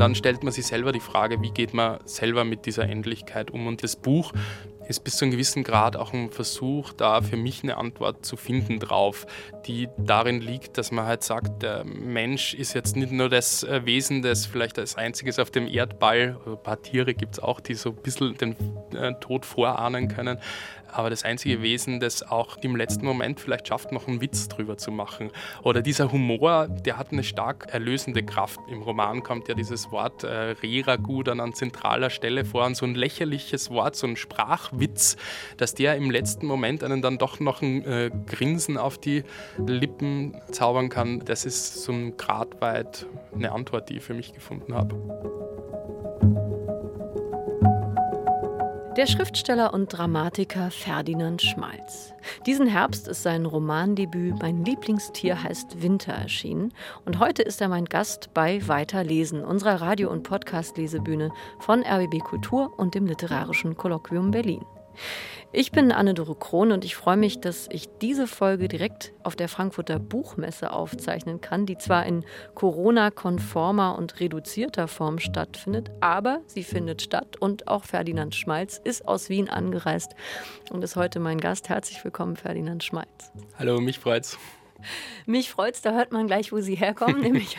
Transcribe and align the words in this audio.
dann 0.00 0.14
stellt 0.14 0.42
man 0.42 0.52
sich 0.52 0.66
selber 0.66 0.92
die 0.92 1.00
Frage, 1.00 1.42
wie 1.42 1.50
geht 1.50 1.74
man 1.74 1.98
selber 2.06 2.44
mit 2.44 2.64
dieser 2.64 2.84
Endlichkeit 2.84 3.50
um. 3.50 3.66
Und 3.66 3.82
das 3.82 3.96
Buch 3.96 4.32
ist 4.88 5.04
bis 5.04 5.18
zu 5.18 5.24
einem 5.24 5.32
gewissen 5.32 5.62
Grad 5.62 5.94
auch 5.94 6.12
ein 6.12 6.30
Versuch, 6.30 6.92
da 6.94 7.20
für 7.20 7.36
mich 7.36 7.62
eine 7.62 7.76
Antwort 7.76 8.24
zu 8.24 8.36
finden 8.36 8.80
drauf, 8.80 9.26
die 9.66 9.88
darin 9.98 10.40
liegt, 10.40 10.78
dass 10.78 10.90
man 10.90 11.04
halt 11.04 11.22
sagt, 11.22 11.62
der 11.62 11.84
Mensch 11.84 12.54
ist 12.54 12.72
jetzt 12.72 12.96
nicht 12.96 13.12
nur 13.12 13.28
das 13.28 13.62
äh, 13.62 13.84
Wesen, 13.84 14.22
das 14.22 14.46
vielleicht 14.46 14.78
als 14.78 14.96
einziges 14.96 15.38
auf 15.38 15.50
dem 15.50 15.68
Erdball, 15.68 16.40
ein 16.44 16.62
paar 16.62 16.80
Tiere 16.80 17.14
gibt 17.14 17.34
es 17.34 17.40
auch, 17.40 17.60
die 17.60 17.74
so 17.74 17.90
ein 17.90 17.96
bisschen 17.96 18.36
den 18.38 18.56
äh, 18.96 19.12
Tod 19.20 19.44
vorahnen 19.44 20.08
können, 20.08 20.38
aber 20.92 21.10
das 21.10 21.24
einzige 21.24 21.62
Wesen, 21.62 22.00
das 22.00 22.22
auch 22.22 22.56
im 22.58 22.76
letzten 22.76 23.04
Moment 23.04 23.40
vielleicht 23.40 23.68
schafft, 23.68 23.92
noch 23.92 24.08
einen 24.08 24.20
Witz 24.20 24.48
drüber 24.48 24.76
zu 24.76 24.90
machen. 24.90 25.30
Oder 25.62 25.82
dieser 25.82 26.12
Humor, 26.12 26.68
der 26.68 26.98
hat 26.98 27.12
eine 27.12 27.22
stark 27.22 27.68
erlösende 27.72 28.22
Kraft. 28.22 28.60
Im 28.68 28.82
Roman 28.82 29.22
kommt 29.22 29.48
ja 29.48 29.54
dieses 29.54 29.90
Wort 29.90 30.24
äh, 30.24 30.54
Reragu 30.62 31.22
dann 31.22 31.40
an 31.40 31.54
zentraler 31.54 32.10
Stelle 32.10 32.44
vor 32.44 32.66
und 32.66 32.76
so 32.76 32.86
ein 32.86 32.94
lächerliches 32.94 33.70
Wort, 33.70 33.96
so 33.96 34.06
ein 34.06 34.16
Sprachwitz, 34.16 35.16
dass 35.56 35.74
der 35.74 35.96
im 35.96 36.10
letzten 36.10 36.46
Moment 36.46 36.84
einen 36.84 37.02
dann 37.02 37.18
doch 37.18 37.40
noch 37.40 37.62
ein 37.62 37.84
äh, 37.84 38.10
Grinsen 38.26 38.76
auf 38.76 38.98
die 38.98 39.24
Lippen 39.58 40.40
zaubern 40.50 40.88
kann. 40.88 41.20
Das 41.24 41.44
ist 41.44 41.82
so 41.82 41.92
ein 41.92 42.16
Grad 42.16 42.60
weit 42.60 43.06
eine 43.34 43.52
Antwort, 43.52 43.88
die 43.88 43.98
ich 43.98 44.02
für 44.02 44.14
mich 44.14 44.32
gefunden 44.32 44.74
habe. 44.74 44.96
Der 49.00 49.06
Schriftsteller 49.06 49.72
und 49.72 49.86
Dramatiker 49.86 50.70
Ferdinand 50.70 51.40
Schmalz. 51.40 52.12
Diesen 52.44 52.66
Herbst 52.66 53.08
ist 53.08 53.22
sein 53.22 53.46
Romandebüt 53.46 54.42
Mein 54.42 54.62
Lieblingstier 54.62 55.42
heißt 55.42 55.80
Winter 55.80 56.12
erschienen 56.12 56.74
und 57.06 57.18
heute 57.18 57.40
ist 57.40 57.62
er 57.62 57.70
mein 57.70 57.86
Gast 57.86 58.28
bei 58.34 58.60
Weiterlesen, 58.68 59.42
unserer 59.42 59.80
Radio- 59.80 60.10
und 60.10 60.24
Podcast-Lesebühne 60.24 61.32
von 61.60 61.82
RBB 61.82 62.18
Kultur 62.22 62.78
und 62.78 62.94
dem 62.94 63.06
Literarischen 63.06 63.74
Kolloquium 63.74 64.32
Berlin. 64.32 64.66
Ich 65.52 65.72
bin 65.72 65.90
Anne-Dore 65.90 66.36
Krohn 66.36 66.70
und 66.70 66.84
ich 66.84 66.94
freue 66.94 67.16
mich, 67.16 67.40
dass 67.40 67.68
ich 67.72 67.88
diese 68.00 68.28
Folge 68.28 68.68
direkt 68.68 69.12
auf 69.24 69.34
der 69.34 69.48
Frankfurter 69.48 69.98
Buchmesse 69.98 70.72
aufzeichnen 70.72 71.40
kann, 71.40 71.66
die 71.66 71.76
zwar 71.76 72.06
in 72.06 72.24
Corona-konformer 72.54 73.98
und 73.98 74.20
reduzierter 74.20 74.86
Form 74.86 75.18
stattfindet, 75.18 75.90
aber 76.00 76.40
sie 76.46 76.62
findet 76.62 77.02
statt 77.02 77.36
und 77.36 77.66
auch 77.66 77.82
Ferdinand 77.82 78.36
Schmalz 78.36 78.80
ist 78.82 79.08
aus 79.08 79.28
Wien 79.28 79.48
angereist 79.48 80.14
und 80.70 80.84
ist 80.84 80.94
heute 80.94 81.18
mein 81.18 81.38
Gast. 81.38 81.68
Herzlich 81.68 82.04
willkommen, 82.04 82.36
Ferdinand 82.36 82.84
Schmalz. 82.84 83.32
Hallo, 83.58 83.80
mich 83.80 83.98
freut's. 83.98 84.38
Mich 85.26 85.50
freut 85.50 85.74
es, 85.74 85.82
da 85.82 85.92
hört 85.92 86.12
man 86.12 86.26
gleich, 86.26 86.52
wo 86.52 86.60
Sie 86.60 86.74
herkommen, 86.74 87.20
nämlich 87.20 87.56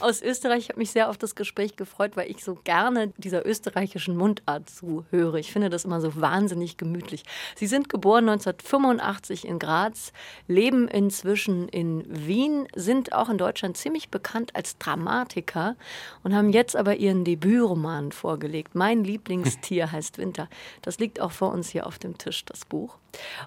aus 0.00 0.22
Österreich. 0.22 0.64
Ich 0.64 0.68
habe 0.70 0.78
mich 0.78 0.90
sehr 0.90 1.08
auf 1.10 1.18
das 1.18 1.34
Gespräch 1.34 1.76
gefreut, 1.76 2.16
weil 2.16 2.30
ich 2.30 2.44
so 2.44 2.58
gerne 2.64 3.08
dieser 3.16 3.46
österreichischen 3.46 4.16
Mundart 4.16 4.68
zuhöre. 4.68 5.40
Ich 5.40 5.52
finde 5.52 5.70
das 5.70 5.84
immer 5.84 6.00
so 6.00 6.20
wahnsinnig 6.20 6.76
gemütlich. 6.76 7.24
Sie 7.56 7.66
sind 7.66 7.88
geboren 7.88 8.28
1985 8.28 9.46
in 9.46 9.58
Graz, 9.58 10.12
leben 10.48 10.88
inzwischen 10.88 11.68
in 11.68 12.04
Wien, 12.08 12.66
sind 12.74 13.12
auch 13.12 13.28
in 13.28 13.38
Deutschland 13.38 13.76
ziemlich 13.76 14.10
bekannt 14.10 14.54
als 14.54 14.78
Dramatiker 14.78 15.76
und 16.22 16.34
haben 16.34 16.50
jetzt 16.50 16.76
aber 16.76 16.96
ihren 16.96 17.24
Debütroman 17.24 18.12
vorgelegt. 18.12 18.74
Mein 18.74 19.04
Lieblingstier 19.04 19.92
heißt 19.92 20.18
Winter. 20.18 20.48
Das 20.82 20.98
liegt 20.98 21.20
auch 21.20 21.32
vor 21.32 21.52
uns 21.52 21.70
hier 21.70 21.86
auf 21.86 21.98
dem 21.98 22.18
Tisch, 22.18 22.44
das 22.44 22.64
Buch. 22.64 22.98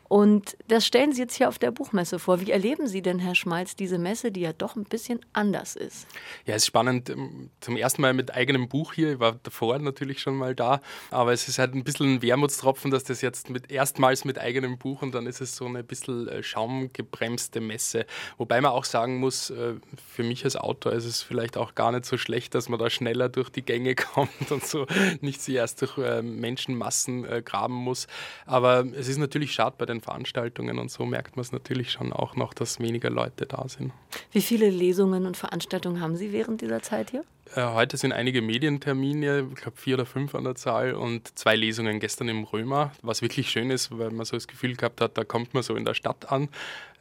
Und 0.08 0.58
das 0.68 0.86
stellen 0.86 1.14
Sie 1.14 1.22
jetzt 1.22 1.36
hier 1.36 1.50
auf 1.50 1.60
der 1.60 1.72
Buchmesse 1.72 2.20
vor. 2.20 2.42
Wie 2.42 2.52
erleben 2.52 2.88
Sie 2.88 3.02
denn, 3.02 3.20
Herr 3.20 3.36
Schmalz, 3.36 3.76
diese 3.76 3.98
Messe, 3.98 4.32
die 4.32 4.42
ja 4.42 4.54
doch 4.54 4.76
ein 4.76 4.84
bisschen 4.84 5.20
anders 5.34 5.76
ist? 5.76 6.08
Ja, 6.46 6.56
es 6.56 6.64
ist 6.64 6.68
spannend. 6.68 7.10
Ähm, 7.10 7.50
zum 7.62 7.78
ersten 7.78 8.02
Mal 8.02 8.14
mit 8.14 8.34
eigenem 8.34 8.70
Buch 8.70 8.94
hier. 8.94 9.14
Ich 9.14 9.20
war 9.20 9.40
davor 9.44 9.80
natürlich 9.80 10.20
schon 10.20 10.36
mal 10.36 10.56
da. 10.56 10.82
Aber 11.12 11.34
es 11.34 11.48
ist 11.48 11.60
halt 11.60 11.74
ein 11.74 11.84
bisschen 11.84 12.16
ein 12.16 12.22
Wermutstropfen, 12.22 12.92
dass 12.92 13.04
das 13.04 13.22
jetzt 13.22 13.50
mit, 13.50 13.72
erstmals 13.72 14.26
mit 14.26 14.40
eigenem 14.40 14.78
Buch 14.78 15.02
und 15.02 15.14
dann 15.14 15.28
ist 15.28 15.42
es 15.42 15.56
so 15.56 15.66
eine 15.66 15.84
bisschen 15.84 16.28
äh, 16.28 16.44
schaumgebremste 16.44 17.62
Messe. 17.62 18.06
Wobei 18.38 18.62
man 18.62 18.72
auch 18.72 18.86
sagen 18.86 19.18
muss, 19.18 19.50
äh, 19.50 19.76
für 20.14 20.24
mich 20.24 20.44
als 20.46 20.56
Autor 20.56 20.94
ist 20.94 21.06
es 21.06 21.22
vielleicht 21.22 21.58
auch 21.58 21.76
gar 21.76 21.92
nicht 21.92 22.06
so 22.06 22.18
schlecht, 22.18 22.56
dass 22.56 22.70
man 22.70 22.80
da 22.80 22.90
schneller 22.90 23.30
durch 23.30 23.50
die 23.50 23.64
Gänge 23.64 23.96
kommt 24.14 24.52
und 24.52 24.66
so 24.66 24.86
nicht 25.22 25.42
sich 25.42 25.56
erst 25.56 25.82
durch 25.82 25.98
äh, 25.98 26.22
Menschenmassen 26.22 27.44
graben 27.44 27.74
muss. 27.74 28.08
Aber 28.46 28.86
es 28.96 29.08
ist 29.08 29.18
natürlich 29.18 29.53
schade 29.54 29.76
bei 29.78 29.86
den 29.86 30.02
Veranstaltungen 30.02 30.80
und 30.80 30.92
so 30.92 31.06
merkt 31.06 31.36
man 31.36 31.42
es 31.42 31.52
natürlich 31.52 31.92
schon 31.92 32.12
auch 32.12 32.36
noch, 32.36 32.54
dass 32.54 32.80
weniger 32.80 33.10
Leute 33.10 33.46
da 33.46 33.68
sind. 33.68 33.92
Wie 34.32 34.42
viele 34.42 34.70
Lesungen 34.70 35.26
und 35.26 35.38
Veranstaltungen 35.38 36.02
haben 36.02 36.16
Sie 36.16 36.32
während 36.32 36.62
dieser 36.62 36.82
Zeit 36.82 37.12
hier? 37.12 37.24
Äh, 37.56 37.66
heute 37.74 37.98
sind 37.98 38.14
einige 38.14 38.42
Medientermine, 38.42 39.48
ich 39.54 39.62
glaube 39.62 39.78
vier 39.78 39.96
oder 39.96 40.06
fünf 40.06 40.34
an 40.34 40.44
der 40.44 40.56
Zahl 40.56 40.94
und 40.94 41.38
zwei 41.38 41.56
Lesungen 41.56 42.00
gestern 42.00 42.30
im 42.30 42.44
Römer, 42.44 42.92
was 43.02 43.22
wirklich 43.22 43.50
schön 43.50 43.70
ist, 43.70 43.98
weil 43.98 44.12
man 44.12 44.26
so 44.26 44.36
das 44.36 44.48
Gefühl 44.48 44.76
gehabt 44.76 45.02
hat, 45.02 45.18
da 45.18 45.24
kommt 45.24 45.54
man 45.54 45.62
so 45.62 45.76
in 45.76 45.86
der 45.86 45.94
Stadt 45.94 46.32
an. 46.32 46.50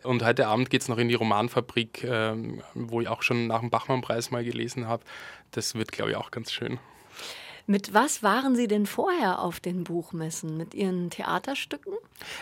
Und 0.03 0.25
heute 0.25 0.49
Abend 0.49 0.69
geht 0.69 0.83
es 0.83 0.89
noch 0.89 0.99
in 0.99 1.09
die 1.09 1.15
Romanfabrik, 1.15 2.05
ähm, 2.05 2.61
wo 2.75 3.01
ich 3.01 3.09
auch 3.09 3.23
schon 3.23 3.47
nach 3.47 3.61
dem 3.61 3.71
Bachmann-Preis 3.71 4.31
mal 4.31 4.45
gelesen 4.45 4.89
habe. 4.89 5.05
Das 5.53 5.75
wird, 5.75 5.93
glaube 5.93 6.11
ich, 6.11 6.17
auch 6.17 6.31
ganz 6.31 6.51
schön. 6.51 6.79
Mit 7.67 7.95
was 7.95 8.23
waren 8.23 8.57
Sie 8.57 8.67
denn 8.67 8.87
vorher 8.87 9.41
auf 9.41 9.61
den 9.61 9.85
Buchmessen? 9.85 10.57
Mit 10.57 10.75
Ihren 10.75 11.11
Theaterstücken? 11.11 11.93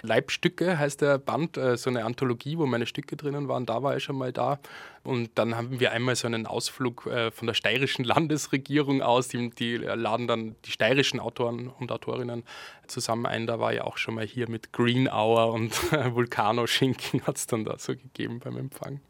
Leibstücke 0.02 0.78
heißt 0.78 1.02
der 1.02 1.18
Band, 1.18 1.56
äh, 1.56 1.76
so 1.76 1.90
eine 1.90 2.04
Anthologie, 2.04 2.56
wo 2.58 2.66
meine 2.66 2.86
Stücke 2.86 3.16
drinnen 3.16 3.48
waren. 3.48 3.66
Da 3.66 3.82
war 3.82 3.96
ich 3.96 4.04
schon 4.04 4.16
mal 4.16 4.32
da. 4.32 4.58
Und 5.02 5.30
dann 5.36 5.56
haben 5.56 5.80
wir 5.80 5.92
einmal 5.92 6.16
so 6.16 6.26
einen 6.26 6.46
Ausflug 6.46 7.06
äh, 7.06 7.30
von 7.30 7.46
der 7.46 7.54
steirischen 7.54 8.04
Landesregierung 8.06 9.02
aus. 9.02 9.28
Die, 9.28 9.50
die 9.50 9.76
laden 9.76 10.26
dann 10.26 10.56
die 10.64 10.70
steirischen 10.70 11.20
Autoren 11.20 11.68
und 11.68 11.92
Autorinnen 11.92 12.44
zusammen 12.86 13.26
ein. 13.26 13.46
Da 13.46 13.60
war 13.60 13.72
ja 13.72 13.84
auch 13.84 13.98
schon 13.98 14.14
mal 14.14 14.26
hier 14.26 14.48
mit 14.48 14.72
Green 14.72 15.08
Hour 15.08 15.52
und 15.52 15.72
Vulkano-Schinken 16.14 17.26
hat 17.26 17.36
es 17.36 17.46
dann 17.46 17.64
da 17.64 17.78
so 17.78 17.94
gegeben 17.94 18.40
beim 18.40 18.56
Empfang. 18.56 19.00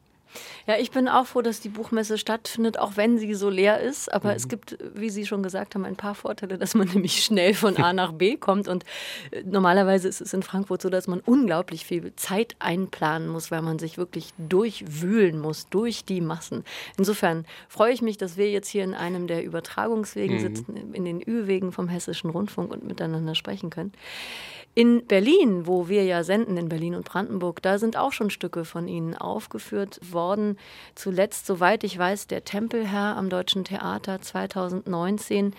Ja, 0.67 0.77
ich 0.79 0.91
bin 0.91 1.09
auch 1.09 1.27
froh, 1.27 1.43
dass 1.43 1.61
die 1.61 1.69
Buchmesse 1.69 2.19
stattfindet, 2.19 2.79
auch 2.79 2.97
wenn 2.97 3.19
sie 3.19 3.35
so 3.35 3.51
leer 3.51 3.81
ist. 3.81 4.13
Aber 4.13 4.31
mhm. 4.31 4.37
es 4.37 4.49
gibt, 4.49 4.79
wie 4.95 5.11
Sie 5.11 5.27
schon 5.27 5.43
gesagt 5.43 5.75
haben, 5.75 5.85
ein 5.85 5.97
paar 5.97 6.15
Vorteile, 6.15 6.59
dass 6.59 6.75
man 6.75 6.89
nämlich 6.95 7.25
schnell 7.25 7.55
von 7.55 7.77
A 7.77 7.93
nach 7.93 8.13
B 8.13 8.37
kommt. 8.37 8.69
Und 8.69 8.85
äh, 9.31 9.43
normalerweise 9.45 10.09
ist 10.09 10.21
es 10.21 10.33
in 10.33 10.43
Frankfurt 10.43 10.83
so, 10.83 10.91
dass 10.91 11.09
man 11.09 11.21
unglaublich 11.21 11.85
viel 11.85 12.15
Zeit 12.17 12.57
einplanen 12.59 13.29
muss, 13.29 13.51
weil 13.51 13.63
man 13.63 13.79
sich 13.79 13.99
wirklich 13.99 14.31
durchwühlen 14.39 15.41
muss 15.41 15.69
durch 15.69 16.05
die 16.05 16.21
Massen. 16.21 16.65
Insofern 16.97 17.47
freue 17.69 17.93
ich 17.93 18.03
mich, 18.03 18.17
dass 18.17 18.37
wir 18.37 18.51
jetzt 18.51 18.69
hier 18.69 18.85
in 18.85 18.95
einem 18.95 19.27
der 19.27 19.45
Übertragungswegen 19.45 20.37
mhm. 20.37 20.41
sitzen, 20.41 20.95
in 20.95 21.05
den 21.05 21.21
Ü-Wegen 21.21 21.73
vom 21.73 21.89
Hessischen 21.89 22.31
Rundfunk 22.31 22.71
und 22.73 22.85
miteinander 22.85 23.35
sprechen 23.35 23.71
können. 23.71 23.93
In 24.75 25.05
Berlin, 25.07 25.67
wo 25.67 25.89
wir 25.89 26.05
ja 26.05 26.23
senden, 26.23 26.57
in 26.57 26.69
Berlin 26.69 26.95
und 26.95 27.05
Brandenburg, 27.05 27.61
da 27.61 27.79
sind 27.79 27.97
auch 27.97 28.13
schon 28.13 28.31
Stücke 28.31 28.65
von 28.65 28.87
Ihnen 28.87 29.17
aufgeführt 29.17 29.99
worden. 30.13 30.20
Zuletzt, 30.95 31.47
soweit 31.47 31.85
ich 31.85 31.99
weiß, 31.99 32.27
der 32.27 32.45
Tempelherr 32.45 33.17
am 33.17 33.31
Deutschen 33.31 33.65
Theater 33.65 34.21
2019. 34.21 35.55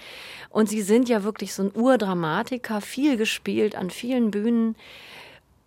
Und 0.50 0.70
Sie 0.70 0.82
sind 0.82 1.10
ja 1.10 1.24
wirklich 1.24 1.54
so 1.54 1.64
ein 1.64 1.76
Urdramatiker, 1.76 2.82
viel 2.82 3.18
gespielt 3.18 3.76
an 3.76 3.90
vielen 3.90 4.32
Bühnen. 4.32 4.76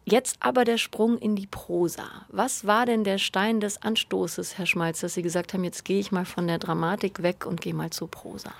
Jetzt 0.06 0.36
aber 0.40 0.64
der 0.64 0.76
Sprung 0.76 1.16
in 1.18 1.34
die 1.34 1.46
Prosa. 1.46 2.26
Was 2.28 2.66
war 2.66 2.84
denn 2.84 3.04
der 3.04 3.18
Stein 3.18 3.60
des 3.60 3.80
Anstoßes, 3.80 4.58
Herr 4.58 4.66
Schmalz, 4.66 5.00
dass 5.00 5.14
Sie 5.14 5.22
gesagt 5.22 5.54
haben, 5.54 5.64
jetzt 5.64 5.84
gehe 5.84 5.98
ich 5.98 6.12
mal 6.12 6.26
von 6.26 6.46
der 6.46 6.58
Dramatik 6.58 7.22
weg 7.22 7.46
und 7.46 7.60
gehe 7.62 7.74
mal 7.74 7.90
zur 7.90 8.10
Prosa? 8.10 8.52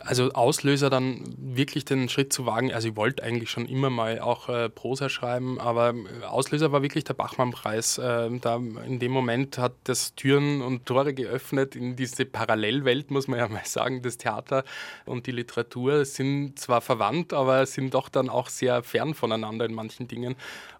Also 0.00 0.30
Auslöser 0.32 0.90
dann 0.90 1.22
wirklich 1.38 1.84
den 1.84 2.08
Schritt 2.08 2.32
zu 2.32 2.46
wagen. 2.46 2.72
Also 2.72 2.88
ich 2.88 2.96
wollte 2.96 3.22
eigentlich 3.22 3.50
schon 3.50 3.66
immer 3.66 3.90
mal 3.90 4.20
auch 4.20 4.48
äh, 4.48 4.68
Prosa 4.68 5.08
schreiben, 5.08 5.60
aber 5.60 5.90
äh, 5.90 6.24
Auslöser 6.24 6.72
war 6.72 6.82
wirklich 6.82 7.04
der 7.04 7.14
Bachmann-Preis. 7.14 7.98
Äh, 7.98 8.30
da 8.40 8.56
in 8.56 8.98
dem 8.98 9.12
Moment 9.12 9.58
hat 9.58 9.72
das 9.84 10.14
Türen 10.14 10.62
und 10.62 10.86
Tore 10.86 11.14
geöffnet 11.14 11.76
in 11.76 11.96
diese 11.96 12.24
Parallelwelt, 12.24 13.10
muss 13.10 13.28
man 13.28 13.38
ja 13.38 13.48
mal 13.48 13.64
sagen. 13.64 14.02
Das 14.02 14.18
Theater 14.18 14.64
und 15.04 15.26
die 15.26 15.32
Literatur 15.32 16.04
sind 16.04 16.58
zwar 16.58 16.80
verwandt, 16.80 17.32
aber 17.32 17.66
sind 17.66 17.94
doch 17.94 18.08
dann 18.08 18.28
auch 18.28 18.48
sehr 18.48 18.82
fern 18.82 19.14
voneinander 19.14 19.64
in 19.64 19.74
manchen 19.74 20.08
Dingen. 20.08 20.36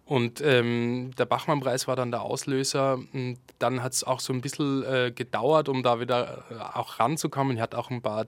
Und 0.09 0.41
ähm, 0.41 1.11
der 1.19 1.27
Bachmann-Preis 1.27 1.87
war 1.87 1.95
dann 1.95 2.11
der 2.11 2.23
Auslöser. 2.23 2.95
Und 3.13 3.37
dann 3.59 3.83
hat 3.83 3.93
es 3.93 4.05
auch 4.05 4.21
so 4.21 4.33
ein 4.33 4.41
bisschen 4.41 4.83
äh, 4.85 5.13
gedauert, 5.15 5.69
um 5.69 5.83
da 5.83 6.01
wieder 6.01 6.45
äh, 6.51 6.55
auch 6.79 6.99
ranzukommen. 6.99 7.59
Ich 7.59 7.63
hatte 7.63 7.77
auch 7.77 7.91
ein 7.91 8.01
paar 8.01 8.25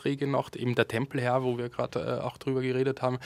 Theateraufträge 0.00 0.26
noch, 0.26 0.50
eben 0.54 0.74
der 0.74 0.88
Tempelherr, 0.88 1.42
wo 1.42 1.58
wir 1.58 1.68
gerade 1.68 2.20
äh, 2.20 2.24
auch 2.24 2.38
drüber 2.38 2.62
geredet 2.62 3.02
haben, 3.02 3.18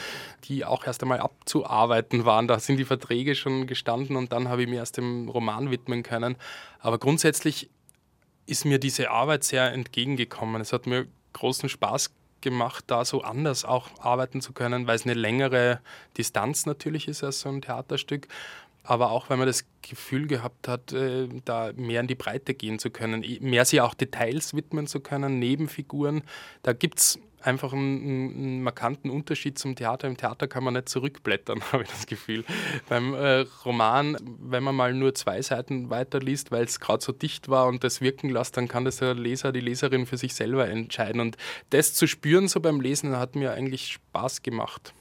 die 0.44 0.64
auch 0.64 0.86
erst 0.86 1.02
einmal 1.02 1.20
abzuarbeiten 1.20 2.24
waren. 2.24 2.48
Da 2.48 2.58
sind 2.58 2.76
die 2.76 2.84
Verträge 2.84 3.34
schon 3.34 3.66
gestanden 3.66 4.16
und 4.16 4.32
dann 4.32 4.48
habe 4.48 4.62
ich 4.62 4.68
mir 4.68 4.76
erst 4.76 4.96
dem 4.96 5.28
Roman 5.28 5.70
widmen 5.70 6.02
können. 6.02 6.36
Aber 6.80 6.98
grundsätzlich 6.98 7.70
ist 8.46 8.64
mir 8.64 8.78
diese 8.78 9.10
Arbeit 9.10 9.44
sehr 9.44 9.72
entgegengekommen. 9.72 10.60
Es 10.60 10.72
hat 10.72 10.86
mir 10.86 11.06
großen 11.32 11.68
Spaß 11.68 12.12
gemacht, 12.40 12.84
da 12.88 13.04
so 13.06 13.22
anders 13.22 13.64
auch 13.64 13.88
arbeiten 14.00 14.42
zu 14.42 14.52
können, 14.52 14.86
weil 14.86 14.96
es 14.96 15.04
eine 15.04 15.14
längere 15.14 15.80
Distanz 16.18 16.66
natürlich 16.66 17.08
ist 17.08 17.24
als 17.24 17.40
so 17.40 17.48
ein 17.48 17.62
Theaterstück. 17.62 18.28
Aber 18.84 19.10
auch, 19.10 19.30
weil 19.30 19.38
man 19.38 19.46
das 19.46 19.64
Gefühl 19.82 20.26
gehabt 20.26 20.68
hat, 20.68 20.92
äh, 20.92 21.28
da 21.44 21.72
mehr 21.74 22.00
in 22.00 22.06
die 22.06 22.14
Breite 22.14 22.54
gehen 22.54 22.78
zu 22.78 22.90
können, 22.90 23.24
mehr 23.40 23.64
sich 23.64 23.80
auch 23.80 23.94
Details 23.94 24.54
widmen 24.54 24.86
zu 24.86 25.00
können, 25.00 25.38
Nebenfiguren. 25.38 26.22
Da 26.62 26.72
gibt 26.74 26.98
es 27.00 27.18
einfach 27.40 27.72
einen, 27.72 28.34
einen, 28.34 28.62
markanten 28.62 29.10
Unterschied 29.10 29.58
zum 29.58 29.76
Theater. 29.76 30.06
Im 30.06 30.16
Theater 30.16 30.48
kann 30.48 30.64
man 30.64 30.74
nicht 30.74 30.88
zurückblättern, 30.88 31.60
habe 31.72 31.84
ich 31.84 31.90
das 31.90 32.06
Gefühl. 32.06 32.44
Beim 32.88 33.14
äh, 33.14 33.46
Roman, 33.64 34.16
wenn 34.40 34.62
man 34.62 34.74
mal 34.74 34.94
nur 34.94 35.14
zwei 35.14 35.40
Seiten 35.42 35.90
weiterliest, 35.90 36.50
weil 36.50 36.64
es 36.64 36.80
gerade 36.80 37.02
so 37.02 37.12
dicht 37.12 37.48
war 37.48 37.66
und 37.66 37.84
das 37.84 38.00
wirken 38.00 38.30
lässt, 38.30 38.56
dann 38.56 38.68
kann 38.68 38.84
das 38.84 38.96
der 38.96 39.14
Leser, 39.14 39.52
die 39.52 39.60
Leserin 39.60 40.06
für 40.06 40.16
sich 40.16 40.34
selber 40.34 40.68
entscheiden. 40.68 41.20
Und 41.20 41.36
das 41.70 41.94
zu 41.94 42.06
spüren 42.06 42.48
so 42.48 42.60
beim 42.60 42.80
Lesen 42.80 43.16
hat 43.16 43.34
mir 43.34 43.52
eigentlich 43.52 43.92
Spaß 43.92 44.42
gemacht. 44.42 44.94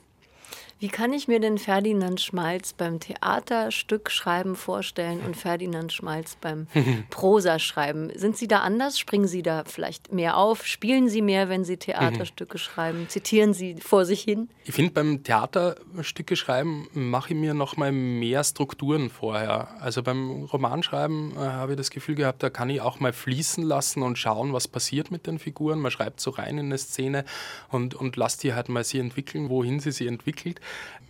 Wie 0.84 0.90
kann 0.90 1.14
ich 1.14 1.30
mir 1.30 1.40
denn 1.40 1.60
Ferdinand 1.60 2.20
Schmalz 2.20 2.74
beim 2.74 3.00
Theaterstückschreiben 3.00 4.58
vorstellen 4.58 5.22
und 5.26 5.38
Ferdinand 5.38 5.94
Schmalz 5.94 6.36
beim 6.42 6.68
Prosaschreiben? 7.10 8.12
Sind 8.18 8.36
Sie 8.36 8.50
da 8.50 8.60
anders? 8.60 9.00
Springen 9.00 9.30
Sie 9.30 9.44
da 9.44 9.64
vielleicht 9.66 10.12
mehr 10.12 10.36
auf? 10.36 10.66
Spielen 10.68 11.08
Sie 11.08 11.22
mehr, 11.22 11.48
wenn 11.48 11.64
Sie 11.64 11.78
Theaterstücke 11.78 12.58
schreiben? 12.58 13.08
Zitieren 13.08 13.54
Sie 13.54 13.76
vor 13.76 14.04
sich 14.04 14.24
hin? 14.24 14.50
Ich 14.66 14.74
finde, 14.74 14.92
beim 14.92 15.24
Theaterstücke 15.24 16.36
schreiben 16.36 16.90
mache 16.92 17.34
ich 17.34 17.40
mir 17.40 17.54
noch 17.54 17.78
mal 17.78 17.94
mehr 17.94 18.44
Strukturen 18.44 19.10
vorher. 19.10 19.70
Also 19.80 20.04
beim 20.04 20.44
Romanschreiben 20.52 21.32
äh, 21.38 21.40
habe 21.40 21.72
ich 21.74 21.78
das 21.78 21.92
Gefühl 21.92 22.16
gehabt, 22.16 22.44
da 22.44 22.50
kann 22.50 22.70
ich 22.70 22.82
auch 22.82 23.00
mal 23.00 23.14
fließen 23.14 23.64
lassen 23.64 24.04
und 24.04 24.18
schauen, 24.18 24.52
was 24.52 24.68
passiert 24.68 25.12
mit 25.12 25.28
den 25.28 25.40
Figuren. 25.40 25.80
Man 25.80 25.92
schreibt 25.92 26.20
so 26.20 26.32
rein 26.32 26.58
in 26.58 26.66
eine 26.66 26.78
Szene 26.78 27.24
und, 27.70 27.96
und 27.96 28.18
lasst 28.18 28.44
die 28.44 28.54
halt 28.54 28.68
mal 28.68 28.84
sie 28.84 29.00
entwickeln, 29.00 29.48
wohin 29.48 29.80
sie 29.80 29.94
sie 29.94 30.08
entwickelt. 30.08 30.60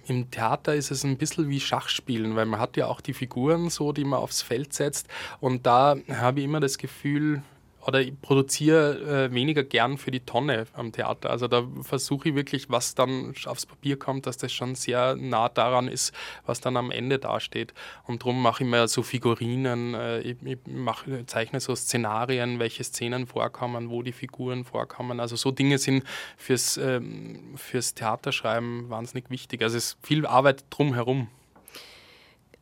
Im 0.08 0.30
Theater 0.32 0.76
ist 0.76 0.92
es 0.92 1.06
ein 1.06 1.18
bisschen 1.18 1.50
wie 1.50 1.62
Schachspielen, 1.62 2.36
weil 2.36 2.46
man 2.46 2.60
hat 2.60 2.76
ja 2.76 2.88
auch 2.88 3.00
die 3.00 3.14
Figuren 3.14 3.70
so, 3.70 3.94
die 3.94 4.04
man 4.04 4.20
aufs 4.20 4.42
Feld 4.42 4.74
setzt. 4.74 5.08
Und 5.40 5.66
da 5.66 5.96
habe 6.10 6.40
ich 6.40 6.46
immer 6.46 6.60
das 6.60 6.78
Gefühl, 6.78 7.42
oder 7.86 8.02
ich 8.02 8.20
produziere 8.22 9.28
äh, 9.28 9.34
weniger 9.34 9.64
gern 9.64 9.98
für 9.98 10.12
die 10.12 10.22
Tonne 10.22 10.66
am 10.74 10.92
Theater. 10.92 11.30
Also 11.30 11.48
da 11.48 11.68
versuche 11.82 12.30
ich 12.30 12.36
wirklich, 12.36 12.70
was 12.70 12.96
dann 12.96 13.34
aufs 13.46 13.66
Papier 13.66 13.98
kommt, 13.98 14.26
dass 14.26 14.38
das 14.38 14.54
schon 14.54 14.76
sehr 14.76 15.16
nah 15.16 15.50
daran 15.50 15.88
ist, 15.88 16.14
was 16.46 16.62
dann 16.62 16.78
am 16.78 16.92
Ende 16.92 17.20
dasteht. 17.20 17.74
Und 18.06 18.22
darum 18.22 18.42
mache 18.42 18.64
ich 18.64 18.70
mir 18.70 18.88
so 18.88 19.04
Figurinen, 19.04 19.94
äh, 19.94 20.22
ich, 20.22 20.38
ich 20.44 20.60
mache, 20.66 21.26
zeichne 21.26 21.60
so 21.60 21.76
Szenarien, 21.76 22.60
welche 22.60 22.84
Szenen 22.84 23.28
vorkommen, 23.28 23.90
wo 23.90 24.02
die 24.02 24.14
Figuren 24.14 24.64
vorkommen. 24.64 25.20
Also 25.20 25.36
so 25.36 25.52
Dinge 25.52 25.78
sind 25.78 26.04
fürs, 26.38 26.78
ähm, 26.78 27.54
fürs 27.56 27.94
Theaterschreiben 27.96 28.90
wahnsinnig 28.90 29.30
wichtig. 29.30 29.62
Also 29.62 29.78
es 29.78 29.86
ist 29.86 29.98
viel 30.02 30.26
Arbeit 30.26 30.66
drumherum. 30.70 31.28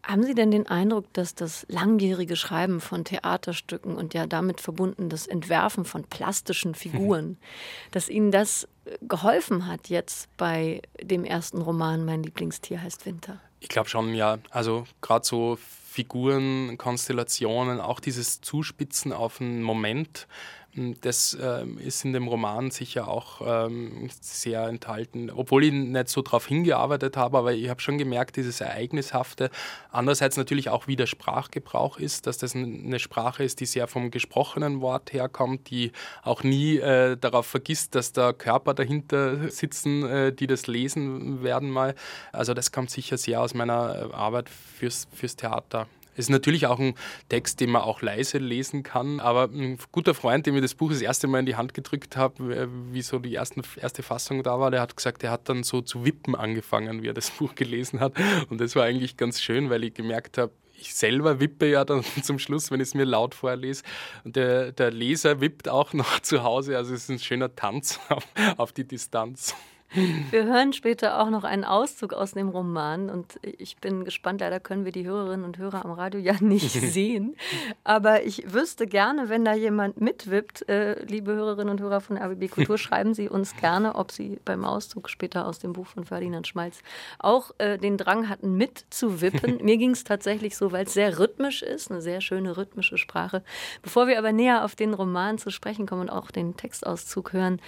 Haben 0.03 0.23
Sie 0.23 0.33
denn 0.33 0.51
den 0.51 0.67
Eindruck, 0.67 1.11
dass 1.13 1.35
das 1.35 1.65
langjährige 1.69 2.35
Schreiben 2.35 2.81
von 2.81 3.05
Theaterstücken 3.05 3.95
und 3.95 4.13
ja 4.13 4.25
damit 4.25 4.59
verbunden 4.59 5.09
das 5.09 5.27
Entwerfen 5.27 5.85
von 5.85 6.03
plastischen 6.03 6.73
Figuren, 6.73 7.37
dass 7.91 8.09
Ihnen 8.09 8.31
das 8.31 8.67
äh, 8.85 8.97
geholfen 9.01 9.67
hat 9.67 9.89
jetzt 9.89 10.35
bei 10.37 10.81
dem 11.01 11.23
ersten 11.23 11.61
Roman 11.61 12.03
Mein 12.05 12.23
Lieblingstier 12.23 12.81
heißt 12.81 13.05
Winter? 13.05 13.39
Ich 13.59 13.69
glaube 13.69 13.89
schon, 13.89 14.15
ja. 14.15 14.39
Also 14.49 14.85
gerade 15.01 15.25
so 15.25 15.57
Figuren, 15.91 16.77
Konstellationen, 16.77 17.79
auch 17.79 17.99
dieses 17.99 18.41
Zuspitzen 18.41 19.13
auf 19.13 19.39
einen 19.39 19.61
Moment, 19.61 20.25
das 20.73 21.37
ähm, 21.41 21.77
ist 21.77 22.05
in 22.05 22.13
dem 22.13 22.27
Roman 22.27 22.71
sicher 22.71 23.09
auch 23.09 23.41
ähm, 23.45 24.09
sehr 24.21 24.67
enthalten, 24.67 25.29
obwohl 25.29 25.65
ich 25.65 25.73
nicht 25.73 26.07
so 26.07 26.21
darauf 26.21 26.47
hingearbeitet 26.47 27.17
habe, 27.17 27.37
aber 27.37 27.53
ich 27.53 27.69
habe 27.69 27.81
schon 27.81 27.97
gemerkt, 27.97 28.37
dieses 28.37 28.61
Ereignishafte. 28.61 29.49
Andererseits 29.91 30.37
natürlich 30.37 30.69
auch, 30.69 30.87
wie 30.87 30.95
der 30.95 31.07
Sprachgebrauch 31.07 31.97
ist, 31.97 32.25
dass 32.25 32.37
das 32.37 32.55
eine 32.55 32.99
Sprache 32.99 33.43
ist, 33.43 33.59
die 33.59 33.65
sehr 33.65 33.87
vom 33.87 34.11
gesprochenen 34.11 34.79
Wort 34.79 35.11
herkommt, 35.11 35.69
die 35.69 35.91
auch 36.23 36.43
nie 36.43 36.77
äh, 36.77 37.17
darauf 37.17 37.47
vergisst, 37.47 37.95
dass 37.95 38.13
da 38.13 38.31
Körper 38.31 38.73
dahinter 38.73 39.49
sitzen, 39.49 40.05
äh, 40.05 40.31
die 40.31 40.47
das 40.47 40.67
lesen 40.67 41.43
werden 41.43 41.69
mal. 41.69 41.95
Also 42.31 42.53
das 42.53 42.71
kommt 42.71 42.91
sicher 42.91 43.17
sehr 43.17 43.41
aus 43.41 43.53
meiner 43.53 44.09
äh, 44.09 44.13
Arbeit 44.13 44.49
fürs, 44.49 45.07
fürs 45.13 45.35
Theater. 45.35 45.87
Es 46.13 46.25
ist 46.25 46.29
natürlich 46.29 46.67
auch 46.67 46.79
ein 46.79 46.95
Text, 47.29 47.59
den 47.59 47.71
man 47.71 47.81
auch 47.83 48.01
leise 48.01 48.37
lesen 48.37 48.83
kann, 48.83 49.19
aber 49.19 49.45
ein 49.45 49.77
guter 49.91 50.13
Freund, 50.13 50.45
dem 50.45 50.55
ich 50.55 50.61
das 50.61 50.75
Buch 50.75 50.91
das 50.91 51.01
erste 51.01 51.27
Mal 51.27 51.39
in 51.39 51.45
die 51.45 51.55
Hand 51.55 51.73
gedrückt 51.73 52.17
habe, 52.17 52.69
wie 52.91 53.01
so 53.01 53.19
die 53.19 53.35
ersten, 53.35 53.61
erste 53.77 54.03
Fassung 54.03 54.43
da 54.43 54.59
war, 54.59 54.71
der 54.71 54.81
hat 54.81 54.95
gesagt, 54.95 55.23
er 55.23 55.31
hat 55.31 55.47
dann 55.47 55.63
so 55.63 55.81
zu 55.81 56.05
wippen 56.05 56.35
angefangen, 56.35 57.01
wie 57.01 57.07
er 57.07 57.13
das 57.13 57.31
Buch 57.37 57.55
gelesen 57.55 57.99
hat. 57.99 58.13
Und 58.49 58.59
das 58.59 58.75
war 58.75 58.83
eigentlich 58.83 59.17
ganz 59.17 59.41
schön, 59.41 59.69
weil 59.69 59.83
ich 59.83 59.93
gemerkt 59.93 60.37
habe, 60.37 60.51
ich 60.81 60.95
selber 60.95 61.39
wippe 61.39 61.69
ja 61.69 61.85
dann 61.85 62.03
zum 62.23 62.39
Schluss, 62.39 62.71
wenn 62.71 62.79
ich 62.79 62.89
es 62.89 62.93
mir 62.95 63.05
laut 63.05 63.35
vorlese. 63.35 63.83
Und 64.23 64.35
der, 64.35 64.71
der 64.71 64.91
Leser 64.91 65.39
wippt 65.39 65.69
auch 65.69 65.93
noch 65.93 66.19
zu 66.21 66.43
Hause. 66.43 66.75
Also 66.77 66.93
es 66.93 67.03
ist 67.03 67.09
ein 67.09 67.19
schöner 67.19 67.55
Tanz 67.55 67.99
auf, 68.09 68.25
auf 68.57 68.71
die 68.73 68.87
Distanz. 68.87 69.55
Wir 69.93 70.45
hören 70.45 70.71
später 70.71 71.19
auch 71.21 71.29
noch 71.29 71.43
einen 71.43 71.65
Auszug 71.65 72.13
aus 72.13 72.31
dem 72.31 72.47
Roman 72.47 73.09
und 73.09 73.39
ich 73.43 73.75
bin 73.77 74.05
gespannt. 74.05 74.39
Leider 74.39 74.61
können 74.61 74.85
wir 74.85 74.93
die 74.93 75.05
Hörerinnen 75.05 75.45
und 75.45 75.57
Hörer 75.57 75.83
am 75.83 75.91
Radio 75.91 76.19
ja 76.21 76.35
nicht 76.39 76.71
sehen. 76.93 77.35
Aber 77.83 78.23
ich 78.23 78.53
wüsste 78.53 78.87
gerne, 78.87 79.27
wenn 79.27 79.43
da 79.43 79.53
jemand 79.53 79.99
mitwippt, 79.99 80.67
äh, 80.69 81.03
liebe 81.03 81.33
Hörerinnen 81.33 81.69
und 81.69 81.81
Hörer 81.81 81.99
von 81.99 82.17
RBB 82.17 82.49
Kultur, 82.49 82.77
schreiben 82.77 83.13
Sie 83.13 83.27
uns 83.27 83.57
gerne, 83.57 83.95
ob 83.95 84.11
Sie 84.11 84.39
beim 84.45 84.63
Auszug 84.63 85.09
später 85.09 85.45
aus 85.45 85.59
dem 85.59 85.73
Buch 85.73 85.87
von 85.87 86.05
Ferdinand 86.05 86.47
Schmalz 86.47 86.79
auch 87.19 87.51
äh, 87.57 87.77
den 87.77 87.97
Drang 87.97 88.29
hatten, 88.29 88.55
mitzuwippen. 88.55 89.57
Mir 89.61 89.77
ging 89.77 89.91
es 89.91 90.05
tatsächlich 90.05 90.55
so, 90.55 90.71
weil 90.71 90.85
es 90.85 90.93
sehr 90.93 91.19
rhythmisch 91.19 91.63
ist, 91.63 91.91
eine 91.91 92.01
sehr 92.01 92.21
schöne 92.21 92.55
rhythmische 92.55 92.97
Sprache. 92.97 93.43
Bevor 93.81 94.07
wir 94.07 94.17
aber 94.17 94.31
näher 94.31 94.63
auf 94.63 94.75
den 94.75 94.93
Roman 94.93 95.37
zu 95.37 95.49
sprechen 95.49 95.85
kommen 95.85 96.03
und 96.03 96.09
auch 96.09 96.31
den 96.31 96.55
Textauszug 96.55 97.33
hören, 97.33 97.61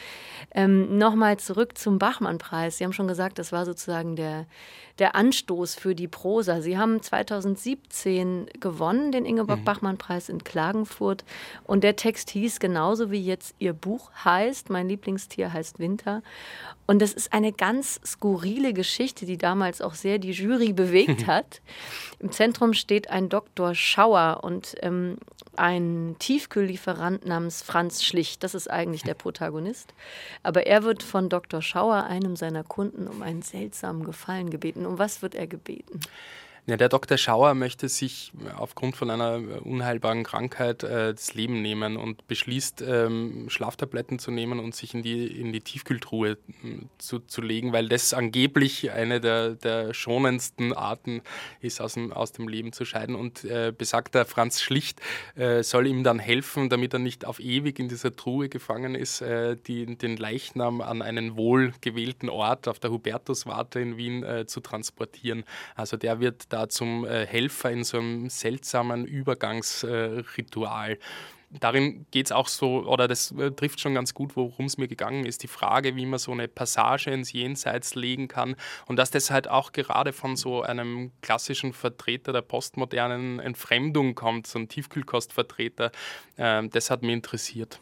ähm, 0.56 0.98
nochmal 0.98 1.36
zurück 1.38 1.78
zum 1.78 2.00
Bach. 2.00 2.13
Bachmann-Preis. 2.14 2.78
Sie 2.78 2.84
haben 2.84 2.94
schon 2.94 3.08
gesagt, 3.08 3.40
das 3.40 3.52
war 3.52 3.66
sozusagen 3.66 4.16
der, 4.16 4.46
der 5.00 5.16
Anstoß 5.16 5.76
für 5.76 5.96
die 5.96 6.08
Prosa. 6.08 6.62
Sie 6.62 6.78
haben 6.78 7.02
2017 7.02 8.48
gewonnen, 8.60 9.12
den 9.12 9.26
Ingeborg-Bachmann-Preis 9.26 10.30
in 10.30 10.44
Klagenfurt. 10.44 11.26
Und 11.64 11.84
der 11.84 11.96
Text 11.96 12.30
hieß 12.30 12.60
genauso 12.60 13.10
wie 13.10 13.24
jetzt 13.24 13.56
Ihr 13.58 13.74
Buch 13.74 14.12
heißt. 14.24 14.70
Mein 14.70 14.88
Lieblingstier 14.88 15.52
heißt 15.52 15.80
Winter. 15.80 16.22
Und 16.86 17.02
das 17.02 17.14
ist 17.14 17.34
eine 17.34 17.52
ganz 17.52 18.00
skurrile 18.06 18.74
Geschichte, 18.74 19.26
die 19.26 19.38
damals 19.38 19.82
auch 19.82 19.96
sehr 19.96 20.20
die 20.20 20.32
Jury 20.32 20.74
bewegt 20.74 21.26
hat. 21.26 21.62
Im 22.20 22.32
Zentrum 22.32 22.74
steht 22.74 23.10
ein 23.10 23.30
Dr. 23.30 23.74
Schauer 23.74 24.42
und 24.44 24.76
ähm, 24.82 25.18
ein 25.56 26.16
Tiefkühllieferant 26.20 27.26
namens 27.26 27.62
Franz 27.62 28.04
Schlicht. 28.04 28.44
Das 28.44 28.56
ist 28.56 28.70
eigentlich 28.70 29.04
der 29.04 29.14
Protagonist. 29.14 29.94
Aber 30.42 30.66
er 30.66 30.84
wird 30.84 31.04
von 31.04 31.30
Dr. 31.30 31.62
Schauer, 31.62 32.03
einem 32.04 32.36
seiner 32.36 32.64
Kunden, 32.64 33.08
um 33.08 33.22
einen 33.22 33.42
seltsamen 33.42 34.04
Gefallen 34.04 34.50
gebeten. 34.50 34.86
Um 34.86 35.00
was 35.00 35.22
wird 35.22 35.36
er 35.36 35.48
gebeten? 35.48 36.00
Ja, 36.66 36.78
der 36.78 36.88
Dr. 36.88 37.18
Schauer 37.18 37.56
möchte 37.56 37.90
sich 37.90 38.32
aufgrund 38.56 38.96
von 38.96 39.10
einer 39.10 39.66
unheilbaren 39.66 40.24
Krankheit 40.24 40.82
äh, 40.84 41.14
das 41.14 41.34
Leben 41.34 41.62
nehmen 41.62 41.98
und 41.98 42.26
beschließt, 42.28 42.82
ähm, 42.88 43.50
Schlaftabletten 43.50 44.18
zu 44.18 44.32
nehmen 44.32 44.62
und 44.62 44.74
sich 44.74 44.94
in 44.94 45.04
die, 45.04 45.28
in 45.28 45.52
die 45.52 45.60
Tiefkühltruhe 45.60 46.38
hm, 46.62 46.88
zu, 47.00 47.20
zu 47.20 47.42
legen, 47.42 47.74
weil 47.74 47.90
das 47.90 48.14
angeblich 48.14 48.92
eine 48.92 49.20
der, 49.20 49.56
der 49.56 49.94
schonendsten 49.94 50.72
Arten 50.72 51.22
ist, 51.60 51.82
aus 51.82 51.96
dem, 51.96 52.14
aus 52.14 52.32
dem 52.32 52.48
Leben 52.48 52.72
zu 52.72 52.86
scheiden. 52.86 53.16
Und 53.16 53.44
äh, 53.44 53.74
besagter 53.78 54.24
Franz 54.24 54.62
Schlicht 54.62 55.02
äh, 55.36 55.64
soll 55.64 55.86
ihm 55.86 56.06
dann 56.06 56.20
helfen, 56.20 56.70
damit 56.70 56.94
er 56.94 57.00
nicht 57.00 57.26
auf 57.26 57.42
ewig 57.42 57.78
in 57.78 57.90
dieser 57.90 58.16
Truhe 58.16 58.48
gefangen 58.48 58.96
ist, 58.96 59.20
äh, 59.20 59.58
die, 59.58 59.98
den 59.98 60.16
Leichnam 60.16 60.80
an 60.80 61.02
einen 61.02 61.36
wohlgewählten 61.36 62.30
Ort 62.30 62.70
auf 62.70 62.80
der 62.80 62.92
Hubertuswarte 62.92 63.82
in 63.82 63.98
Wien 63.98 64.24
äh, 64.24 64.46
zu 64.46 64.62
transportieren. 64.62 65.44
Also 65.76 65.98
der 65.98 66.22
wird 66.22 66.53
da 66.54 66.70
zum 66.70 67.06
äh, 67.06 67.26
Helfer 67.26 67.72
in 67.72 67.84
so 67.84 67.98
einem 67.98 68.30
seltsamen 68.30 69.06
Übergangsritual. 69.06 71.00
Darin 71.60 72.08
geht 72.10 72.28
es 72.28 72.32
auch 72.32 72.48
so, 72.48 72.86
oder 72.86 73.08
das 73.08 73.32
äh, 73.32 73.52
trifft 73.52 73.80
schon 73.80 73.94
ganz 73.94 74.14
gut, 74.14 74.36
worum 74.36 74.66
es 74.66 74.78
mir 74.78 74.88
gegangen 74.88 75.26
ist, 75.26 75.44
die 75.44 75.48
Frage, 75.48 75.96
wie 75.96 76.06
man 76.06 76.20
so 76.20 76.32
eine 76.32 76.48
Passage 76.48 77.12
ins 77.12 77.32
Jenseits 77.32 77.94
legen 77.96 78.28
kann 78.28 78.56
und 78.88 78.98
dass 78.98 79.12
das 79.12 79.30
halt 79.30 79.48
auch 79.48 79.72
gerade 79.72 80.14
von 80.14 80.36
so 80.36 80.64
einem 80.64 81.12
klassischen 81.22 81.74
Vertreter 81.74 82.34
der 82.34 82.42
postmodernen 82.42 83.40
Entfremdung 83.40 84.16
kommt, 84.16 84.48
so 84.48 84.58
ein 84.60 84.68
Tiefkühlkostvertreter, 84.68 85.92
äh, 86.38 86.68
das 86.68 86.90
hat 86.90 87.04
mich 87.04 87.14
interessiert. 87.14 87.80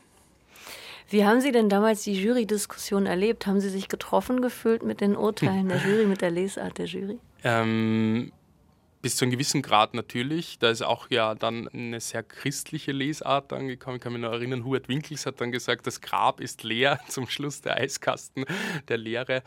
Wie 1.09 1.25
haben 1.25 1.41
Sie 1.41 1.51
denn 1.51 1.67
damals 1.67 2.03
die 2.03 2.13
Jury-Diskussion 2.13 3.05
erlebt? 3.05 3.45
Haben 3.45 3.59
Sie 3.59 3.69
sich 3.69 3.89
getroffen 3.89 4.41
gefühlt 4.41 4.81
mit 4.83 5.01
den 5.01 5.17
Urteilen 5.17 5.67
der 5.67 5.77
Jury, 5.85 6.05
mit 6.05 6.21
der 6.21 6.31
Lesart 6.31 6.77
der 6.77 6.85
Jury? 6.85 7.19
Ähm, 7.43 8.31
bis 9.01 9.15
zu 9.15 9.25
einem 9.25 9.31
gewissen 9.31 9.61
Grad 9.61 9.93
natürlich. 9.93 10.59
Da 10.59 10.69
ist 10.69 10.81
auch 10.81 11.09
ja 11.09 11.35
dann 11.35 11.67
eine 11.69 11.99
sehr 11.99 12.23
christliche 12.23 12.91
Lesart 12.91 13.53
angekommen. 13.53 13.97
Ich 13.97 14.01
kann 14.01 14.13
mich 14.13 14.21
noch 14.21 14.31
erinnern, 14.31 14.63
Hubert 14.63 14.87
Winkels 14.87 15.25
hat 15.25 15.41
dann 15.41 15.51
gesagt, 15.51 15.87
das 15.87 16.01
Grab 16.01 16.39
ist 16.39 16.63
leer 16.63 16.99
zum 17.07 17.27
Schluss 17.27 17.61
der 17.61 17.77
Eiskasten 17.77 18.45
der 18.87 18.97
Lehre. 18.97 19.43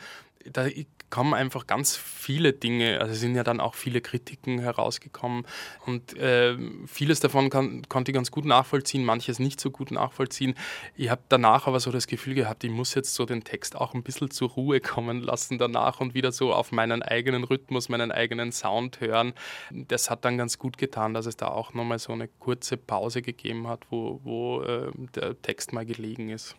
Da 0.52 0.66
kommen 1.10 1.32
einfach 1.32 1.66
ganz 1.66 1.96
viele 1.96 2.52
Dinge, 2.52 3.00
also 3.00 3.14
sind 3.14 3.36
ja 3.36 3.44
dann 3.44 3.60
auch 3.60 3.74
viele 3.74 4.00
Kritiken 4.00 4.58
herausgekommen 4.58 5.46
und 5.86 6.16
äh, 6.18 6.56
vieles 6.86 7.20
davon 7.20 7.50
kann, 7.50 7.88
konnte 7.88 8.10
ich 8.10 8.14
ganz 8.14 8.30
gut 8.30 8.44
nachvollziehen, 8.44 9.04
manches 9.04 9.38
nicht 9.38 9.60
so 9.60 9.70
gut 9.70 9.90
nachvollziehen. 9.92 10.54
Ich 10.96 11.10
habe 11.10 11.22
danach 11.28 11.66
aber 11.66 11.78
so 11.78 11.92
das 11.92 12.08
Gefühl 12.08 12.34
gehabt, 12.34 12.64
ich 12.64 12.70
muss 12.70 12.94
jetzt 12.94 13.14
so 13.14 13.26
den 13.26 13.44
Text 13.44 13.76
auch 13.76 13.94
ein 13.94 14.02
bisschen 14.02 14.30
zur 14.30 14.50
Ruhe 14.50 14.80
kommen 14.80 15.22
lassen 15.22 15.56
danach 15.56 16.00
und 16.00 16.14
wieder 16.14 16.32
so 16.32 16.52
auf 16.52 16.72
meinen 16.72 17.02
eigenen 17.02 17.44
Rhythmus, 17.44 17.88
meinen 17.88 18.10
eigenen 18.10 18.50
Sound 18.50 19.00
hören. 19.00 19.34
Das 19.70 20.10
hat 20.10 20.24
dann 20.24 20.36
ganz 20.36 20.58
gut 20.58 20.78
getan, 20.78 21.14
dass 21.14 21.26
es 21.26 21.36
da 21.36 21.46
auch 21.48 21.74
nochmal 21.74 22.00
so 22.00 22.12
eine 22.12 22.26
kurze 22.26 22.76
Pause 22.76 23.22
gegeben 23.22 23.68
hat, 23.68 23.82
wo, 23.90 24.20
wo 24.24 24.62
äh, 24.62 24.90
der 25.14 25.40
Text 25.40 25.72
mal 25.72 25.86
gelegen 25.86 26.30
ist. 26.30 26.56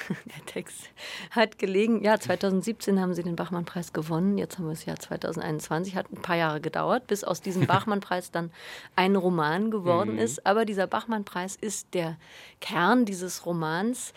Der 0.08 0.46
Text 0.46 0.90
hat 1.30 1.58
gelegen, 1.58 2.02
ja, 2.02 2.18
2017 2.18 3.00
haben 3.00 3.14
sie 3.14 3.22
den 3.22 3.36
Bachmann-Preis 3.36 3.92
gewonnen, 3.92 4.38
jetzt 4.38 4.58
haben 4.58 4.66
wir 4.66 4.72
das 4.72 4.84
Jahr 4.84 4.98
2021, 4.98 5.96
hat 5.96 6.12
ein 6.12 6.22
paar 6.22 6.36
Jahre 6.36 6.60
gedauert, 6.60 7.06
bis 7.06 7.24
aus 7.24 7.40
diesem 7.40 7.66
Bachmann-Preis 7.68 8.30
dann 8.30 8.50
ein 8.96 9.16
Roman 9.16 9.70
geworden 9.70 10.14
mhm. 10.14 10.18
ist. 10.18 10.46
Aber 10.46 10.64
dieser 10.64 10.86
Bachmann-Preis 10.86 11.56
ist 11.56 11.94
der 11.94 12.16
Kern 12.60 13.04
dieses 13.04 13.46
Romans. 13.46 14.12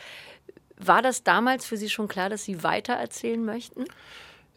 War 0.77 1.01
das 1.01 1.24
damals 1.24 1.65
für 1.65 1.77
Sie 1.77 1.89
schon 1.89 2.08
klar, 2.08 2.29
dass 2.29 2.44
Sie 2.44 2.63
weiter 2.63 2.94
erzählen 2.94 3.44
möchten? 3.44 3.86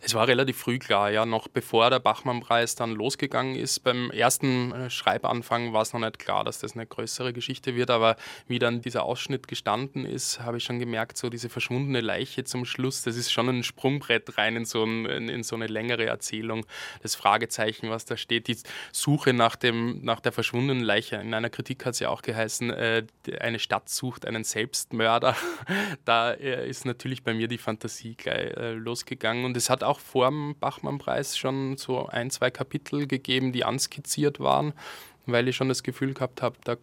Es 0.01 0.15
war 0.15 0.29
relativ 0.29 0.57
früh 0.57 0.79
klar, 0.79 1.11
ja, 1.11 1.27
noch 1.27 1.49
bevor 1.49 1.91
der 1.91 1.99
Bachmann-Preis 1.99 2.77
dann 2.77 2.93
losgegangen 2.93 3.57
ist. 3.57 3.81
Beim 3.81 4.13
ersten 4.13 4.71
äh, 4.71 4.91
Schreibanfang 4.91 5.73
war 5.73 5.83
es 5.83 5.93
noch 5.93 5.99
nicht 5.99 6.21
klar, 6.21 6.45
dass 6.45 6.61
das 6.61 6.75
eine 6.75 6.87
größere 6.87 7.33
Geschichte 7.33 7.75
wird, 7.75 7.91
aber 7.91 8.15
wie 8.47 8.61
dann 8.61 8.81
dieser 8.81 9.03
Ausschnitt 9.03 9.49
gestanden 9.49 10.07
ist, 10.07 10.39
habe 10.39 10.59
ich 10.59 10.65
schon 10.65 10.79
gemerkt, 10.79 11.19
so 11.19 11.29
diese 11.31 11.49
verschwundene 11.49 12.01
Leiche 12.01 12.45
zum 12.45 12.65
Schluss, 12.65 13.03
das 13.03 13.17
ist 13.17 13.33
schon 13.33 13.49
ein 13.49 13.65
Sprungbrett 13.65 14.39
rein 14.39 14.55
in 14.55 14.65
so, 14.67 14.85
ein, 14.85 15.29
in 15.29 15.43
so 15.43 15.57
eine 15.57 15.67
längere 15.67 16.07
Erzählung. 16.07 16.65
Das 17.03 17.17
Fragezeichen, 17.17 17.91
was 17.91 18.05
da 18.05 18.17
steht, 18.17 18.47
die 18.47 18.57
Suche 18.93 19.33
nach, 19.33 19.57
dem, 19.57 20.05
nach 20.05 20.21
der 20.21 20.31
verschwundenen 20.31 20.85
Leiche. 20.85 21.17
In 21.17 21.35
einer 21.35 21.51
Kritik 21.51 21.85
hat 21.85 21.95
es 21.95 22.01
ja 22.01 22.11
auch 22.11 22.23
geheißen, 22.23 22.71
äh, 22.71 23.05
eine 23.41 23.59
Stadt 23.59 23.89
sucht 23.89 24.27
einen 24.27 24.45
Selbstmörder. 24.45 25.37
da 26.05 26.31
äh, 26.31 26.69
ist 26.69 26.85
natürlich 26.85 27.25
bei 27.25 27.35
mir 27.35 27.49
die 27.49 27.59
Fantasie 27.59 28.15
gleich 28.15 28.39
losgegangen 28.75 29.45
und 29.45 29.57
es 29.57 29.69
hat 29.69 29.83
auch 29.89 30.01
vor 30.01 30.29
dem 30.29 30.55
Bachmann-Preis 30.59 31.37
schon 31.37 31.77
so 31.77 32.07
ein, 32.07 32.31
zwei 32.31 32.51
Kapitel 32.51 33.07
gegeben, 33.07 33.53
die 33.53 33.65
anskizziert 33.65 34.41
waren, 34.41 34.73
weil 35.27 35.49
ich 35.49 35.57
schon 35.57 35.69
das 35.69 35.83
Gefühl 35.83 36.15
gehabt 36.15 36.43
habe, 36.43 36.57
da 36.65 36.77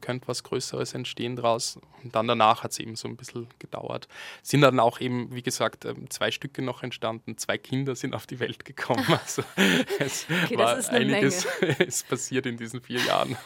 könnte 0.00 0.28
was 0.28 0.42
Größeres 0.42 0.94
entstehen 0.94 1.36
draus. 1.36 1.78
Und 2.02 2.14
dann 2.14 2.28
danach 2.28 2.62
hat 2.62 2.70
es 2.70 2.78
eben 2.78 2.94
so 2.94 3.08
ein 3.08 3.16
bisschen 3.16 3.48
gedauert. 3.58 4.06
Sind 4.42 4.60
dann 4.60 4.78
auch 4.78 5.00
eben, 5.00 5.34
wie 5.34 5.42
gesagt, 5.42 5.84
ähm, 5.84 6.08
zwei 6.10 6.30
Stücke 6.30 6.62
noch 6.62 6.82
entstanden, 6.82 7.36
zwei 7.36 7.58
Kinder 7.58 7.96
sind 7.96 8.14
auf 8.14 8.26
die 8.26 8.40
Welt 8.40 8.64
gekommen. 8.64 9.04
Also 9.26 9.42
es 9.98 10.26
okay, 10.44 10.58
war 10.58 10.76
einiges 10.90 11.44
ist 11.78 12.08
passiert 12.08 12.46
in 12.46 12.56
diesen 12.56 12.80
vier 12.80 13.00
Jahren. 13.00 13.36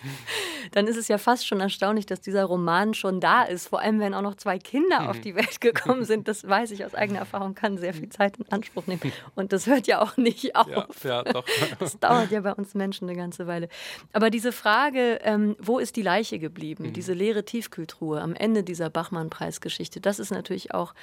dann 0.72 0.88
ist 0.88 0.96
es 0.96 1.08
ja 1.08 1.16
fast 1.16 1.46
schon 1.46 1.60
erstaunlich, 1.60 2.06
dass 2.06 2.20
dieser 2.20 2.44
Roman 2.44 2.92
schon 2.92 3.20
da 3.20 3.44
ist. 3.44 3.68
Vor 3.68 3.80
allem, 3.80 4.00
wenn 4.00 4.14
auch 4.14 4.22
noch 4.22 4.34
zwei 4.34 4.58
Kinder 4.58 5.02
mhm. 5.02 5.08
auf 5.08 5.20
die 5.20 5.34
Welt 5.34 5.60
gekommen 5.60 6.04
sind. 6.04 6.28
Das 6.28 6.46
weiß 6.46 6.72
ich 6.72 6.84
aus 6.84 6.94
eigener 6.94 7.20
Erfahrung, 7.20 7.54
kann 7.54 7.78
sehr 7.78 7.94
viel 7.94 8.08
Zeit 8.08 8.36
in 8.36 8.50
Anspruch 8.50 8.86
nehmen. 8.86 9.00
Und 9.36 9.52
das 9.52 9.66
hört 9.66 9.86
ja 9.86 10.02
auch 10.02 10.16
nicht 10.16 10.56
auf. 10.56 10.68
Ja, 10.68 10.86
ja 11.04 11.22
doch. 11.24 11.44
Das 11.78 11.98
dauert 11.98 12.30
ja 12.30 12.40
bei 12.40 12.52
uns 12.52 12.74
Menschen 12.74 13.08
eine 13.08 13.16
ganze 13.16 13.46
Weile. 13.46 13.68
Aber 14.12 14.30
diese 14.30 14.52
Frage, 14.52 15.20
ähm, 15.22 15.45
ähm, 15.46 15.56
wo 15.58 15.78
ist 15.78 15.96
die 15.96 16.02
Leiche 16.02 16.38
geblieben? 16.38 16.84
Mhm. 16.84 16.92
Diese 16.92 17.12
leere 17.12 17.44
Tiefkühltruhe 17.44 18.20
am 18.20 18.34
Ende 18.34 18.62
dieser 18.62 18.90
Bachmann-Preisgeschichte. 18.90 20.00
Das 20.00 20.18
ist 20.18 20.30
natürlich 20.30 20.74
auch 20.74 20.94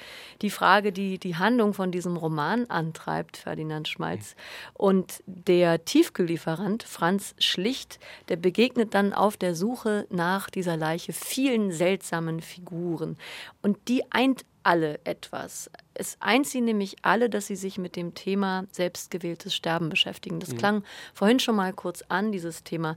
die 0.42 0.50
Frage, 0.50 0.92
die 0.92 1.18
die 1.18 1.36
Handlung 1.36 1.74
von 1.74 1.90
diesem 1.90 2.16
Roman 2.16 2.66
antreibt, 2.66 3.36
Ferdinand 3.36 3.88
Schmalz. 3.88 4.34
Mhm. 4.34 4.70
Und 4.74 5.22
der 5.26 5.84
Tiefkühllieferant 5.84 6.82
Franz 6.82 7.34
Schlicht, 7.38 7.98
der 8.28 8.36
begegnet 8.36 8.94
dann 8.94 9.12
auf 9.12 9.36
der 9.36 9.54
Suche 9.54 10.06
nach 10.10 10.50
dieser 10.50 10.76
Leiche 10.76 11.12
vielen 11.12 11.72
seltsamen 11.72 12.40
Figuren. 12.40 13.16
Und 13.62 13.78
die 13.88 14.02
eint 14.10 14.44
alle 14.64 14.98
etwas. 15.04 15.70
Es 15.94 16.16
eint 16.20 16.46
sie 16.46 16.60
nämlich 16.60 16.96
alle, 17.02 17.30
dass 17.30 17.46
sie 17.46 17.56
sich 17.56 17.78
mit 17.78 17.94
dem 17.94 18.14
Thema 18.14 18.64
selbstgewähltes 18.72 19.54
Sterben 19.54 19.88
beschäftigen. 19.88 20.40
Das 20.40 20.50
mhm. 20.50 20.58
klang 20.58 20.84
vorhin 21.14 21.38
schon 21.38 21.54
mal 21.54 21.72
kurz 21.72 22.02
an, 22.08 22.32
dieses 22.32 22.64
Thema. 22.64 22.96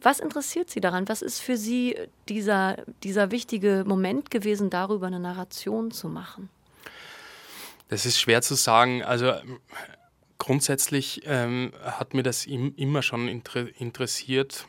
Was 0.00 0.20
interessiert 0.20 0.70
Sie 0.70 0.80
daran? 0.80 1.08
Was 1.08 1.20
ist 1.20 1.40
für 1.40 1.56
Sie 1.56 1.96
dieser, 2.28 2.76
dieser 3.02 3.30
wichtige 3.30 3.84
Moment 3.86 4.30
gewesen, 4.30 4.70
darüber 4.70 5.08
eine 5.08 5.20
Narration 5.20 5.90
zu 5.90 6.08
machen? 6.08 6.48
Das 7.88 8.06
ist 8.06 8.18
schwer 8.18 8.40
zu 8.42 8.54
sagen. 8.54 9.02
Also 9.02 9.32
Grundsätzlich 10.40 11.22
ähm, 11.26 11.72
hat 11.82 12.14
mir 12.14 12.22
das 12.22 12.46
im, 12.46 12.72
immer 12.76 13.02
schon 13.02 13.26
inter 13.26 13.66
interessiert, 13.80 14.66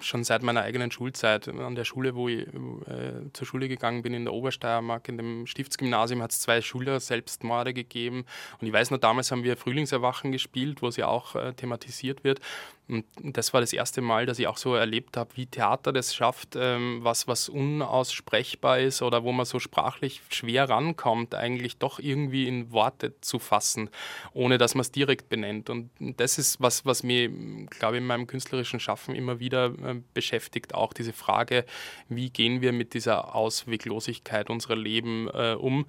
schon 0.00 0.24
seit 0.24 0.42
meiner 0.42 0.62
eigenen 0.62 0.90
Schulzeit. 0.90 1.48
An 1.48 1.74
der 1.74 1.84
Schule, 1.84 2.14
wo 2.14 2.28
ich 2.28 2.46
äh, 2.46 3.30
zur 3.34 3.46
Schule 3.46 3.68
gegangen 3.68 4.00
bin, 4.00 4.14
in 4.14 4.24
der 4.24 4.32
Obersteiermark, 4.32 5.10
in 5.10 5.18
dem 5.18 5.46
Stiftsgymnasium, 5.46 6.22
hat 6.22 6.32
es 6.32 6.40
zwei 6.40 6.62
Schüler-Selbstmorde 6.62 7.74
gegeben. 7.74 8.24
Und 8.58 8.66
ich 8.66 8.72
weiß 8.72 8.90
noch, 8.90 8.98
damals 8.98 9.30
haben 9.30 9.44
wir 9.44 9.58
Frühlingserwachen 9.58 10.32
gespielt, 10.32 10.80
wo 10.80 10.88
es 10.88 10.96
ja 10.96 11.08
auch 11.08 11.36
äh, 11.36 11.52
thematisiert 11.52 12.24
wird. 12.24 12.40
Und 12.88 13.04
das 13.22 13.52
war 13.52 13.60
das 13.60 13.72
erste 13.72 14.00
Mal, 14.00 14.26
dass 14.26 14.38
ich 14.38 14.48
auch 14.48 14.56
so 14.56 14.74
erlebt 14.74 15.16
habe, 15.16 15.30
wie 15.36 15.46
Theater 15.46 15.92
das 15.92 16.14
schafft, 16.14 16.56
ähm, 16.56 16.98
was, 17.02 17.28
was 17.28 17.48
unaussprechbar 17.48 18.80
ist 18.80 19.02
oder 19.02 19.22
wo 19.22 19.32
man 19.32 19.46
so 19.46 19.60
sprachlich 19.60 20.20
schwer 20.30 20.68
rankommt, 20.68 21.34
eigentlich 21.34 21.78
doch 21.78 22.00
irgendwie 22.00 22.48
in 22.48 22.72
Worte 22.72 23.18
zu 23.20 23.38
fassen, 23.38 23.88
ohne 24.32 24.58
dass 24.58 24.74
man 24.74 24.82
es 24.82 24.90
direkt 24.90 25.28
benennt. 25.28 25.70
Und 25.70 25.90
das 26.00 26.38
ist 26.38 26.60
was, 26.60 26.84
was 26.84 27.02
mich, 27.02 27.30
glaube 27.70 27.96
ich, 27.96 28.00
in 28.02 28.06
meinem 28.06 28.26
künstlerischen 28.26 28.80
Schaffen 28.80 29.14
immer 29.14 29.38
wieder 29.38 29.66
äh, 29.66 30.00
beschäftigt, 30.12 30.74
auch 30.74 30.92
diese 30.92 31.12
Frage, 31.12 31.64
wie 32.08 32.30
gehen 32.30 32.62
wir 32.62 32.72
mit 32.72 32.94
dieser 32.94 33.34
Ausweglosigkeit 33.34 34.50
unserer 34.50 34.76
Leben 34.76 35.28
äh, 35.28 35.54
um. 35.54 35.86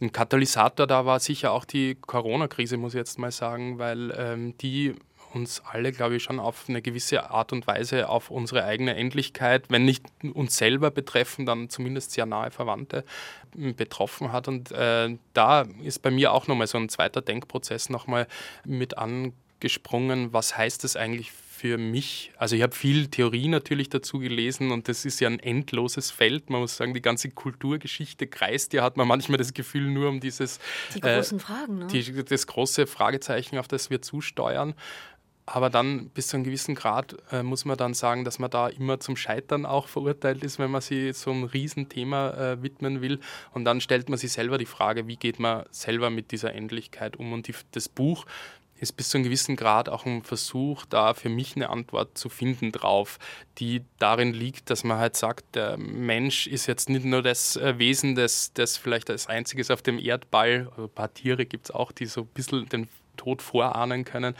Ein 0.00 0.12
Katalysator 0.12 0.86
da 0.86 1.04
war 1.04 1.18
sicher 1.18 1.50
auch 1.50 1.64
die 1.64 1.96
Corona-Krise, 1.96 2.76
muss 2.76 2.94
ich 2.94 2.98
jetzt 2.98 3.18
mal 3.18 3.32
sagen, 3.32 3.78
weil 3.78 4.14
ähm, 4.16 4.56
die 4.58 4.94
uns 5.34 5.62
alle, 5.64 5.92
glaube 5.92 6.16
ich, 6.16 6.22
schon 6.22 6.40
auf 6.40 6.68
eine 6.68 6.82
gewisse 6.82 7.30
Art 7.30 7.52
und 7.52 7.66
Weise 7.66 8.08
auf 8.08 8.30
unsere 8.30 8.64
eigene 8.64 8.94
Endlichkeit, 8.96 9.66
wenn 9.68 9.84
nicht 9.84 10.04
uns 10.34 10.56
selber 10.56 10.90
betreffen, 10.90 11.46
dann 11.46 11.68
zumindest 11.68 12.12
sehr 12.12 12.26
nahe 12.26 12.50
Verwandte 12.50 13.04
betroffen 13.54 14.32
hat. 14.32 14.48
Und 14.48 14.72
äh, 14.72 15.16
da 15.34 15.66
ist 15.82 16.02
bei 16.02 16.10
mir 16.10 16.32
auch 16.32 16.46
nochmal 16.46 16.66
so 16.66 16.78
ein 16.78 16.88
zweiter 16.88 17.22
Denkprozess 17.22 17.88
nochmal 17.88 18.26
mit 18.64 18.96
angesprungen. 18.98 20.32
Was 20.32 20.56
heißt 20.56 20.84
das 20.84 20.96
eigentlich 20.96 21.32
für 21.58 21.76
mich, 21.76 22.30
also 22.36 22.54
ich 22.54 22.62
habe 22.62 22.72
viel 22.72 23.08
Theorie 23.08 23.48
natürlich 23.48 23.88
dazu 23.88 24.20
gelesen 24.20 24.70
und 24.70 24.86
das 24.86 25.04
ist 25.04 25.18
ja 25.18 25.28
ein 25.28 25.40
endloses 25.40 26.12
Feld. 26.12 26.50
Man 26.50 26.60
muss 26.60 26.76
sagen, 26.76 26.94
die 26.94 27.02
ganze 27.02 27.30
Kulturgeschichte 27.30 28.28
kreist 28.28 28.72
ja, 28.74 28.84
hat 28.84 28.96
man 28.96 29.08
manchmal 29.08 29.38
das 29.38 29.52
Gefühl, 29.52 29.90
nur 29.90 30.08
um 30.08 30.20
dieses 30.20 30.60
die 30.94 31.00
großen 31.00 31.38
äh, 31.38 31.40
Fragen, 31.40 31.78
ne? 31.80 31.86
die, 31.88 32.24
das 32.24 32.46
große 32.46 32.86
Fragezeichen, 32.86 33.58
auf 33.58 33.66
das 33.66 33.90
wir 33.90 34.00
zusteuern. 34.02 34.74
Aber 35.50 35.70
dann 35.70 36.10
bis 36.10 36.28
zu 36.28 36.36
einem 36.36 36.44
gewissen 36.44 36.74
Grad 36.74 37.16
äh, 37.32 37.42
muss 37.42 37.64
man 37.64 37.78
dann 37.78 37.94
sagen, 37.94 38.24
dass 38.24 38.38
man 38.38 38.50
da 38.50 38.68
immer 38.68 39.00
zum 39.00 39.16
Scheitern 39.16 39.64
auch 39.64 39.88
verurteilt 39.88 40.44
ist, 40.44 40.58
wenn 40.58 40.70
man 40.70 40.82
sich 40.82 41.16
so 41.16 41.30
einem 41.30 41.44
Riesenthema 41.44 42.30
äh, 42.32 42.62
widmen 42.62 43.00
will. 43.00 43.18
Und 43.54 43.64
dann 43.64 43.80
stellt 43.80 44.10
man 44.10 44.18
sich 44.18 44.30
selber 44.30 44.58
die 44.58 44.66
Frage, 44.66 45.06
wie 45.06 45.16
geht 45.16 45.38
man 45.38 45.64
selber 45.70 46.10
mit 46.10 46.32
dieser 46.32 46.54
Endlichkeit 46.54 47.16
um. 47.16 47.32
Und 47.32 47.48
die, 47.48 47.54
das 47.72 47.88
Buch 47.88 48.26
ist 48.78 48.92
bis 48.92 49.08
zu 49.08 49.16
einem 49.16 49.24
gewissen 49.24 49.56
Grad 49.56 49.88
auch 49.88 50.04
ein 50.04 50.22
Versuch, 50.22 50.84
da 50.84 51.14
für 51.14 51.30
mich 51.30 51.56
eine 51.56 51.70
Antwort 51.70 52.18
zu 52.18 52.28
finden 52.28 52.70
drauf, 52.70 53.18
die 53.56 53.82
darin 53.98 54.34
liegt, 54.34 54.68
dass 54.68 54.84
man 54.84 54.98
halt 54.98 55.16
sagt, 55.16 55.54
der 55.54 55.78
Mensch 55.78 56.46
ist 56.46 56.66
jetzt 56.66 56.90
nicht 56.90 57.06
nur 57.06 57.22
das 57.22 57.56
äh, 57.56 57.78
Wesen, 57.78 58.16
das, 58.16 58.52
das 58.52 58.76
vielleicht 58.76 59.08
als 59.08 59.28
einziges 59.28 59.70
auf 59.70 59.80
dem 59.80 59.98
Erdball, 59.98 60.68
also 60.72 60.84
ein 60.84 60.90
paar 60.90 61.12
Tiere 61.14 61.46
gibt 61.46 61.70
es 61.70 61.70
auch, 61.70 61.90
die 61.90 62.04
so 62.04 62.20
ein 62.20 62.26
bisschen 62.26 62.68
den 62.68 62.88
Tod 63.18 63.42
vorahnen 63.42 64.04
können. 64.04 64.34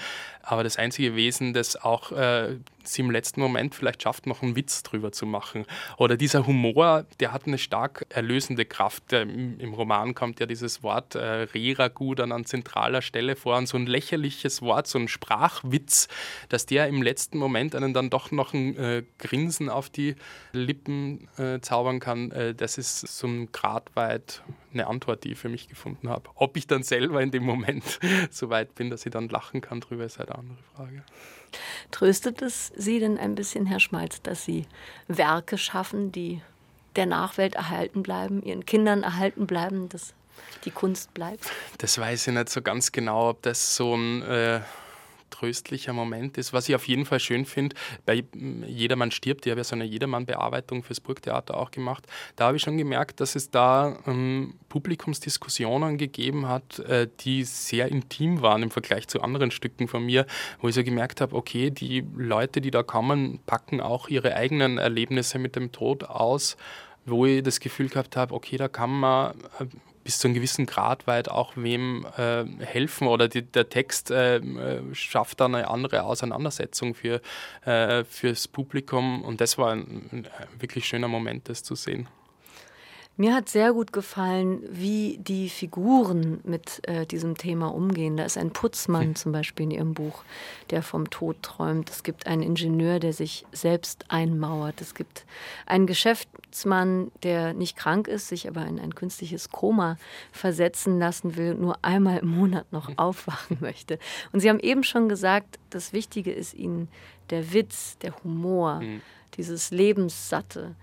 Aber 0.48 0.64
das 0.64 0.78
einzige 0.78 1.14
Wesen, 1.14 1.52
das 1.52 1.76
auch 1.76 2.10
äh, 2.10 2.56
sie 2.82 3.02
im 3.02 3.10
letzten 3.10 3.42
Moment 3.42 3.74
vielleicht 3.74 4.02
schafft, 4.02 4.26
noch 4.26 4.42
einen 4.42 4.56
Witz 4.56 4.82
drüber 4.82 5.12
zu 5.12 5.26
machen. 5.26 5.66
Oder 5.98 6.16
dieser 6.16 6.46
Humor, 6.46 7.04
der 7.20 7.32
hat 7.32 7.46
eine 7.46 7.58
stark 7.58 8.06
erlösende 8.08 8.64
Kraft. 8.64 9.12
Im, 9.12 9.60
im 9.60 9.74
Roman 9.74 10.14
kommt 10.14 10.40
ja 10.40 10.46
dieses 10.46 10.82
Wort 10.82 11.14
äh, 11.16 11.42
Reragu 11.54 12.14
dann 12.14 12.32
an 12.32 12.46
zentraler 12.46 13.02
Stelle 13.02 13.36
vor 13.36 13.58
und 13.58 13.66
so 13.66 13.76
ein 13.76 13.86
lächerliches 13.86 14.62
Wort, 14.62 14.86
so 14.86 14.98
ein 14.98 15.08
Sprachwitz, 15.08 16.08
dass 16.48 16.64
der 16.64 16.88
im 16.88 17.02
letzten 17.02 17.36
Moment 17.36 17.74
einen 17.74 17.92
dann 17.92 18.08
doch 18.08 18.30
noch 18.30 18.54
ein 18.54 18.74
äh, 18.78 19.02
Grinsen 19.18 19.68
auf 19.68 19.90
die 19.90 20.16
Lippen 20.52 21.28
äh, 21.36 21.60
zaubern 21.60 22.00
kann. 22.00 22.30
Äh, 22.30 22.54
das 22.54 22.78
ist 22.78 23.00
so 23.00 23.26
ein 23.26 23.52
Grad 23.52 23.94
weit 23.96 24.42
eine 24.72 24.86
Antwort, 24.86 25.24
die 25.24 25.32
ich 25.32 25.38
für 25.38 25.48
mich 25.48 25.68
gefunden 25.68 26.08
habe. 26.08 26.28
Ob 26.34 26.56
ich 26.56 26.66
dann 26.66 26.82
selber 26.82 27.22
in 27.22 27.30
dem 27.30 27.44
Moment 27.44 27.98
so 28.30 28.50
weit 28.50 28.74
bin, 28.74 28.90
dass 28.90 29.04
ich 29.04 29.12
dann 29.12 29.28
lachen 29.28 29.60
kann 29.60 29.80
drüber, 29.80 30.04
ist 30.04 30.18
halt 30.18 30.30
eine 30.30 30.37
andere 30.38 30.58
Frage. 30.74 31.02
Tröstet 31.90 32.42
es 32.42 32.72
Sie 32.76 33.00
denn 33.00 33.18
ein 33.18 33.34
bisschen, 33.34 33.66
Herr 33.66 33.80
Schmalz, 33.80 34.22
dass 34.22 34.44
Sie 34.44 34.66
Werke 35.06 35.58
schaffen, 35.58 36.12
die 36.12 36.40
der 36.96 37.06
Nachwelt 37.06 37.54
erhalten 37.54 38.02
bleiben, 38.02 38.42
Ihren 38.42 38.66
Kindern 38.66 39.02
erhalten 39.02 39.46
bleiben? 39.46 39.88
Das 39.88 40.14
die 40.64 40.70
Kunst 40.70 41.12
bleibt? 41.14 41.50
Das 41.78 41.98
weiß 41.98 42.28
ich 42.28 42.34
nicht 42.34 42.48
so 42.48 42.62
ganz 42.62 42.92
genau, 42.92 43.30
ob 43.30 43.42
das 43.42 43.76
so 43.76 43.94
ein 43.94 44.22
äh, 44.22 44.60
tröstlicher 45.30 45.92
Moment 45.92 46.38
ist. 46.38 46.52
Was 46.52 46.68
ich 46.68 46.74
auf 46.74 46.86
jeden 46.88 47.04
Fall 47.04 47.20
schön 47.20 47.44
finde, 47.44 47.76
bei 48.06 48.24
Jedermann 48.66 49.10
stirbt, 49.10 49.46
ich 49.46 49.50
habe 49.50 49.60
ja 49.60 49.64
so 49.64 49.74
eine 49.74 49.84
Jedermann-Bearbeitung 49.84 50.82
fürs 50.82 51.00
Burgtheater 51.00 51.56
auch 51.56 51.70
gemacht, 51.70 52.06
da 52.36 52.46
habe 52.46 52.56
ich 52.56 52.62
schon 52.62 52.78
gemerkt, 52.78 53.20
dass 53.20 53.34
es 53.34 53.50
da 53.50 53.98
ähm, 54.06 54.54
Publikumsdiskussionen 54.68 55.98
gegeben 55.98 56.48
hat, 56.48 56.78
äh, 56.80 57.08
die 57.20 57.44
sehr 57.44 57.88
intim 57.88 58.42
waren 58.42 58.62
im 58.62 58.70
Vergleich 58.70 59.08
zu 59.08 59.20
anderen 59.22 59.50
Stücken 59.50 59.88
von 59.88 60.04
mir, 60.04 60.26
wo 60.60 60.68
ich 60.68 60.74
so 60.74 60.84
gemerkt 60.84 61.20
habe, 61.20 61.34
okay, 61.34 61.70
die 61.70 62.04
Leute, 62.16 62.60
die 62.60 62.70
da 62.70 62.82
kommen, 62.82 63.40
packen 63.46 63.80
auch 63.80 64.08
ihre 64.08 64.34
eigenen 64.34 64.78
Erlebnisse 64.78 65.38
mit 65.38 65.56
dem 65.56 65.72
Tod 65.72 66.04
aus 66.04 66.56
wo 67.10 67.26
ich 67.26 67.42
das 67.42 67.60
Gefühl 67.60 67.88
gehabt 67.88 68.16
habe, 68.16 68.34
okay, 68.34 68.56
da 68.56 68.68
kann 68.68 68.90
man 68.90 69.32
äh, 69.58 69.64
bis 70.08 70.20
zu 70.20 70.26
einem 70.26 70.36
gewissen 70.36 70.64
Grad 70.64 71.06
weit 71.06 71.30
auch 71.30 71.52
wem 71.54 72.06
äh, 72.16 72.46
helfen 72.64 73.08
oder 73.08 73.28
die, 73.28 73.42
der 73.42 73.68
Text 73.68 74.10
äh, 74.10 74.40
schafft 74.94 75.38
dann 75.40 75.54
eine 75.54 75.68
andere 75.68 76.04
Auseinandersetzung 76.04 76.94
für, 76.94 77.20
äh, 77.66 78.04
fürs 78.04 78.48
Publikum 78.48 79.22
und 79.22 79.42
das 79.42 79.58
war 79.58 79.72
ein, 79.72 80.08
ein 80.10 80.28
wirklich 80.58 80.86
schöner 80.86 81.08
Moment, 81.08 81.50
das 81.50 81.62
zu 81.62 81.74
sehen. 81.74 82.08
Mir 83.20 83.34
hat 83.34 83.48
sehr 83.48 83.72
gut 83.72 83.92
gefallen, 83.92 84.62
wie 84.70 85.18
die 85.20 85.48
Figuren 85.48 86.38
mit 86.44 86.88
äh, 86.88 87.04
diesem 87.04 87.36
Thema 87.36 87.74
umgehen. 87.74 88.16
Da 88.16 88.24
ist 88.24 88.38
ein 88.38 88.52
Putzmann 88.52 89.16
zum 89.16 89.32
Beispiel 89.32 89.64
in 89.64 89.72
Ihrem 89.72 89.92
Buch, 89.92 90.22
der 90.70 90.84
vom 90.84 91.10
Tod 91.10 91.42
träumt. 91.42 91.90
Es 91.90 92.04
gibt 92.04 92.28
einen 92.28 92.42
Ingenieur, 92.42 93.00
der 93.00 93.12
sich 93.12 93.44
selbst 93.50 94.04
einmauert. 94.06 94.80
Es 94.80 94.94
gibt 94.94 95.26
einen 95.66 95.88
Geschäftsmann, 95.88 97.10
der 97.24 97.54
nicht 97.54 97.76
krank 97.76 98.06
ist, 98.06 98.28
sich 98.28 98.46
aber 98.46 98.64
in 98.66 98.78
ein 98.78 98.94
künstliches 98.94 99.50
Koma 99.50 99.98
versetzen 100.30 101.00
lassen 101.00 101.34
will, 101.34 101.56
nur 101.56 101.76
einmal 101.82 102.18
im 102.18 102.28
Monat 102.28 102.70
noch 102.70 102.88
aufwachen 102.98 103.56
möchte. 103.58 103.98
Und 104.30 104.38
Sie 104.38 104.48
haben 104.48 104.60
eben 104.60 104.84
schon 104.84 105.08
gesagt, 105.08 105.58
das 105.70 105.92
Wichtige 105.92 106.30
ist 106.30 106.54
Ihnen 106.54 106.86
der 107.30 107.52
Witz, 107.52 107.98
der 107.98 108.14
Humor, 108.22 108.78
mhm. 108.78 109.02
dieses 109.36 109.72
Lebenssatte. 109.72 110.76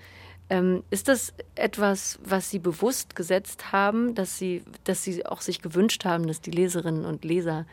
Ähm, 0.50 0.84
ist 0.92 1.08
das 1.08 1.34
etwas, 1.56 2.20
was 2.24 2.50
Sie 2.50 2.60
bewusst 2.60 3.16
gesetzt 3.16 3.72
haben, 3.72 4.14
dass 4.14 4.38
Sie, 4.38 4.64
dass 4.84 5.04
Sie 5.04 5.26
auch 5.26 5.42
sich 5.42 5.62
gewünscht 5.62 6.06
haben, 6.06 6.28
dass 6.28 6.42
die 6.42 6.52
Leserinnen 6.52 7.06
und 7.06 7.26
Leser 7.26 7.66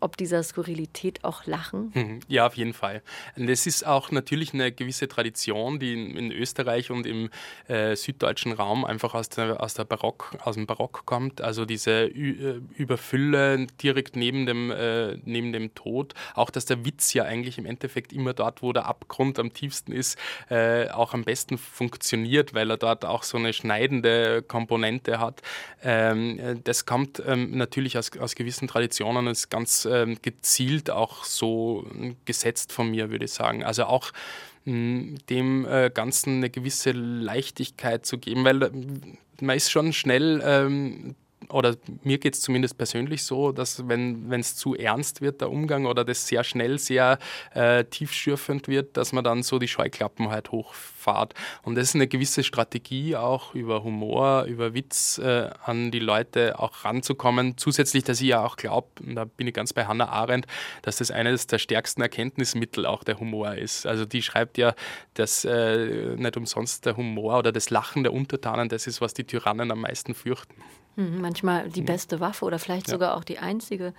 ob 0.00 0.16
dieser 0.16 0.42
Skurrilität 0.42 1.24
auch 1.24 1.46
lachen? 1.46 1.90
Mhm. 1.94 2.20
Ja, 2.28 2.46
auf 2.46 2.54
jeden 2.54 2.74
Fall. 2.74 3.02
Und 3.36 3.48
es 3.48 3.66
ist 3.66 3.86
auch 3.86 4.10
natürlich 4.10 4.52
eine 4.52 4.72
gewisse 4.72 5.08
Tradition, 5.08 5.78
die 5.78 5.92
in, 5.92 6.32
Österreich 6.32 6.90
und 6.90 7.06
im 7.06 7.30
äh, 7.68 7.96
süddeutschen 7.96 8.52
Raum 8.52 8.84
einfach 8.84 9.14
aus, 9.14 9.28
der, 9.28 9.62
aus, 9.62 9.74
der 9.74 9.84
Barock, 9.84 10.36
aus 10.44 10.56
dem 10.56 10.66
Barock 10.66 11.06
kommt. 11.06 11.40
Also 11.40 11.64
diese 11.64 12.06
Ü 12.06 12.60
äh, 12.76 12.80
Überfülle 12.80 13.66
direkt 13.82 14.16
neben 14.16 14.46
dem, 14.46 14.70
äh, 14.70 15.16
neben 15.24 15.52
dem 15.52 15.74
Tod. 15.74 16.14
Auch, 16.34 16.50
dass 16.50 16.66
der 16.66 16.84
Witz 16.84 17.14
ja 17.14 17.24
eigentlich 17.24 17.58
im 17.58 17.66
Endeffekt 17.66 18.12
immer 18.12 18.34
dort, 18.34 18.62
wo 18.62 18.72
der 18.72 18.86
Abgrund 18.86 19.38
am 19.38 19.52
tiefsten 19.52 19.92
ist, 19.92 20.18
äh, 20.50 20.88
auch 20.90 21.14
am 21.14 21.24
besten 21.24 21.56
funktioniert, 21.58 22.54
weil 22.54 22.70
er 22.70 22.76
dort 22.76 23.04
auch 23.04 23.22
so 23.22 23.38
eine 23.38 23.52
schneidende 23.52 24.42
Komponente 24.42 25.18
hat. 25.18 25.42
Ähm, 25.82 26.38
äh, 26.38 26.56
das 26.62 26.84
kommt 26.84 27.22
ähm, 27.26 27.56
natürlich 27.56 27.96
aus, 27.96 28.10
aus 28.18 28.34
gewissen 28.34 28.68
Traditionen, 28.68 29.26
ist 29.26 29.48
ganz 29.48 29.85
ähm, 29.86 30.18
gezielt 30.22 30.90
auch 30.90 31.24
so 31.24 31.86
gesetzt 32.24 32.72
von 32.72 32.90
mir, 32.90 33.10
würde 33.10 33.24
ich 33.24 33.32
sagen. 33.32 33.64
Also 33.64 33.84
auch 33.84 34.12
mh, 34.64 35.18
dem 35.30 35.66
äh, 35.66 35.90
Ganzen 35.92 36.36
eine 36.36 36.50
gewisse 36.50 36.92
Leichtigkeit 36.92 38.06
zu 38.06 38.18
geben, 38.18 38.44
weil 38.44 38.62
äh, 38.62 38.70
man 39.40 39.56
ist 39.56 39.70
schon 39.70 39.92
schnell 39.92 40.42
ähm, 40.44 41.14
oder 41.50 41.76
mir 42.02 42.18
geht 42.18 42.34
es 42.34 42.40
zumindest 42.40 42.78
persönlich 42.78 43.24
so, 43.24 43.52
dass 43.52 43.88
wenn 43.88 44.32
es 44.32 44.56
zu 44.56 44.74
ernst 44.74 45.20
wird, 45.20 45.40
der 45.40 45.50
Umgang, 45.50 45.86
oder 45.86 46.04
das 46.04 46.26
sehr 46.26 46.44
schnell, 46.44 46.78
sehr 46.78 47.18
äh, 47.54 47.84
tiefschürfend 47.84 48.68
wird, 48.68 48.96
dass 48.96 49.12
man 49.12 49.22
dann 49.22 49.42
so 49.42 49.58
die 49.58 49.68
Scheuklappen 49.68 50.30
halt 50.30 50.50
hochfahrt. 50.50 51.34
Und 51.62 51.76
das 51.76 51.88
ist 51.88 51.94
eine 51.94 52.08
gewisse 52.08 52.42
Strategie, 52.42 53.16
auch 53.16 53.54
über 53.54 53.84
Humor, 53.84 54.44
über 54.44 54.74
Witz 54.74 55.18
äh, 55.18 55.50
an 55.64 55.90
die 55.90 55.98
Leute 55.98 56.58
auch 56.58 56.84
ranzukommen. 56.84 57.56
Zusätzlich, 57.56 58.04
dass 58.04 58.20
ich 58.20 58.28
ja 58.28 58.44
auch 58.44 58.56
glaube, 58.56 58.88
und 59.04 59.14
da 59.14 59.24
bin 59.24 59.46
ich 59.46 59.54
ganz 59.54 59.72
bei 59.72 59.86
Hannah 59.86 60.08
Arendt, 60.08 60.46
dass 60.82 60.96
das 60.96 61.10
eines 61.10 61.46
der 61.46 61.58
stärksten 61.58 62.02
Erkenntnismittel 62.02 62.86
auch 62.86 63.04
der 63.04 63.20
Humor 63.20 63.54
ist. 63.54 63.86
Also 63.86 64.04
die 64.04 64.22
schreibt 64.22 64.58
ja, 64.58 64.74
dass 65.14 65.44
äh, 65.44 66.16
nicht 66.16 66.36
umsonst 66.36 66.86
der 66.86 66.96
Humor 66.96 67.38
oder 67.38 67.52
das 67.52 67.70
Lachen 67.70 68.02
der 68.02 68.12
Untertanen 68.12 68.68
das 68.68 68.86
ist, 68.86 69.00
was 69.00 69.14
die 69.14 69.24
Tyrannen 69.24 69.70
am 69.70 69.82
meisten 69.82 70.14
fürchten. 70.14 70.54
Mhm, 70.96 71.20
manchmal 71.20 71.68
die 71.68 71.82
beste 71.82 72.20
Waffe 72.20 72.44
oder 72.44 72.58
vielleicht 72.58 72.88
ja. 72.88 72.92
sogar 72.92 73.16
auch 73.16 73.24
die 73.24 73.38
einzige 73.38 73.92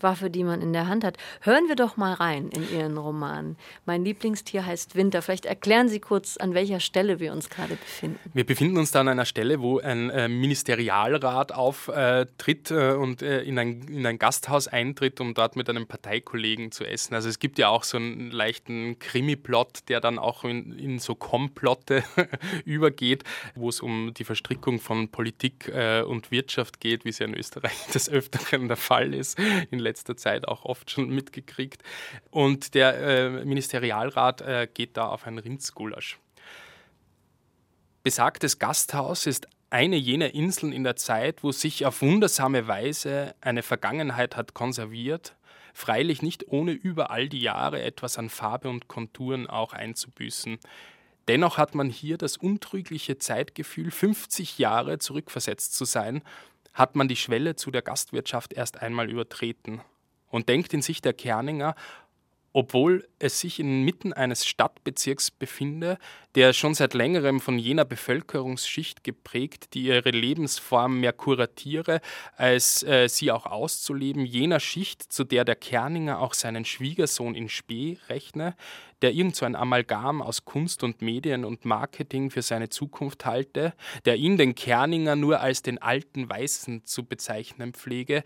Waffe, 0.00 0.28
die 0.28 0.44
man 0.44 0.60
in 0.60 0.72
der 0.72 0.86
Hand 0.88 1.02
hat. 1.02 1.16
Hören 1.40 1.68
wir 1.68 1.76
doch 1.76 1.96
mal 1.96 2.12
rein 2.12 2.50
in 2.50 2.70
Ihren 2.70 2.98
Roman. 2.98 3.56
Mein 3.86 4.04
Lieblingstier 4.04 4.66
heißt 4.66 4.94
Winter. 4.94 5.22
Vielleicht 5.22 5.46
erklären 5.46 5.88
Sie 5.88 6.00
kurz, 6.00 6.36
an 6.36 6.52
welcher 6.52 6.80
Stelle 6.80 7.18
wir 7.18 7.32
uns 7.32 7.48
gerade 7.48 7.76
befinden. 7.76 8.18
Wir 8.34 8.44
befinden 8.44 8.76
uns 8.76 8.90
da 8.90 9.00
an 9.00 9.08
einer 9.08 9.24
Stelle, 9.24 9.60
wo 9.60 9.78
ein 9.78 10.10
äh, 10.10 10.28
Ministerialrat 10.28 11.52
auftritt 11.52 12.70
äh, 12.70 12.92
und 12.92 13.22
äh, 13.22 13.42
in, 13.42 13.58
ein, 13.58 13.82
in 13.88 14.06
ein 14.06 14.18
Gasthaus 14.18 14.68
eintritt, 14.68 15.20
um 15.20 15.32
dort 15.32 15.56
mit 15.56 15.70
einem 15.70 15.86
Parteikollegen 15.86 16.70
zu 16.70 16.84
essen. 16.84 17.14
Also 17.14 17.28
es 17.28 17.38
gibt 17.38 17.58
ja 17.58 17.68
auch 17.68 17.84
so 17.84 17.96
einen 17.96 18.30
leichten 18.30 18.98
Krimi-Plot, 18.98 19.88
der 19.88 20.00
dann 20.00 20.18
auch 20.18 20.44
in, 20.44 20.78
in 20.78 20.98
so 20.98 21.14
Komplotte 21.14 22.04
übergeht, 22.66 23.24
wo 23.54 23.70
es 23.70 23.80
um 23.80 24.12
die 24.12 24.24
Verstrickung 24.24 24.78
von 24.78 25.08
Politik 25.08 25.68
äh, 25.68 26.02
und 26.02 26.30
Wirtschaft 26.34 26.80
geht, 26.80 27.04
wie 27.04 27.10
es 27.10 27.20
ja 27.20 27.26
in 27.26 27.34
Österreich 27.34 27.86
des 27.94 28.08
Öfteren 28.08 28.68
der 28.68 28.76
Fall 28.76 29.14
ist, 29.14 29.38
in 29.70 29.78
letzter 29.78 30.16
Zeit 30.16 30.48
auch 30.48 30.64
oft 30.64 30.90
schon 30.90 31.08
mitgekriegt. 31.08 31.82
Und 32.30 32.74
der 32.74 32.98
äh, 32.98 33.30
Ministerialrat 33.44 34.40
äh, 34.42 34.68
geht 34.72 34.96
da 34.96 35.06
auf 35.06 35.26
ein 35.26 35.38
Rindsgulasch. 35.38 36.18
Besagtes 38.02 38.58
Gasthaus 38.58 39.26
ist 39.26 39.48
eine 39.70 39.96
jener 39.96 40.34
Inseln 40.34 40.72
in 40.72 40.84
der 40.84 40.96
Zeit, 40.96 41.42
wo 41.42 41.52
sich 41.52 41.86
auf 41.86 42.02
wundersame 42.02 42.68
Weise 42.68 43.34
eine 43.40 43.62
Vergangenheit 43.62 44.36
hat 44.36 44.54
konserviert, 44.54 45.34
freilich 45.72 46.22
nicht 46.22 46.48
ohne 46.48 46.72
über 46.72 47.10
all 47.10 47.28
die 47.28 47.40
Jahre 47.40 47.82
etwas 47.82 48.18
an 48.18 48.28
Farbe 48.28 48.68
und 48.68 48.88
Konturen 48.88 49.48
auch 49.48 49.72
einzubüßen. 49.72 50.58
Dennoch 51.28 51.56
hat 51.56 51.74
man 51.74 51.88
hier 51.88 52.18
das 52.18 52.36
untrügliche 52.36 53.18
Zeitgefühl, 53.18 53.90
50 53.90 54.58
Jahre 54.58 54.98
zurückversetzt 54.98 55.74
zu 55.74 55.84
sein, 55.84 56.22
hat 56.72 56.96
man 56.96 57.08
die 57.08 57.16
Schwelle 57.16 57.56
zu 57.56 57.70
der 57.70 57.82
Gastwirtschaft 57.82 58.52
erst 58.52 58.82
einmal 58.82 59.10
übertreten. 59.10 59.80
Und 60.30 60.48
denkt 60.48 60.74
in 60.74 60.82
sich 60.82 61.00
der 61.00 61.12
Kerninger, 61.12 61.76
obwohl 62.54 63.06
es 63.18 63.40
sich 63.40 63.58
inmitten 63.58 64.12
eines 64.12 64.46
Stadtbezirks 64.46 65.32
befinde, 65.32 65.98
der 66.36 66.52
schon 66.52 66.74
seit 66.74 66.94
längerem 66.94 67.40
von 67.40 67.58
jener 67.58 67.84
Bevölkerungsschicht 67.84 69.02
geprägt, 69.02 69.74
die 69.74 69.86
ihre 69.86 70.10
Lebensform 70.10 71.00
mehr 71.00 71.12
kuratiere, 71.12 72.00
als 72.36 72.84
äh, 72.84 73.08
sie 73.08 73.32
auch 73.32 73.46
auszuleben, 73.46 74.24
jener 74.24 74.60
Schicht, 74.60 75.02
zu 75.12 75.24
der 75.24 75.44
der 75.44 75.56
Kerninger 75.56 76.20
auch 76.20 76.32
seinen 76.32 76.64
Schwiegersohn 76.64 77.34
in 77.34 77.48
Spee 77.48 77.98
rechne, 78.08 78.54
der 79.02 79.12
irgend 79.12 79.36
so 79.36 79.44
ein 79.44 79.56
Amalgam 79.56 80.22
aus 80.22 80.44
Kunst 80.44 80.82
und 80.84 81.02
Medien 81.02 81.44
und 81.44 81.64
Marketing 81.64 82.30
für 82.30 82.42
seine 82.42 82.68
Zukunft 82.68 83.26
halte, 83.26 83.74
der 84.04 84.16
ihn, 84.16 84.38
den 84.38 84.54
Kerninger, 84.54 85.16
nur 85.16 85.40
als 85.40 85.62
den 85.62 85.82
alten 85.82 86.30
Weißen 86.30 86.84
zu 86.84 87.04
bezeichnen 87.04 87.74
pflege, 87.74 88.22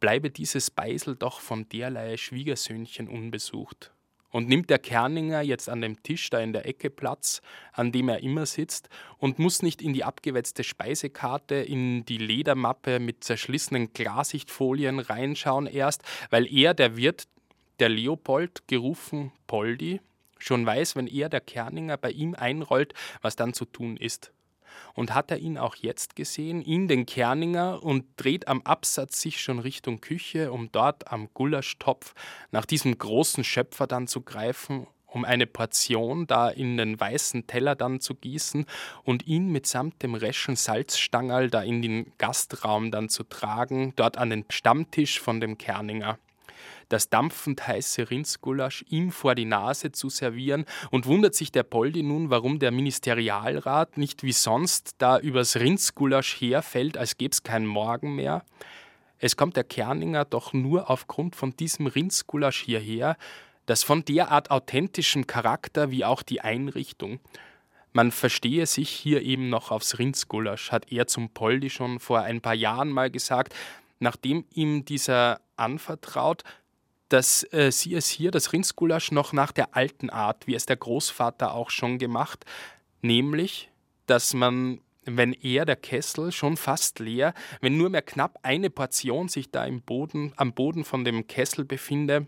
bleibe 0.00 0.30
dieses 0.30 0.70
Beisel 0.70 1.16
doch 1.16 1.40
von 1.40 1.68
derlei 1.68 2.16
Schwiegersöhnchen 2.16 3.08
unbesucht. 3.08 3.92
Und 4.30 4.48
nimmt 4.48 4.68
der 4.68 4.78
Kerninger 4.78 5.40
jetzt 5.40 5.68
an 5.68 5.80
dem 5.80 6.02
Tisch 6.02 6.28
da 6.28 6.40
in 6.40 6.52
der 6.52 6.66
Ecke 6.66 6.90
Platz, 6.90 7.40
an 7.72 7.90
dem 7.90 8.08
er 8.08 8.22
immer 8.22 8.44
sitzt, 8.44 8.90
und 9.18 9.38
muss 9.38 9.62
nicht 9.62 9.80
in 9.80 9.94
die 9.94 10.04
abgewetzte 10.04 10.62
Speisekarte, 10.62 11.54
in 11.54 12.04
die 12.04 12.18
Ledermappe 12.18 12.98
mit 12.98 13.24
zerschlissenen 13.24 13.94
Glasichtfolien 13.94 14.98
reinschauen 14.98 15.66
erst, 15.66 16.02
weil 16.28 16.52
er, 16.52 16.74
der 16.74 16.96
Wirt, 16.96 17.28
der 17.78 17.88
Leopold, 17.88 18.68
gerufen 18.68 19.32
Poldi, 19.46 20.00
schon 20.38 20.66
weiß, 20.66 20.96
wenn 20.96 21.06
er, 21.06 21.30
der 21.30 21.40
Kerninger, 21.40 21.96
bei 21.96 22.10
ihm 22.10 22.34
einrollt, 22.34 22.92
was 23.22 23.36
dann 23.36 23.54
zu 23.54 23.64
tun 23.64 23.96
ist 23.96 24.32
und 24.96 25.14
hat 25.14 25.30
er 25.30 25.38
ihn 25.38 25.58
auch 25.58 25.76
jetzt 25.76 26.16
gesehen, 26.16 26.60
ihn, 26.62 26.88
den 26.88 27.06
Kerninger, 27.06 27.82
und 27.84 28.06
dreht 28.16 28.48
am 28.48 28.62
Absatz 28.62 29.20
sich 29.20 29.40
schon 29.40 29.60
Richtung 29.60 30.00
Küche, 30.00 30.50
um 30.50 30.72
dort 30.72 31.12
am 31.12 31.28
Gulaschtopf 31.32 32.14
nach 32.50 32.64
diesem 32.64 32.98
großen 32.98 33.44
Schöpfer 33.44 33.86
dann 33.86 34.08
zu 34.08 34.22
greifen 34.22 34.88
um 35.06 35.24
eine 35.24 35.46
Portion 35.46 36.26
da 36.26 36.50
in 36.50 36.76
den 36.76 37.00
weißen 37.00 37.46
Teller 37.46 37.74
dann 37.74 38.00
zu 38.00 38.14
gießen 38.14 38.66
und 39.02 39.26
ihn 39.26 39.50
mitsamt 39.50 40.02
dem 40.02 40.14
reschen 40.14 40.56
Salzstangerl 40.56 41.48
da 41.48 41.62
in 41.62 41.80
den 41.80 42.12
Gastraum 42.18 42.90
dann 42.90 43.08
zu 43.08 43.24
tragen, 43.24 43.94
dort 43.96 44.18
an 44.18 44.28
den 44.28 44.44
Stammtisch 44.50 45.18
von 45.18 45.40
dem 45.40 45.56
Kerninger. 45.56 46.18
Das 46.88 47.08
dampfend 47.08 47.66
heiße 47.66 48.10
Rindsgulasch 48.10 48.84
ihm 48.88 49.10
vor 49.10 49.34
die 49.34 49.44
Nase 49.44 49.92
zu 49.92 50.08
servieren 50.08 50.64
und 50.90 51.06
wundert 51.06 51.34
sich 51.34 51.52
der 51.52 51.62
Poldi 51.62 52.02
nun, 52.02 52.30
warum 52.30 52.58
der 52.58 52.70
Ministerialrat 52.70 53.98
nicht 53.98 54.22
wie 54.22 54.32
sonst 54.32 54.94
da 54.98 55.18
übers 55.18 55.56
Rindsgulasch 55.56 56.40
herfällt, 56.40 56.96
als 56.96 57.16
gäb's 57.16 57.42
kein 57.42 57.66
Morgen 57.66 58.14
mehr. 58.14 58.44
Es 59.18 59.36
kommt 59.36 59.56
der 59.56 59.64
Kerninger 59.64 60.24
doch 60.24 60.52
nur 60.52 60.90
aufgrund 60.90 61.36
von 61.36 61.56
diesem 61.56 61.86
Rindsgulasch 61.86 62.62
hierher, 62.62 63.16
das 63.64 63.82
von 63.82 64.04
derart 64.04 64.50
authentischem 64.50 65.26
Charakter 65.26 65.90
wie 65.90 66.04
auch 66.04 66.22
die 66.22 66.40
Einrichtung. 66.40 67.18
Man 67.92 68.12
verstehe 68.12 68.66
sich 68.66 68.90
hier 68.90 69.22
eben 69.22 69.48
noch 69.48 69.70
aufs 69.70 69.98
Rindsgulasch, 69.98 70.70
hat 70.70 70.92
er 70.92 71.06
zum 71.06 71.30
Poldi 71.30 71.70
schon 71.70 71.98
vor 71.98 72.20
ein 72.20 72.40
paar 72.40 72.54
Jahren 72.54 72.90
mal 72.90 73.10
gesagt, 73.10 73.54
nachdem 73.98 74.44
ihm 74.52 74.84
dieser 74.84 75.40
anvertraut, 75.56 76.44
dass 77.08 77.46
äh, 77.52 77.70
sie 77.70 77.94
es 77.94 78.08
hier, 78.08 78.30
das 78.30 78.52
Rindsgulasch, 78.52 79.12
noch 79.12 79.32
nach 79.32 79.52
der 79.52 79.76
alten 79.76 80.10
Art, 80.10 80.46
wie 80.46 80.54
es 80.54 80.66
der 80.66 80.76
Großvater 80.76 81.54
auch 81.54 81.70
schon 81.70 81.98
gemacht, 81.98 82.44
nämlich, 83.02 83.70
dass 84.06 84.34
man 84.34 84.80
wenn 85.06 85.32
er, 85.34 85.64
der 85.64 85.76
Kessel, 85.76 86.32
schon 86.32 86.56
fast 86.56 86.98
leer, 86.98 87.32
wenn 87.60 87.76
nur 87.76 87.90
mehr 87.90 88.02
knapp 88.02 88.38
eine 88.42 88.70
Portion 88.70 89.28
sich 89.28 89.50
da 89.50 89.64
im 89.64 89.80
Boden, 89.80 90.32
am 90.36 90.52
Boden 90.52 90.84
von 90.84 91.04
dem 91.04 91.26
Kessel 91.28 91.64
befinde, 91.64 92.26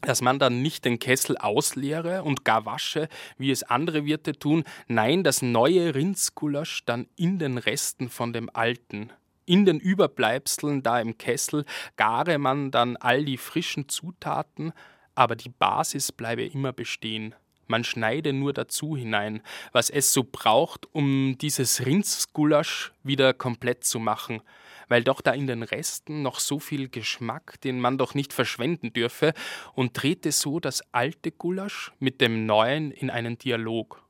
dass 0.00 0.22
man 0.22 0.38
dann 0.38 0.62
nicht 0.62 0.84
den 0.84 0.98
Kessel 0.98 1.36
ausleere 1.36 2.22
und 2.22 2.44
gar 2.44 2.66
wasche, 2.66 3.08
wie 3.38 3.50
es 3.50 3.62
andere 3.62 4.04
Wirte 4.04 4.38
tun, 4.38 4.64
nein, 4.86 5.24
das 5.24 5.42
neue 5.42 5.94
Rindsgulasch 5.94 6.84
dann 6.84 7.06
in 7.16 7.38
den 7.38 7.58
Resten 7.58 8.08
von 8.08 8.32
dem 8.32 8.50
alten. 8.52 9.10
In 9.46 9.66
den 9.66 9.78
Überbleibseln 9.78 10.82
da 10.82 11.00
im 11.00 11.18
Kessel 11.18 11.66
gare 11.96 12.38
man 12.38 12.70
dann 12.70 12.96
all 12.96 13.24
die 13.24 13.36
frischen 13.36 13.88
Zutaten, 13.90 14.72
aber 15.14 15.36
die 15.36 15.50
Basis 15.50 16.12
bleibe 16.12 16.44
immer 16.44 16.72
bestehen. 16.72 17.34
Man 17.66 17.84
schneide 17.84 18.32
nur 18.32 18.52
dazu 18.52 18.96
hinein, 18.96 19.42
was 19.72 19.90
es 19.90 20.12
so 20.12 20.24
braucht, 20.24 20.86
um 20.92 21.36
dieses 21.38 21.84
Rindsgulasch 21.84 22.92
wieder 23.02 23.34
komplett 23.34 23.84
zu 23.84 23.98
machen, 23.98 24.42
weil 24.88 25.02
doch 25.02 25.20
da 25.20 25.32
in 25.32 25.46
den 25.46 25.62
Resten 25.62 26.22
noch 26.22 26.40
so 26.40 26.58
viel 26.58 26.88
Geschmack, 26.88 27.60
den 27.62 27.80
man 27.80 27.98
doch 27.98 28.14
nicht 28.14 28.32
verschwenden 28.32 28.92
dürfe, 28.92 29.32
und 29.74 29.94
trete 29.94 30.32
so 30.32 30.60
das 30.60 30.82
alte 30.92 31.32
Gulasch 31.32 31.92
mit 31.98 32.20
dem 32.20 32.46
neuen 32.46 32.90
in 32.90 33.10
einen 33.10 33.38
Dialog. 33.38 34.03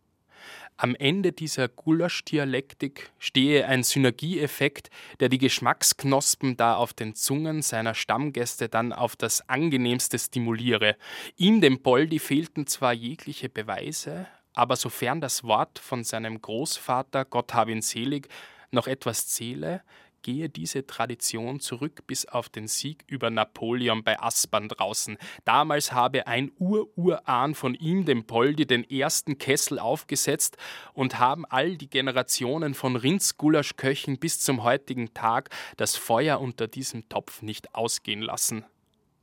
Am 0.76 0.96
Ende 0.96 1.30
dieser 1.30 1.68
Gulasch-Dialektik 1.68 3.12
stehe 3.18 3.68
ein 3.68 3.84
Synergieeffekt, 3.84 4.90
der 5.20 5.28
die 5.28 5.38
Geschmacksknospen 5.38 6.56
da 6.56 6.74
auf 6.74 6.92
den 6.92 7.14
Zungen 7.14 7.62
seiner 7.62 7.94
Stammgäste 7.94 8.68
dann 8.68 8.92
auf 8.92 9.14
das 9.14 9.48
angenehmste 9.48 10.18
stimuliere. 10.18 10.96
Ihm, 11.37 11.60
dem 11.60 11.80
Boldi, 11.80 12.18
fehlten 12.18 12.66
zwar 12.66 12.92
jegliche 12.92 13.48
Beweise, 13.48 14.26
aber 14.52 14.74
sofern 14.74 15.20
das 15.20 15.44
Wort 15.44 15.78
von 15.78 16.02
seinem 16.02 16.42
Großvater, 16.42 17.24
Gott 17.24 17.54
hab 17.54 17.68
ihn 17.68 17.82
selig, 17.82 18.28
noch 18.72 18.88
etwas 18.88 19.28
zähle, 19.28 19.82
gehe 20.24 20.48
diese 20.48 20.84
Tradition 20.87 21.60
zurück 21.60 22.02
bis 22.08 22.26
auf 22.26 22.48
den 22.48 22.66
Sieg 22.66 23.04
über 23.06 23.30
Napoleon 23.30 24.02
bei 24.02 24.18
Aspern 24.18 24.68
draußen. 24.68 25.18
Damals 25.44 25.92
habe 25.92 26.26
ein 26.26 26.50
Ururahn 26.58 27.54
von 27.54 27.74
ihm, 27.74 28.04
dem 28.04 28.26
Poldi, 28.26 28.66
den 28.66 28.82
ersten 28.90 29.38
Kessel 29.38 29.78
aufgesetzt 29.78 30.56
und 30.94 31.20
haben 31.20 31.44
all 31.44 31.76
die 31.76 31.88
Generationen 31.88 32.74
von 32.74 32.96
Rindsgulaschköchen 32.96 34.18
bis 34.18 34.40
zum 34.40 34.64
heutigen 34.64 35.14
Tag 35.14 35.50
das 35.76 35.94
Feuer 35.94 36.40
unter 36.40 36.66
diesem 36.66 37.08
Topf 37.08 37.42
nicht 37.42 37.74
ausgehen 37.74 38.22
lassen 38.22 38.64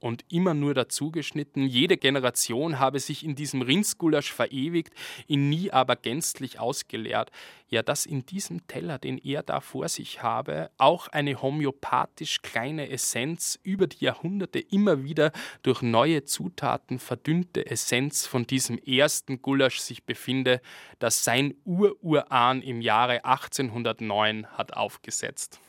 und 0.02 0.26
immer 0.30 0.54
nur 0.54 0.74
dazugeschnitten. 0.74 1.66
Jede 1.66 1.96
Generation 1.96 2.80
habe 2.80 3.00
sich 3.00 3.24
in 3.24 3.36
diesem 3.36 3.62
Rindsgulasch 3.62 4.34
verewigt, 4.34 4.94
ihn 5.28 5.50
nie 5.50 5.72
aber 5.72 5.96
gänzlich 5.96 6.60
ausgeleert. 6.60 7.32
Ja, 7.70 7.84
dass 7.84 8.06
in 8.06 8.26
diesem 8.26 8.68
Teller, 8.68 9.00
den 9.00 9.18
er 9.18 9.44
da 9.44 9.62
vor 9.62 9.88
sich 9.88 10.22
habe, 10.22 10.72
auch 10.78 11.08
eine 11.08 11.42
homöopathisch 11.42 12.42
kleine 12.42 12.90
Essenz 12.90 13.60
über 13.64 13.88
die 13.88 14.04
Jahrhunderte 14.04 14.60
immer 14.60 15.04
wieder 15.04 15.32
durch 15.64 15.82
neue 15.82 16.26
Zutaten 16.26 17.00
verdünnte 17.00 17.66
Essenz 17.66 18.28
von 18.28 18.46
diesem 18.46 18.78
ersten 18.80 19.42
Gulasch 19.42 19.80
sich 19.80 20.04
befinde, 20.04 20.62
das 21.00 21.24
sein 21.24 21.54
Ururahn 21.64 22.62
im 22.62 22.82
Jahre 22.82 23.24
1809 23.24 24.48
hat 24.48 24.74
aufgesetzt. 24.74 25.60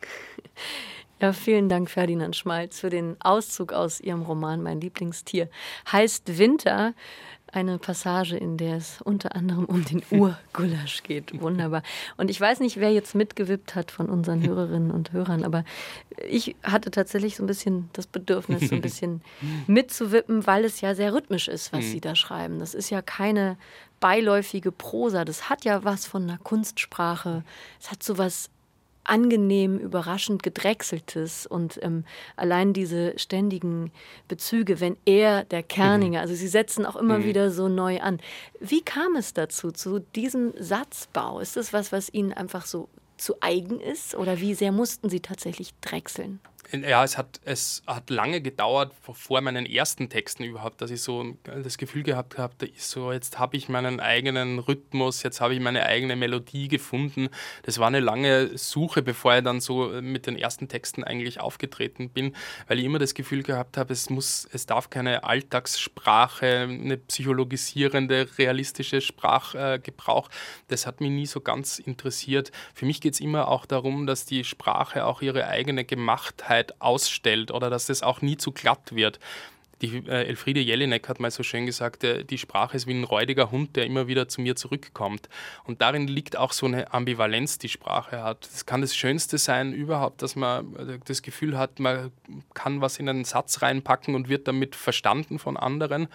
Ja, 1.22 1.32
vielen 1.32 1.68
Dank, 1.68 1.88
Ferdinand 1.88 2.34
Schmalz, 2.34 2.80
für 2.80 2.90
den 2.90 3.16
Auszug 3.20 3.72
aus 3.72 4.00
Ihrem 4.00 4.22
Roman 4.22 4.60
Mein 4.60 4.80
Lieblingstier. 4.80 5.48
Heißt 5.92 6.36
Winter, 6.36 6.94
eine 7.52 7.78
Passage, 7.78 8.36
in 8.36 8.56
der 8.56 8.78
es 8.78 9.00
unter 9.02 9.36
anderem 9.36 9.66
um 9.66 9.84
den 9.84 10.02
Urgulasch 10.10 11.04
geht. 11.04 11.40
Wunderbar. 11.40 11.84
Und 12.16 12.28
ich 12.28 12.40
weiß 12.40 12.58
nicht, 12.58 12.78
wer 12.78 12.92
jetzt 12.92 13.14
mitgewippt 13.14 13.76
hat 13.76 13.92
von 13.92 14.08
unseren 14.08 14.44
Hörerinnen 14.48 14.90
und 14.90 15.12
Hörern, 15.12 15.44
aber 15.44 15.64
ich 16.28 16.56
hatte 16.64 16.90
tatsächlich 16.90 17.36
so 17.36 17.44
ein 17.44 17.46
bisschen 17.46 17.88
das 17.92 18.08
Bedürfnis, 18.08 18.68
so 18.68 18.74
ein 18.74 18.80
bisschen 18.82 19.22
mitzuwippen, 19.68 20.44
weil 20.48 20.64
es 20.64 20.80
ja 20.80 20.96
sehr 20.96 21.14
rhythmisch 21.14 21.46
ist, 21.46 21.72
was 21.72 21.84
mhm. 21.84 21.90
Sie 21.90 22.00
da 22.00 22.16
schreiben. 22.16 22.58
Das 22.58 22.74
ist 22.74 22.90
ja 22.90 23.00
keine 23.00 23.58
beiläufige 24.00 24.72
Prosa. 24.72 25.24
Das 25.24 25.48
hat 25.48 25.64
ja 25.64 25.84
was 25.84 26.04
von 26.04 26.24
einer 26.24 26.38
Kunstsprache. 26.38 27.44
Es 27.80 27.92
hat 27.92 28.02
so 28.02 28.18
was 28.18 28.50
angenehm, 29.04 29.78
überraschend 29.78 30.42
gedrechseltes 30.42 31.46
und 31.46 31.78
ähm, 31.82 32.04
allein 32.36 32.72
diese 32.72 33.18
ständigen 33.18 33.90
Bezüge, 34.28 34.80
wenn 34.80 34.96
er, 35.04 35.44
der 35.44 35.62
Kerninger, 35.62 36.18
mhm. 36.18 36.22
also 36.22 36.34
sie 36.34 36.48
setzen 36.48 36.86
auch 36.86 36.96
immer 36.96 37.18
mhm. 37.18 37.24
wieder 37.24 37.50
so 37.50 37.68
neu 37.68 38.00
an. 38.00 38.20
Wie 38.60 38.82
kam 38.82 39.16
es 39.16 39.34
dazu, 39.34 39.72
zu 39.72 39.98
diesem 39.98 40.52
Satzbau? 40.58 41.40
Ist 41.40 41.56
das 41.56 41.72
was, 41.72 41.92
was 41.92 42.12
Ihnen 42.12 42.32
einfach 42.32 42.66
so 42.66 42.88
zu 43.16 43.36
eigen 43.40 43.80
ist 43.80 44.14
oder 44.14 44.40
wie 44.40 44.54
sehr 44.54 44.72
mussten 44.72 45.08
Sie 45.08 45.20
tatsächlich 45.20 45.74
drechseln? 45.80 46.40
Ja, 46.72 47.04
es 47.04 47.18
hat, 47.18 47.40
es 47.44 47.82
hat 47.86 48.08
lange 48.08 48.40
gedauert, 48.40 48.92
vor 49.00 49.40
meinen 49.42 49.66
ersten 49.66 50.08
Texten 50.08 50.44
überhaupt, 50.44 50.80
dass 50.80 50.90
ich 50.90 51.02
so 51.02 51.36
das 51.44 51.76
Gefühl 51.76 52.02
gehabt 52.02 52.38
habe, 52.38 52.54
so, 52.76 53.12
jetzt 53.12 53.38
habe 53.38 53.56
ich 53.56 53.68
meinen 53.68 54.00
eigenen 54.00 54.58
Rhythmus, 54.58 55.22
jetzt 55.22 55.40
habe 55.40 55.54
ich 55.54 55.60
meine 55.60 55.84
eigene 55.84 56.16
Melodie 56.16 56.68
gefunden. 56.68 57.28
Das 57.64 57.78
war 57.78 57.88
eine 57.88 58.00
lange 58.00 58.56
Suche, 58.56 59.02
bevor 59.02 59.36
ich 59.36 59.44
dann 59.44 59.60
so 59.60 59.88
mit 60.00 60.26
den 60.26 60.36
ersten 60.36 60.68
Texten 60.68 61.04
eigentlich 61.04 61.40
aufgetreten 61.40 62.08
bin, 62.08 62.34
weil 62.68 62.78
ich 62.78 62.84
immer 62.84 62.98
das 62.98 63.14
Gefühl 63.14 63.42
gehabt 63.42 63.76
habe, 63.76 63.92
es 63.92 64.08
muss, 64.08 64.48
es 64.52 64.66
darf 64.66 64.88
keine 64.88 65.24
Alltagssprache, 65.24 66.68
eine 66.70 66.96
psychologisierende, 66.96 68.28
realistische 68.38 69.00
Sprachgebrauch. 69.00 70.28
Das 70.68 70.86
hat 70.86 71.00
mich 71.00 71.10
nie 71.10 71.26
so 71.26 71.40
ganz 71.40 71.78
interessiert. 71.78 72.50
Für 72.74 72.86
mich 72.86 73.00
geht 73.00 73.14
es 73.14 73.20
immer 73.20 73.48
auch 73.48 73.66
darum, 73.66 74.06
dass 74.06 74.24
die 74.24 74.44
Sprache 74.44 75.04
auch 75.04 75.20
ihre 75.22 75.48
eigene 75.48 75.84
Gemachtheit 75.84 76.61
Wirklichkeit 76.62 76.80
ausstellt 76.80 77.50
oder 77.50 77.70
dass 77.70 77.86
das 77.86 78.02
auch 78.02 78.22
nie 78.22 78.36
zu 78.36 78.52
glatt 78.52 78.94
wird. 78.94 79.18
Die 79.80 79.96
äh, 80.06 80.28
Elfriede 80.28 80.60
Jelinek 80.60 81.08
hat 81.08 81.18
mal 81.18 81.32
so 81.32 81.42
schön 81.42 81.66
gesagt, 81.66 82.04
äh, 82.04 82.24
die 82.24 82.38
Sprache 82.38 82.76
ist 82.76 82.86
wie 82.86 82.94
ein 82.94 83.02
räudiger 83.02 83.50
Hund, 83.50 83.74
der 83.74 83.84
immer 83.84 84.06
wieder 84.06 84.28
zu 84.28 84.40
mir 84.40 84.54
zurückkommt. 84.54 85.28
Und 85.64 85.80
darin 85.82 86.06
liegt 86.06 86.36
auch 86.36 86.52
so 86.52 86.66
eine 86.66 86.94
Ambivalenz, 86.94 87.58
die 87.58 87.68
Sprache 87.68 88.22
hat. 88.22 88.46
Das 88.52 88.64
kann 88.64 88.80
das 88.80 88.94
Schönste 88.94 89.38
sein 89.38 89.72
überhaupt, 89.72 90.22
dass 90.22 90.36
man 90.36 90.76
äh, 90.76 90.98
das 91.04 91.22
Gefühl 91.22 91.58
hat, 91.58 91.80
man 91.80 92.12
kann 92.54 92.80
was 92.80 92.98
in 92.98 93.08
einen 93.08 93.24
Satz 93.24 93.60
reinpacken 93.60 94.14
und 94.14 94.28
wird 94.28 94.46
damit 94.46 94.76
verstanden 94.76 95.40
von 95.40 95.56
anderen. 95.56 96.06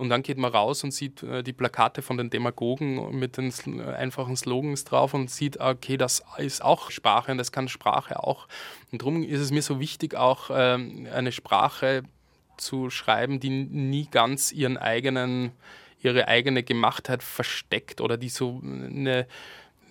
Und 0.00 0.08
dann 0.08 0.22
geht 0.22 0.38
man 0.38 0.50
raus 0.50 0.82
und 0.82 0.92
sieht 0.92 1.22
äh, 1.22 1.42
die 1.42 1.52
Plakate 1.52 2.00
von 2.00 2.16
den 2.16 2.30
Demagogen 2.30 3.18
mit 3.18 3.36
den 3.36 3.52
einfachen 3.82 4.34
Slogans 4.34 4.84
drauf 4.84 5.12
und 5.12 5.30
sieht, 5.30 5.60
okay, 5.60 5.98
das 5.98 6.22
ist 6.38 6.64
auch 6.64 6.90
Sprache 6.90 7.30
und 7.30 7.38
das 7.38 7.52
kann 7.52 7.68
Sprache 7.68 8.22
auch. 8.24 8.48
Und 8.90 9.02
darum 9.02 9.22
ist 9.22 9.40
es 9.40 9.50
mir 9.50 9.60
so 9.60 9.78
wichtig, 9.78 10.14
auch 10.14 10.50
ähm, 10.52 11.06
eine 11.12 11.32
Sprache 11.32 12.04
zu 12.56 12.88
schreiben, 12.88 13.40
die 13.40 13.50
nie 13.50 14.08
ganz 14.10 14.52
ihren 14.52 14.78
eigenen, 14.78 15.52
ihre 16.00 16.28
eigene 16.28 16.62
Gemachtheit 16.62 17.22
versteckt 17.22 18.00
oder 18.00 18.16
die 18.16 18.30
so 18.30 18.62
eine 18.62 19.26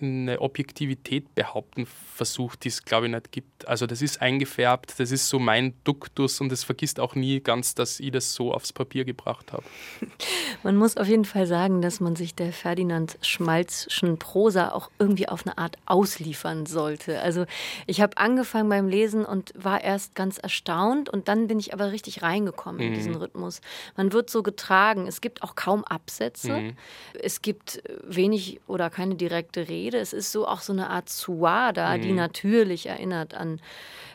eine 0.02 0.40
Objektivität 0.40 1.34
behaupten 1.34 1.86
versucht, 1.86 2.64
die 2.64 2.68
es, 2.68 2.84
glaube 2.84 3.06
ich, 3.06 3.12
nicht 3.12 3.32
gibt. 3.32 3.66
Also 3.66 3.86
das 3.86 4.02
ist 4.02 4.20
eingefärbt, 4.20 4.98
das 4.98 5.10
ist 5.10 5.28
so 5.28 5.38
mein 5.38 5.74
Duktus 5.84 6.40
und 6.40 6.52
es 6.52 6.64
vergisst 6.64 7.00
auch 7.00 7.14
nie 7.14 7.40
ganz, 7.40 7.74
dass 7.74 7.98
ich 7.98 8.10
das 8.10 8.34
so 8.34 8.52
aufs 8.52 8.72
Papier 8.72 9.04
gebracht 9.04 9.52
habe. 9.52 9.64
Man 10.62 10.76
muss 10.76 10.96
auf 10.96 11.06
jeden 11.06 11.24
Fall 11.24 11.46
sagen, 11.46 11.80
dass 11.80 12.00
man 12.00 12.16
sich 12.16 12.34
der 12.34 12.52
Ferdinand 12.52 13.16
Schmalzschen 13.22 14.18
Prosa 14.18 14.72
auch 14.72 14.90
irgendwie 14.98 15.28
auf 15.28 15.46
eine 15.46 15.56
Art 15.56 15.78
ausliefern 15.86 16.66
sollte. 16.66 17.20
Also 17.20 17.46
ich 17.86 18.00
habe 18.00 18.18
angefangen 18.18 18.68
beim 18.68 18.88
Lesen 18.88 19.24
und 19.24 19.52
war 19.56 19.82
erst 19.82 20.14
ganz 20.14 20.36
erstaunt 20.38 21.08
und 21.08 21.28
dann 21.28 21.46
bin 21.46 21.58
ich 21.58 21.72
aber 21.72 21.92
richtig 21.92 22.22
reingekommen 22.22 22.80
mhm. 22.80 22.88
in 22.88 22.94
diesen 22.94 23.14
Rhythmus. 23.14 23.60
Man 23.96 24.12
wird 24.12 24.28
so 24.28 24.42
getragen. 24.42 25.06
Es 25.06 25.20
gibt 25.20 25.42
auch 25.42 25.54
kaum 25.54 25.84
Absätze. 25.84 26.52
Mhm. 26.52 26.76
Es 27.20 27.40
gibt 27.40 27.82
wenig 28.04 28.60
oder 28.66 28.90
keine 28.90 29.14
direkte 29.14 29.68
Rede. 29.68 29.89
Rede. 29.90 29.98
Es 29.98 30.12
ist 30.12 30.32
so 30.32 30.46
auch 30.46 30.60
so 30.60 30.72
eine 30.72 30.88
Art 30.88 31.08
Suada, 31.08 31.96
mhm. 31.96 32.02
die 32.02 32.12
natürlich 32.12 32.86
erinnert 32.86 33.34
an 33.34 33.60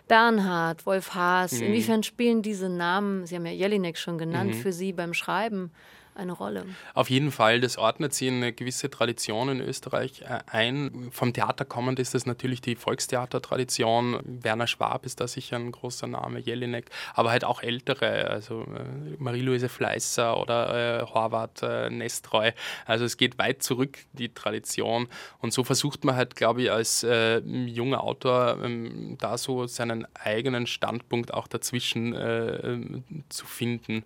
Bernhard, 0.07 0.85
Wolf 0.85 1.13
Haas. 1.15 1.53
Mhm. 1.53 1.67
Inwiefern 1.67 2.03
spielen 2.03 2.41
diese 2.41 2.69
Namen, 2.69 3.25
Sie 3.25 3.35
haben 3.35 3.45
ja 3.45 3.51
Jelinek 3.51 3.97
schon 3.97 4.17
genannt, 4.17 4.51
mhm. 4.51 4.59
für 4.59 4.71
Sie 4.71 4.93
beim 4.93 5.13
Schreiben 5.13 5.71
eine 6.15 6.31
Rolle. 6.31 6.65
Auf 6.93 7.09
jeden 7.09 7.31
Fall, 7.31 7.59
das 7.59 7.77
ordnet 7.77 8.13
sie 8.13 8.27
in 8.27 8.35
eine 8.35 8.53
gewisse 8.53 8.89
Tradition 8.89 9.49
in 9.49 9.59
Österreich 9.59 10.21
äh, 10.21 10.39
ein. 10.47 11.09
Vom 11.11 11.33
Theater 11.33 11.65
kommend 11.65 11.99
ist 11.99 12.13
das 12.13 12.25
natürlich 12.25 12.61
die 12.61 12.75
Volkstheatertradition. 12.75 14.19
Werner 14.23 14.67
Schwab 14.67 15.05
ist 15.05 15.19
da 15.19 15.27
sicher 15.27 15.57
ein 15.57 15.71
großer 15.71 16.07
Name, 16.07 16.39
Jelinek, 16.39 16.89
aber 17.13 17.31
halt 17.31 17.43
auch 17.43 17.61
ältere, 17.61 18.29
also 18.29 18.61
äh, 18.61 19.15
Marie-Louise 19.19 19.69
Fleißer 19.69 20.39
oder 20.39 21.01
äh, 21.01 21.05
Horvath 21.05 21.61
äh, 21.63 21.89
Nestreu. 21.89 22.51
Also 22.85 23.05
es 23.05 23.17
geht 23.17 23.37
weit 23.37 23.61
zurück, 23.61 23.97
die 24.13 24.33
Tradition. 24.33 25.07
Und 25.39 25.53
so 25.53 25.63
versucht 25.63 26.05
man 26.05 26.15
halt, 26.15 26.35
glaube 26.35 26.63
ich, 26.63 26.71
als 26.71 27.03
äh, 27.03 27.39
junger 27.39 28.03
Autor 28.03 28.59
ähm, 28.63 29.17
da 29.19 29.37
so 29.37 29.67
seinen 29.67 30.07
eigenen 30.15 30.65
Standpunkt 30.65 31.33
auch 31.33 31.47
dazwischen 31.47 32.13
äh, 32.13 33.01
zu 33.29 33.45
finden 33.45 34.05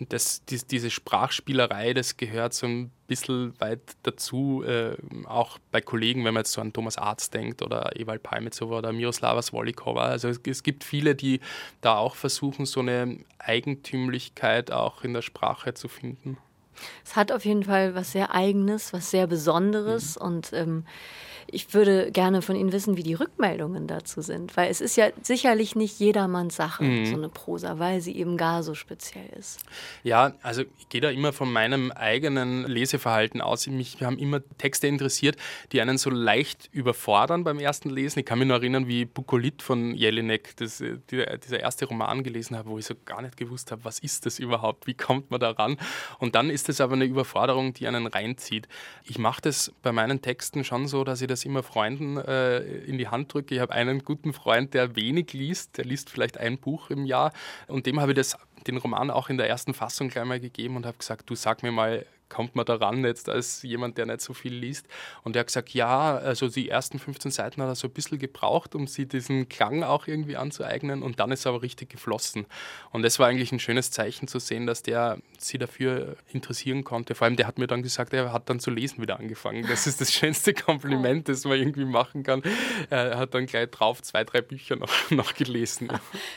das, 0.00 0.44
die, 0.44 0.58
diese 0.58 0.90
Sprachspielerei, 0.90 1.94
das 1.94 2.16
gehört 2.16 2.52
so 2.54 2.66
ein 2.66 2.90
bisschen 3.06 3.58
weit 3.60 3.80
dazu, 4.02 4.64
äh, 4.64 4.96
auch 5.26 5.58
bei 5.70 5.80
Kollegen, 5.80 6.24
wenn 6.24 6.34
man 6.34 6.40
jetzt 6.40 6.52
so 6.52 6.60
an 6.60 6.72
Thomas 6.72 6.98
Arzt 6.98 7.34
denkt 7.34 7.62
oder 7.62 7.96
Ewald 7.96 8.22
Palmitsova 8.22 8.78
oder 8.78 8.92
Miroslava 8.92 9.42
Svolikova. 9.42 10.04
Also 10.04 10.28
es, 10.28 10.40
es, 10.46 10.62
gibt 10.62 10.84
viele, 10.84 11.14
die 11.14 11.40
da 11.80 11.96
auch 11.96 12.16
versuchen, 12.16 12.66
so 12.66 12.80
eine 12.80 13.18
Eigentümlichkeit 13.38 14.70
auch 14.70 15.04
in 15.04 15.14
der 15.14 15.22
Sprache 15.22 15.74
zu 15.74 15.88
finden. 15.88 16.38
Es 17.04 17.14
hat 17.14 17.30
auf 17.30 17.44
jeden 17.44 17.64
Fall 17.64 17.94
was 17.94 18.12
sehr 18.12 18.34
Eigenes, 18.34 18.92
was 18.92 19.10
sehr 19.10 19.26
Besonderes 19.26 20.18
mhm. 20.18 20.26
und 20.26 20.52
ähm, 20.52 20.86
ich 21.54 21.72
würde 21.72 22.10
gerne 22.10 22.42
von 22.42 22.56
Ihnen 22.56 22.72
wissen, 22.72 22.96
wie 22.96 23.02
die 23.02 23.14
Rückmeldungen 23.14 23.86
dazu 23.86 24.20
sind, 24.20 24.56
weil 24.56 24.70
es 24.70 24.80
ist 24.80 24.96
ja 24.96 25.08
sicherlich 25.22 25.76
nicht 25.76 25.98
jedermanns 26.00 26.56
Sache, 26.56 26.84
mhm. 26.84 27.06
so 27.06 27.14
eine 27.14 27.28
Prosa, 27.28 27.78
weil 27.78 28.00
sie 28.00 28.16
eben 28.16 28.36
gar 28.36 28.62
so 28.62 28.74
speziell 28.74 29.28
ist. 29.38 29.60
Ja, 30.02 30.34
also 30.42 30.62
ich 30.78 30.88
gehe 30.88 31.00
da 31.00 31.10
immer 31.10 31.32
von 31.32 31.52
meinem 31.52 31.92
eigenen 31.92 32.64
Leseverhalten 32.66 33.40
aus. 33.40 33.66
Mich 33.66 34.02
haben 34.02 34.18
immer 34.18 34.40
Texte 34.58 34.86
interessiert, 34.86 35.36
die 35.72 35.80
einen 35.80 35.98
so 35.98 36.10
leicht 36.10 36.68
überfordern 36.72 37.44
beim 37.44 37.58
ersten 37.58 37.90
Lesen. 37.90 38.20
Ich 38.20 38.26
kann 38.26 38.38
mich 38.38 38.48
nur 38.48 38.56
erinnern, 38.56 38.88
wie 38.88 39.04
Bukolit 39.04 39.62
von 39.62 39.94
Jelinek, 39.94 40.56
das, 40.56 40.80
äh, 40.80 40.98
dieser 41.08 41.60
erste 41.60 41.86
Roman 41.86 42.24
gelesen 42.24 42.56
habe, 42.56 42.70
wo 42.70 42.78
ich 42.78 42.86
so 42.86 42.94
gar 43.04 43.22
nicht 43.22 43.36
gewusst 43.36 43.70
habe, 43.70 43.84
was 43.84 44.00
ist 44.00 44.26
das 44.26 44.38
überhaupt, 44.38 44.86
wie 44.86 44.94
kommt 44.94 45.30
man 45.30 45.40
da 45.40 45.50
ran? 45.50 45.76
Und 46.18 46.34
dann 46.34 46.50
ist 46.50 46.68
es 46.68 46.80
aber 46.80 46.94
eine 46.94 47.04
Überforderung, 47.04 47.74
die 47.74 47.86
einen 47.86 48.06
reinzieht. 48.06 48.68
Ich 49.04 49.18
mache 49.18 49.42
das 49.42 49.72
bei 49.82 49.92
meinen 49.92 50.20
Texten 50.20 50.64
schon 50.64 50.88
so, 50.88 51.04
dass 51.04 51.20
ich 51.20 51.28
das 51.28 51.43
immer 51.46 51.62
Freunden 51.62 52.16
äh, 52.16 52.58
in 52.58 52.98
die 52.98 53.08
Hand 53.08 53.32
drücke. 53.32 53.54
Ich 53.54 53.60
habe 53.60 53.72
einen 53.72 54.04
guten 54.04 54.32
Freund, 54.32 54.74
der 54.74 54.96
wenig 54.96 55.32
liest, 55.32 55.78
der 55.78 55.84
liest 55.84 56.10
vielleicht 56.10 56.38
ein 56.38 56.58
Buch 56.58 56.90
im 56.90 57.06
Jahr 57.06 57.32
und 57.66 57.86
dem 57.86 58.00
habe 58.00 58.12
ich 58.12 58.16
das, 58.16 58.36
den 58.66 58.76
Roman 58.76 59.10
auch 59.10 59.28
in 59.28 59.36
der 59.36 59.48
ersten 59.48 59.74
Fassung 59.74 60.08
gleich 60.08 60.24
mal 60.24 60.40
gegeben 60.40 60.76
und 60.76 60.86
habe 60.86 60.98
gesagt, 60.98 61.28
du 61.28 61.34
sag 61.34 61.62
mir 61.62 61.72
mal, 61.72 62.06
kommt 62.28 62.56
man 62.56 62.64
daran 62.64 63.04
jetzt 63.04 63.28
als 63.28 63.62
jemand, 63.62 63.98
der 63.98 64.06
nicht 64.06 64.20
so 64.20 64.32
viel 64.32 64.54
liest? 64.54 64.86
Und 65.22 65.36
er 65.36 65.40
hat 65.40 65.48
gesagt, 65.48 65.70
ja, 65.70 66.16
also 66.16 66.48
die 66.48 66.68
ersten 66.68 66.98
15 66.98 67.30
Seiten 67.30 67.62
hat 67.62 67.68
er 67.68 67.74
so 67.74 67.88
ein 67.88 67.92
bisschen 67.92 68.18
gebraucht, 68.18 68.74
um 68.74 68.86
sich 68.86 69.08
diesen 69.08 69.48
Klang 69.48 69.82
auch 69.82 70.06
irgendwie 70.06 70.36
anzueignen 70.36 71.02
und 71.02 71.20
dann 71.20 71.30
ist 71.32 71.44
er 71.44 71.50
aber 71.52 71.62
richtig 71.62 71.90
geflossen. 71.90 72.46
Und 72.90 73.02
das 73.02 73.18
war 73.18 73.28
eigentlich 73.28 73.52
ein 73.52 73.60
schönes 73.60 73.90
Zeichen 73.90 74.28
zu 74.28 74.38
sehen, 74.38 74.66
dass 74.66 74.82
der 74.82 75.18
sie 75.38 75.58
dafür 75.58 76.16
interessieren 76.32 76.84
konnte. 76.84 77.14
Vor 77.14 77.26
allem, 77.26 77.36
der 77.36 77.46
hat 77.46 77.58
mir 77.58 77.66
dann 77.66 77.82
gesagt, 77.82 78.12
er 78.12 78.32
hat 78.32 78.48
dann 78.48 78.60
zu 78.60 78.70
lesen 78.70 79.02
wieder 79.02 79.18
angefangen. 79.18 79.66
Das 79.68 79.86
ist 79.86 80.00
das 80.00 80.12
schönste 80.12 80.54
Kompliment, 80.54 81.28
das 81.28 81.44
man 81.44 81.58
irgendwie 81.58 81.84
machen 81.84 82.22
kann. 82.22 82.42
Er 82.90 83.18
hat 83.18 83.34
dann 83.34 83.46
gleich 83.46 83.70
drauf 83.70 84.02
zwei, 84.02 84.24
drei 84.24 84.40
Bücher 84.40 84.76
noch, 84.76 84.92
noch 85.10 85.34
gelesen. 85.34 85.88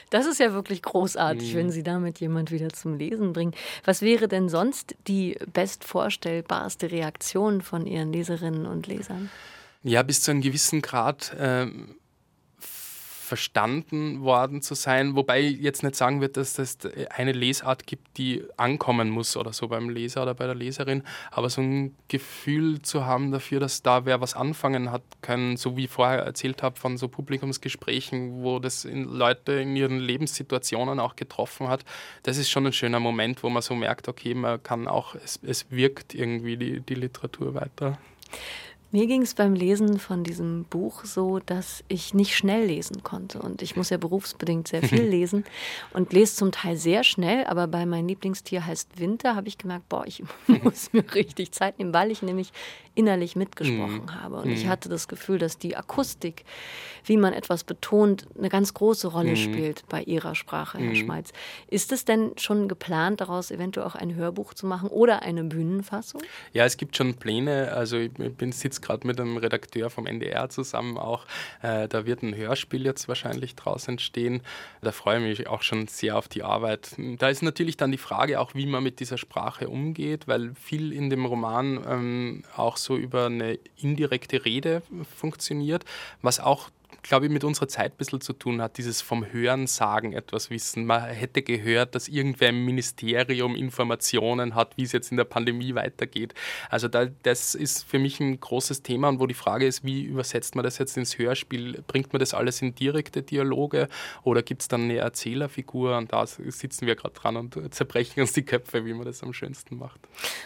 Das 0.09 0.25
ist 0.25 0.39
ja 0.39 0.53
wirklich 0.53 0.81
großartig, 0.81 1.53
mhm. 1.53 1.57
wenn 1.57 1.71
Sie 1.71 1.83
damit 1.83 2.19
jemand 2.19 2.51
wieder 2.51 2.69
zum 2.69 2.97
Lesen 2.97 3.33
bringen. 3.33 3.53
Was 3.83 4.01
wäre 4.01 4.27
denn 4.27 4.49
sonst 4.49 4.95
die 5.07 5.37
best 5.77 5.83
vorstellbarste 5.83 6.91
Reaktion 6.91 7.61
von 7.61 7.85
Ihren 7.85 8.11
Leserinnen 8.11 8.65
und 8.65 8.87
Lesern? 8.87 9.29
Ja, 9.83 10.03
bis 10.03 10.21
zu 10.21 10.31
einem 10.31 10.41
gewissen 10.41 10.81
Grad. 10.81 11.33
Äh, 11.33 11.67
verstanden 13.27 14.21
worden 14.21 14.61
zu 14.61 14.73
sein, 14.73 15.15
wobei 15.15 15.41
ich 15.41 15.59
jetzt 15.59 15.83
nicht 15.83 15.95
sagen 15.95 16.21
wird, 16.21 16.37
dass 16.37 16.57
es 16.57 16.77
eine 17.09 17.33
Lesart 17.33 17.85
gibt, 17.85 18.17
die 18.17 18.43
ankommen 18.55 19.09
muss 19.09 19.35
oder 19.35 19.51
so 19.51 19.67
beim 19.67 19.89
Leser 19.89 20.23
oder 20.23 20.33
bei 20.33 20.45
der 20.45 20.55
Leserin, 20.55 21.03
aber 21.31 21.49
so 21.49 21.61
ein 21.61 21.95
Gefühl 22.07 22.81
zu 22.81 23.05
haben 23.05 23.31
dafür, 23.31 23.59
dass 23.59 23.83
da 23.83 24.05
wer 24.05 24.21
was 24.21 24.33
anfangen 24.33 24.91
hat 24.91 25.03
können, 25.21 25.57
so 25.57 25.75
wie 25.75 25.85
ich 25.85 25.91
vorher 25.91 26.19
erzählt 26.19 26.63
habe 26.63 26.79
von 26.79 26.97
so 26.97 27.09
Publikumsgesprächen, 27.09 28.41
wo 28.43 28.59
das 28.59 28.85
Leute 28.85 29.53
in 29.53 29.75
ihren 29.75 29.99
Lebenssituationen 29.99 30.99
auch 30.99 31.15
getroffen 31.15 31.67
hat, 31.67 31.83
das 32.23 32.37
ist 32.37 32.49
schon 32.49 32.65
ein 32.65 32.73
schöner 32.73 32.99
Moment, 32.99 33.43
wo 33.43 33.49
man 33.49 33.61
so 33.61 33.75
merkt, 33.75 34.07
okay, 34.07 34.33
man 34.33 34.63
kann 34.63 34.87
auch, 34.87 35.15
es, 35.15 35.39
es 35.43 35.69
wirkt 35.69 36.15
irgendwie 36.15 36.55
die, 36.55 36.79
die 36.79 36.95
Literatur 36.95 37.53
weiter. 37.53 37.97
Mir 38.91 39.05
ging 39.05 39.21
es 39.21 39.33
beim 39.33 39.53
Lesen 39.53 39.99
von 39.99 40.23
diesem 40.23 40.63
Buch 40.63 41.03
so, 41.03 41.39
dass 41.39 41.83
ich 41.89 42.13
nicht 42.13 42.37
schnell 42.37 42.65
lesen 42.65 43.03
konnte. 43.03 43.39
Und 43.39 43.61
ich 43.61 43.75
muss 43.75 43.89
ja 43.89 43.97
berufsbedingt 43.97 44.69
sehr 44.69 44.81
viel 44.81 45.01
lesen 45.07 45.43
und 45.93 46.13
lese 46.13 46.35
zum 46.35 46.53
Teil 46.53 46.77
sehr 46.77 47.03
schnell. 47.03 47.45
Aber 47.45 47.67
bei 47.67 47.85
meinem 47.85 48.07
Lieblingstier 48.07 48.65
heißt 48.65 48.97
Winter 48.99 49.35
habe 49.35 49.49
ich 49.49 49.57
gemerkt, 49.57 49.89
boah, 49.89 50.05
ich 50.07 50.23
muss 50.63 50.93
mir 50.93 51.03
richtig 51.13 51.51
Zeit 51.51 51.79
nehmen, 51.79 51.93
weil 51.93 52.11
ich 52.11 52.21
nämlich 52.21 52.53
innerlich 52.95 53.35
mitgesprochen 53.35 54.03
mhm. 54.05 54.15
habe. 54.15 54.37
Und 54.37 54.49
ich 54.49 54.65
mhm. 54.65 54.69
hatte 54.69 54.89
das 54.89 55.07
Gefühl, 55.07 55.37
dass 55.37 55.57
die 55.57 55.75
Akustik, 55.75 56.45
wie 57.05 57.17
man 57.17 57.33
etwas 57.33 57.63
betont, 57.63 58.27
eine 58.37 58.49
ganz 58.49 58.73
große 58.73 59.09
Rolle 59.09 59.31
mhm. 59.31 59.35
spielt 59.35 59.87
bei 59.87 60.01
Ihrer 60.01 60.33
Sprache, 60.33 60.79
Herr 60.79 60.95
Schmalz. 60.95 61.31
Ist 61.67 61.91
es 61.91 62.05
denn 62.05 62.31
schon 62.37 62.67
geplant, 62.67 63.21
daraus 63.21 63.51
eventuell 63.51 63.85
auch 63.85 63.95
ein 63.95 64.15
Hörbuch 64.15 64.55
zu 64.55 64.65
machen 64.65 64.89
oder 64.89 65.21
eine 65.21 65.43
Bühnenfassung? 65.43 66.21
Ja, 66.53 66.65
es 66.65 66.77
gibt 66.77 66.97
schon 66.97 67.13
Pläne. 67.13 67.71
Also 67.73 67.97
ich 67.97 68.11
bin 68.11 68.51
sitze 68.51 68.76
gerade 68.81 69.05
mit 69.05 69.19
einem 69.19 69.37
Redakteur 69.37 69.89
vom 69.89 70.05
NDR 70.05 70.49
zusammen 70.49 70.97
auch. 70.97 71.25
Äh, 71.61 71.87
da 71.87 72.05
wird 72.05 72.23
ein 72.23 72.35
Hörspiel 72.35 72.85
jetzt 72.85 73.07
wahrscheinlich 73.07 73.55
draus 73.55 73.87
entstehen. 73.87 74.41
Da 74.81 74.91
freue 74.91 75.17
ich 75.17 75.39
mich 75.39 75.47
auch 75.47 75.61
schon 75.61 75.87
sehr 75.87 76.17
auf 76.17 76.27
die 76.27 76.43
Arbeit. 76.43 76.95
Da 77.17 77.29
ist 77.29 77.43
natürlich 77.43 77.77
dann 77.77 77.91
die 77.91 77.97
Frage 77.97 78.39
auch, 78.39 78.55
wie 78.55 78.65
man 78.65 78.83
mit 78.83 78.99
dieser 78.99 79.17
Sprache 79.17 79.69
umgeht, 79.69 80.27
weil 80.27 80.53
viel 80.55 80.93
in 80.93 81.09
dem 81.09 81.25
Roman 81.25 81.83
ähm, 81.87 82.43
auch 82.55 82.77
so 82.77 82.97
über 82.97 83.25
eine 83.25 83.59
indirekte 83.77 84.45
Rede 84.45 84.81
funktioniert, 85.15 85.85
was 86.21 86.39
auch 86.39 86.69
glaube 87.03 87.25
ich, 87.25 87.31
mit 87.31 87.43
unserer 87.43 87.67
Zeit 87.67 87.93
ein 87.93 87.97
bisschen 87.97 88.21
zu 88.21 88.33
tun 88.33 88.61
hat, 88.61 88.77
dieses 88.77 89.01
vom 89.01 89.31
Hören 89.31 89.67
sagen 89.67 90.13
etwas 90.13 90.49
wissen. 90.49 90.85
Man 90.85 91.03
hätte 91.03 91.41
gehört, 91.41 91.95
dass 91.95 92.07
irgendwer 92.07 92.49
im 92.49 92.65
Ministerium 92.65 93.55
Informationen 93.55 94.55
hat, 94.55 94.77
wie 94.77 94.83
es 94.83 94.91
jetzt 94.91 95.11
in 95.11 95.17
der 95.17 95.23
Pandemie 95.23 95.75
weitergeht. 95.75 96.33
Also 96.69 96.87
da, 96.87 97.05
das 97.23 97.55
ist 97.55 97.83
für 97.83 97.99
mich 97.99 98.19
ein 98.19 98.39
großes 98.39 98.83
Thema 98.83 99.09
und 99.09 99.19
wo 99.19 99.27
die 99.27 99.33
Frage 99.33 99.65
ist, 99.65 99.83
wie 99.83 100.03
übersetzt 100.03 100.55
man 100.55 100.63
das 100.63 100.77
jetzt 100.77 100.97
ins 100.97 101.17
Hörspiel? 101.17 101.83
Bringt 101.87 102.13
man 102.13 102.19
das 102.19 102.33
alles 102.33 102.61
in 102.61 102.75
direkte 102.75 103.21
Dialoge 103.21 103.87
oder 104.23 104.41
gibt 104.41 104.61
es 104.61 104.67
dann 104.67 104.83
eine 104.83 104.97
Erzählerfigur? 104.97 105.97
Und 105.97 106.13
da 106.13 106.25
sitzen 106.25 106.87
wir 106.87 106.95
gerade 106.95 107.13
dran 107.13 107.37
und 107.37 107.73
zerbrechen 107.73 108.21
uns 108.21 108.33
die 108.33 108.43
Köpfe, 108.43 108.85
wie 108.85 108.93
man 108.93 109.05
das 109.05 109.23
am 109.23 109.33
schönsten 109.33 109.77
macht. 109.77 109.99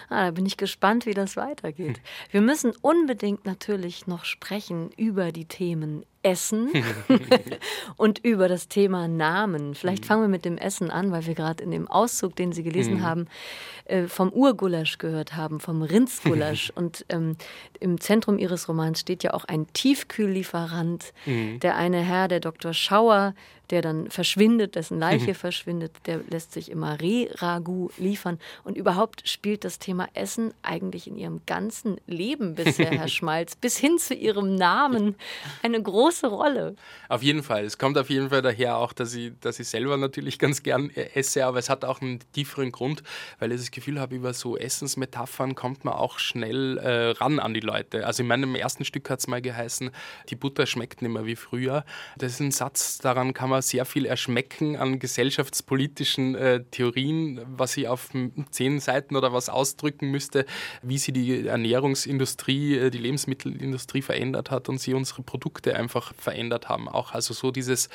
Ah, 0.10 0.26
da 0.26 0.32
bin 0.32 0.46
ich 0.46 0.58
gespannt, 0.58 1.06
wie 1.06 1.14
das 1.14 1.38
weitergeht. 1.38 1.98
Hm. 1.98 2.04
Wir 2.32 2.42
müssen 2.42 2.74
unbedingt 2.82 3.46
natürlich 3.46 4.08
noch 4.08 4.26
sprechen 4.26 4.90
über 4.98 5.32
die 5.32 5.46
Themen 5.46 6.06
Essen 6.24 6.70
und 7.98 8.20
über 8.20 8.48
das 8.48 8.68
Thema 8.68 9.08
Namen. 9.08 9.76
Vielleicht 9.76 10.04
mhm. 10.04 10.08
fangen 10.08 10.22
wir 10.24 10.28
mit 10.28 10.46
dem 10.46 10.58
Essen 10.58 10.92
an, 10.92 11.12
weil 11.12 11.26
wir 11.26 11.36
gerade 11.36 11.64
in 11.64 11.72
dem 11.72 11.88
Auszug, 11.88 12.36
den 12.36 12.52
Sie 12.52 12.64
gelesen 12.64 12.96
mhm. 12.96 13.04
haben, 13.04 13.28
äh, 13.86 14.08
vom 14.08 14.30
Urgulasch 14.30 14.98
gehört 14.98 15.36
haben, 15.36 15.60
vom 15.60 15.82
Rindsgulasch. 15.82 16.72
und 16.76 17.06
ähm, 17.10 17.38
im 17.80 18.00
Zentrum 18.00 18.38
Ihres 18.38 18.68
Romans 18.68 19.00
steht 19.00 19.24
ja 19.24 19.34
auch 19.34 19.46
ein 19.46 19.68
Tiefkühllieferant. 19.74 21.14
Mhm. 21.26 21.60
Der 21.60 21.76
eine 21.76 22.02
Herr, 22.02 22.28
der 22.28 22.40
Dr. 22.40 22.74
Schauer, 22.74 23.34
der 23.72 23.82
dann 23.82 24.10
verschwindet, 24.10 24.76
dessen 24.76 25.00
Leiche 25.00 25.34
verschwindet, 25.36 25.94
der 26.06 26.20
lässt 26.30 26.52
sich 26.52 26.70
immer 26.70 27.00
Reh-Ragu 27.00 27.90
liefern. 27.98 28.40
Und 28.64 28.78
überhaupt 28.78 29.28
spielt 29.28 29.64
das 29.64 29.80
Thema 29.80 30.08
Essen 30.14 30.54
eigentlich 30.62 31.08
in 31.08 31.18
Ihrem 31.18 31.42
ganzen 31.46 31.98
Leben 32.06 32.56
bisher, 32.56 32.92
Herr 32.92 33.08
Schmalz, 33.08 33.56
bis 33.56 33.78
hin 33.78 33.98
zu 33.98 34.14
Ihrem 34.14 34.56
Namen 34.56 35.16
eine 35.64 35.82
große 35.82 36.28
Rolle. 36.28 36.76
Auf 37.08 37.24
jeden 37.24 37.44
Fall. 37.44 37.64
Es 37.64 37.78
kommt 37.78 37.98
auf 37.98 38.10
jeden 38.10 38.30
Fall 38.30 38.42
daher 38.42 38.78
auch, 38.78 38.94
dass 38.94 39.14
ich, 39.16 39.32
dass 39.40 39.60
ich 39.60 39.70
selber 39.70 39.98
natürlich 39.98 40.38
ganz 40.38 40.64
gern 40.64 40.90
esse, 40.90 41.46
aber 41.46 41.60
es 41.60 41.70
hat 41.70 41.86
auch 41.86 42.02
einen 42.02 42.20
tieferen 42.34 42.72
Grund, 42.72 43.04
weil 43.40 43.52
ich 43.52 43.60
das 43.60 43.72
Gefühl 43.72 44.00
habe, 44.00 44.16
über 44.16 44.34
so 44.34 44.58
Essensmetaphern 44.58 45.56
kommt 45.56 45.86
man 45.86 45.94
auch 45.94 46.20
schnell 46.20 46.78
äh, 46.78 47.12
ran 47.12 47.40
an 47.40 47.54
die 47.54 47.62
Leute. 47.62 48.06
Also 48.06 48.24
in 48.24 48.28
meinem 48.28 48.56
ersten 48.56 48.84
Stück 48.84 49.10
hat 49.10 49.20
es 49.20 49.28
mal 49.28 49.42
geheißen, 49.42 49.92
die 50.30 50.36
Butter 50.36 50.66
schmeckt 50.66 51.02
nicht 51.02 51.12
mehr 51.12 51.26
wie 51.26 51.36
früher. 51.36 51.86
Das 52.18 52.34
ist 52.34 52.40
ein 52.42 52.52
Satz, 52.52 52.98
daran 52.98 53.34
kann 53.34 53.50
man 53.50 53.61
sehr 53.62 53.86
viel 53.86 54.06
Erschmecken 54.06 54.76
an 54.76 55.00
gesellschaftspolitischen 55.00 56.36
äh, 56.36 56.64
Theorien, 56.72 57.42
was 57.46 57.74
sie 57.74 57.88
auf 57.88 58.10
zehn 58.52 58.80
Seiten 58.80 59.16
oder 59.16 59.34
was 59.34 59.50
ausdrücken 59.50 60.12
müsste, 60.12 60.46
wie 60.82 60.98
sie 60.98 61.12
die 61.12 61.48
Ernährungsindustrie, 61.48 62.78
äh, 62.78 62.90
die 62.90 62.98
Lebensmittelindustrie 62.98 64.02
verändert 64.02 64.52
hat 64.52 64.70
und 64.70 64.80
sie 64.80 64.94
unsere 64.94 65.24
Produkte 65.24 65.76
einfach 65.76 66.14
verändert 66.16 66.70
haben. 66.70 66.88
Auch 66.88 67.14
also 67.14 67.34
so 67.34 67.52
dieses 67.52 67.90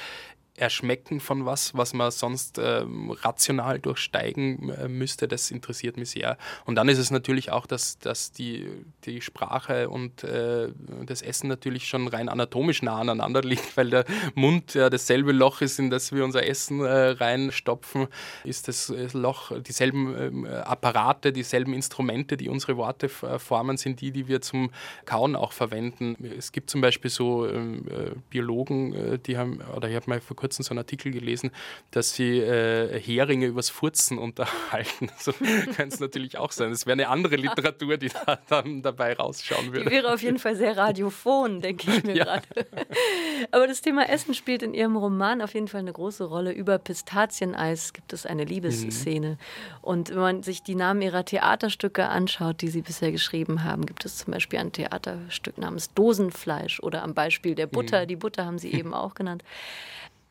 Erschmecken 0.56 1.20
von 1.20 1.44
was, 1.44 1.74
was 1.74 1.92
man 1.92 2.10
sonst 2.10 2.58
ähm, 2.58 3.10
rational 3.10 3.78
durchsteigen 3.78 4.70
äh, 4.70 4.88
müsste, 4.88 5.28
das 5.28 5.50
interessiert 5.50 5.96
mich 5.96 6.10
sehr. 6.10 6.38
Und 6.64 6.76
dann 6.76 6.88
ist 6.88 6.98
es 6.98 7.10
natürlich 7.10 7.52
auch, 7.52 7.66
dass, 7.66 7.98
dass 7.98 8.32
die, 8.32 8.68
die 9.04 9.20
Sprache 9.20 9.88
und 9.88 10.24
äh, 10.24 10.68
das 11.04 11.22
Essen 11.22 11.48
natürlich 11.48 11.86
schon 11.86 12.08
rein 12.08 12.28
anatomisch 12.28 12.82
nah 12.82 13.00
aneinander 13.00 13.42
liegt, 13.42 13.76
weil 13.76 13.90
der 13.90 14.04
Mund 14.34 14.74
ja 14.74 14.88
dasselbe 14.90 15.32
Loch 15.32 15.60
ist, 15.60 15.78
in 15.78 15.90
das 15.90 16.12
wir 16.12 16.24
unser 16.24 16.46
Essen 16.46 16.80
äh, 16.80 17.08
reinstopfen, 17.10 18.08
ist 18.44 18.68
das 18.68 18.90
äh, 18.90 19.08
Loch, 19.12 19.52
dieselben 19.60 20.16
ähm, 20.18 20.46
Apparate, 20.46 21.32
dieselben 21.32 21.74
Instrumente, 21.74 22.36
die 22.36 22.48
unsere 22.48 22.76
Worte 22.76 23.08
formen, 23.08 23.76
sind 23.76 24.00
die, 24.00 24.10
die 24.10 24.28
wir 24.28 24.40
zum 24.40 24.70
Kauen 25.04 25.36
auch 25.36 25.52
verwenden. 25.52 26.16
Es 26.36 26.52
gibt 26.52 26.70
zum 26.70 26.80
Beispiel 26.80 27.10
so 27.10 27.46
ähm, 27.46 27.86
äh, 27.88 28.14
Biologen, 28.30 28.94
äh, 28.94 29.18
die 29.18 29.36
haben, 29.36 29.60
oder 29.74 29.88
ich 29.88 29.96
habe 29.96 30.08
mal 30.08 30.20
vor 30.20 30.36
kurzem 30.36 30.45
so 30.52 30.70
einen 30.70 30.78
Artikel 30.78 31.12
gelesen, 31.12 31.50
dass 31.90 32.14
sie 32.14 32.38
äh, 32.38 33.00
Heringe 33.00 33.46
übers 33.46 33.70
Furzen 33.70 34.18
unterhalten. 34.18 35.10
So 35.18 35.32
könnte 35.32 35.94
es 35.94 36.00
natürlich 36.00 36.38
auch 36.38 36.52
sein. 36.52 36.70
Es 36.70 36.86
wäre 36.86 36.92
eine 36.92 37.08
andere 37.08 37.36
Literatur, 37.36 37.96
die 37.96 38.08
da 38.08 38.38
dann 38.48 38.82
dabei 38.82 39.14
rausschauen 39.14 39.72
würde. 39.72 39.86
Die 39.86 39.90
wäre 39.90 40.12
auf 40.12 40.22
jeden 40.22 40.38
Fall 40.38 40.54
sehr 40.54 40.76
radiophon, 40.76 41.60
denke 41.60 41.90
ich 41.90 42.04
mir 42.04 42.16
ja. 42.16 42.24
gerade. 42.24 42.46
Aber 43.50 43.66
das 43.66 43.80
Thema 43.80 44.08
Essen 44.08 44.34
spielt 44.34 44.62
in 44.62 44.74
Ihrem 44.74 44.96
Roman 44.96 45.42
auf 45.42 45.54
jeden 45.54 45.68
Fall 45.68 45.80
eine 45.80 45.92
große 45.92 46.24
Rolle. 46.24 46.52
Über 46.52 46.78
Pistazieneis 46.78 47.92
gibt 47.92 48.12
es 48.12 48.26
eine 48.26 48.44
Liebesszene. 48.44 49.30
Mhm. 49.30 49.36
Und 49.82 50.10
wenn 50.10 50.18
man 50.18 50.42
sich 50.42 50.62
die 50.62 50.74
Namen 50.74 51.02
Ihrer 51.02 51.24
Theaterstücke 51.24 52.08
anschaut, 52.08 52.60
die 52.60 52.68
Sie 52.68 52.82
bisher 52.82 53.10
geschrieben 53.10 53.64
haben, 53.64 53.86
gibt 53.86 54.04
es 54.04 54.18
zum 54.18 54.32
Beispiel 54.32 54.58
ein 54.58 54.72
Theaterstück 54.72 55.58
namens 55.58 55.92
Dosenfleisch 55.94 56.80
oder 56.80 57.02
am 57.02 57.14
Beispiel 57.14 57.54
der 57.54 57.66
Butter. 57.66 58.02
Mhm. 58.02 58.08
Die 58.08 58.16
Butter 58.16 58.44
haben 58.44 58.58
Sie 58.58 58.72
eben 58.72 58.94
auch 58.94 59.14
genannt. 59.14 59.42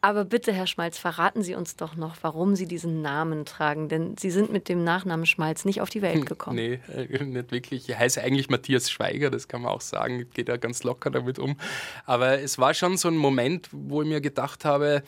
Aber 0.05 0.23
bitte, 0.23 0.53
Herr 0.53 0.67
Schmalz, 0.67 0.99
verraten 0.99 1.41
Sie 1.41 1.55
uns 1.55 1.77
doch 1.77 1.95
noch, 1.95 2.17
warum 2.21 2.55
Sie 2.55 2.67
diesen 2.67 3.01
Namen 3.01 3.43
tragen. 3.43 3.89
Denn 3.89 4.15
Sie 4.19 4.29
sind 4.29 4.51
mit 4.51 4.69
dem 4.69 4.83
Nachnamen 4.83 5.25
Schmalz 5.25 5.65
nicht 5.65 5.81
auf 5.81 5.89
die 5.89 6.03
Welt 6.03 6.17
hm, 6.17 6.25
gekommen. 6.25 6.57
Nee, 6.57 6.79
äh, 6.95 7.23
nicht 7.23 7.51
wirklich. 7.51 7.89
Ich 7.89 7.97
heiße 7.97 8.21
eigentlich 8.21 8.47
Matthias 8.47 8.91
Schweiger, 8.91 9.31
das 9.31 9.47
kann 9.47 9.63
man 9.63 9.71
auch 9.71 9.81
sagen. 9.81 10.27
Geht 10.31 10.47
ja 10.47 10.57
ganz 10.57 10.83
locker 10.83 11.09
damit 11.09 11.39
um. 11.39 11.57
Aber 12.05 12.39
es 12.39 12.59
war 12.59 12.75
schon 12.75 12.97
so 12.97 13.07
ein 13.07 13.17
Moment, 13.17 13.67
wo 13.71 14.03
ich 14.03 14.07
mir 14.07 14.21
gedacht 14.21 14.63
habe, 14.63 15.01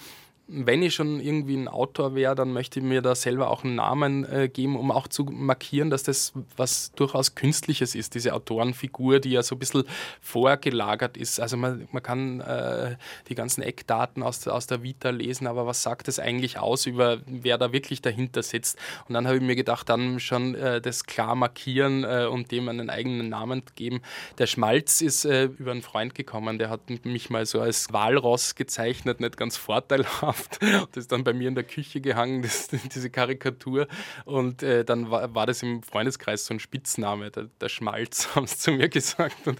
wenn 0.50 0.82
ich 0.82 0.96
schon 0.96 1.20
irgendwie 1.20 1.58
ein 1.58 1.68
Autor 1.68 2.16
wäre, 2.16 2.34
dann 2.34 2.54
möchte 2.54 2.80
ich 2.80 2.86
mir 2.86 3.02
da 3.02 3.16
selber 3.16 3.52
auch 3.52 3.66
einen 3.66 3.76
Namen 3.76 4.24
äh, 4.26 4.48
geben, 4.48 4.78
um 4.78 4.92
auch 4.92 5.10
zu 5.10 5.26
markieren, 5.26 5.90
dass 5.90 6.04
das 6.04 6.32
was 6.56 6.94
durchaus 6.94 7.36
Künstliches 7.36 7.96
ist, 7.96 8.16
diese 8.16 8.34
Autorenfigur, 8.34 9.20
die 9.20 9.32
ja 9.32 9.44
so 9.44 9.56
ein 9.56 9.60
bisschen 9.60 9.84
vorgelagert 10.22 11.18
ist. 11.18 11.42
Also 11.42 11.58
man, 11.58 11.90
man 11.92 12.02
kann 12.02 12.40
äh, 12.40 12.96
die 13.28 13.36
ganzen 13.36 13.62
Eckdaten 13.62 14.24
aus, 14.24 14.48
aus 14.48 14.68
der 14.68 14.84
Vita 14.84 15.10
lesen, 15.10 15.48
aber 15.48 15.66
was 15.66 15.84
sagt 15.84 16.08
das 16.08 16.18
eigentlich 16.18 16.58
aus 16.58 16.86
über, 16.86 17.20
wer 17.26 17.58
da 17.58 17.74
wirklich 17.74 18.02
dahinter 18.02 18.42
sitzt? 18.42 18.80
Und 19.10 19.16
dann 19.16 19.28
habe 19.28 19.38
ich 19.38 19.44
mir 19.44 19.58
gedacht, 19.58 19.90
dann 19.90 20.22
schon 20.22 20.56
äh, 20.56 20.80
das 20.80 21.04
klar 21.04 21.36
markieren 21.36 22.06
äh, 22.06 22.26
und 22.26 22.52
dem 22.52 22.70
einen 22.70 22.90
eigenen 22.90 23.28
Namen 23.28 23.64
geben. 23.76 24.02
Der 24.38 24.48
Schmalz 24.48 25.02
ist 25.02 25.26
äh, 25.26 25.46
über 25.46 25.72
einen 25.72 25.82
Freund 25.82 26.16
gekommen, 26.16 26.58
der 26.58 26.70
hat 26.70 26.90
mich 27.04 27.30
mal 27.30 27.46
so 27.46 27.60
als 27.60 27.92
Walross 27.92 28.56
gezeichnet, 28.56 29.20
nicht 29.20 29.36
ganz 29.36 29.58
vorteilhaft 29.58 30.37
gekauft 30.38 30.60
und 30.62 30.98
ist 30.98 31.12
dann 31.12 31.24
bei 31.24 31.34
mir 31.34 31.48
in 31.48 31.56
der 31.56 31.64
Küche 31.64 32.02
gehangen, 32.02 32.42
das, 32.42 32.68
diese 32.94 33.10
Karikatur. 33.10 33.88
Und 34.26 34.64
äh, 34.64 34.84
dann 34.86 35.10
war, 35.12 35.34
war, 35.34 35.46
das 35.46 35.64
im 35.64 35.84
Freundeskreis 35.84 36.46
so 36.46 36.54
ein 36.54 36.60
Spitzname, 36.60 37.32
der, 37.32 37.50
der 37.60 37.70
Schmalz, 37.70 38.30
haben 38.36 38.48
sie 38.48 38.58
zu 38.58 38.72
mir 38.72 38.90
gesagt. 38.90 39.48
Und 39.48 39.60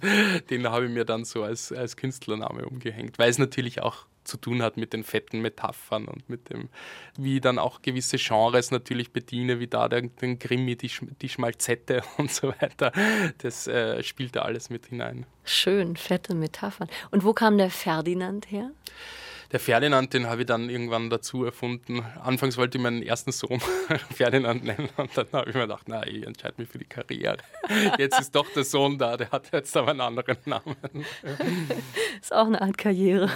den 0.50 0.68
habe 0.70 0.86
ich 0.86 0.92
mir 0.92 1.06
dann 1.06 1.26
so 1.26 1.44
als, 1.44 1.72
als 1.72 1.98
Künstlername 1.98 2.66
umgehängt, 2.66 3.20
weil 3.20 3.30
es 3.30 3.38
natürlich 3.38 3.82
auch 3.82 4.06
zu 4.24 4.36
tun 4.36 4.62
hat 4.62 4.76
mit 4.76 4.92
den 4.92 5.06
fetten 5.06 5.40
Metaphern 5.40 6.06
und 6.06 6.30
mit 6.30 6.50
dem, 6.50 6.68
wie 7.18 7.40
dann 7.40 7.58
auch 7.58 7.82
gewisse 7.82 8.18
Genres 8.18 8.72
natürlich 8.72 9.14
bediene, 9.14 9.62
wie 9.62 9.68
da 9.68 9.88
der, 9.88 10.02
den 10.02 10.38
Krimi, 10.38 10.76
die, 10.76 10.92
die 11.22 11.30
Schmalzette 11.30 12.04
und 12.18 12.30
so 12.30 12.50
weiter. 12.50 12.92
Das 13.38 13.68
äh, 13.68 14.04
spielt 14.04 14.36
da 14.36 14.42
alles 14.42 14.70
mit 14.70 14.88
hinein. 14.88 15.26
Schön, 15.46 15.96
fette 15.96 16.36
Metaphern. 16.36 16.90
Und 17.10 17.24
wo 17.24 17.32
kam 17.32 17.58
der 17.58 17.70
Ferdinand 17.70 18.52
her? 18.52 18.72
Der 19.52 19.60
Ferdinand, 19.60 20.14
den 20.14 20.28
habe 20.28 20.42
ich 20.42 20.48
dann 20.48 20.70
irgendwann 20.70 21.10
dazu 21.10 21.46
erfunden. 21.46 22.04
Anfangs 22.22 22.58
wollte 22.58 22.78
ich 22.78 22.84
meinen 22.84 23.02
ersten 23.02 23.32
Sohn 23.32 23.60
Ferdinand 24.14 24.64
nennen 24.64 24.90
und 24.98 25.18
dann 25.18 25.28
habe 25.32 25.50
ich 25.50 25.56
mir 25.56 25.62
gedacht, 25.62 25.86
na, 25.88 26.06
ich 26.06 26.26
entscheide 26.26 26.56
mich 26.58 26.70
für 26.70 26.80
die 26.80 26.86
Karriere. 26.86 27.38
Jetzt 27.98 28.20
ist 28.20 28.36
doch 28.36 28.48
der 28.54 28.66
Sohn 28.66 28.98
da, 28.98 29.16
der 29.16 29.32
hat 29.32 29.52
jetzt 29.52 29.76
aber 29.78 29.92
einen 29.92 30.02
anderen 30.02 30.38
Namen. 30.46 30.76
ist 32.22 32.34
auch 32.34 32.48
eine 32.48 32.62
Art 32.62 32.78
Karriere. 32.78 33.30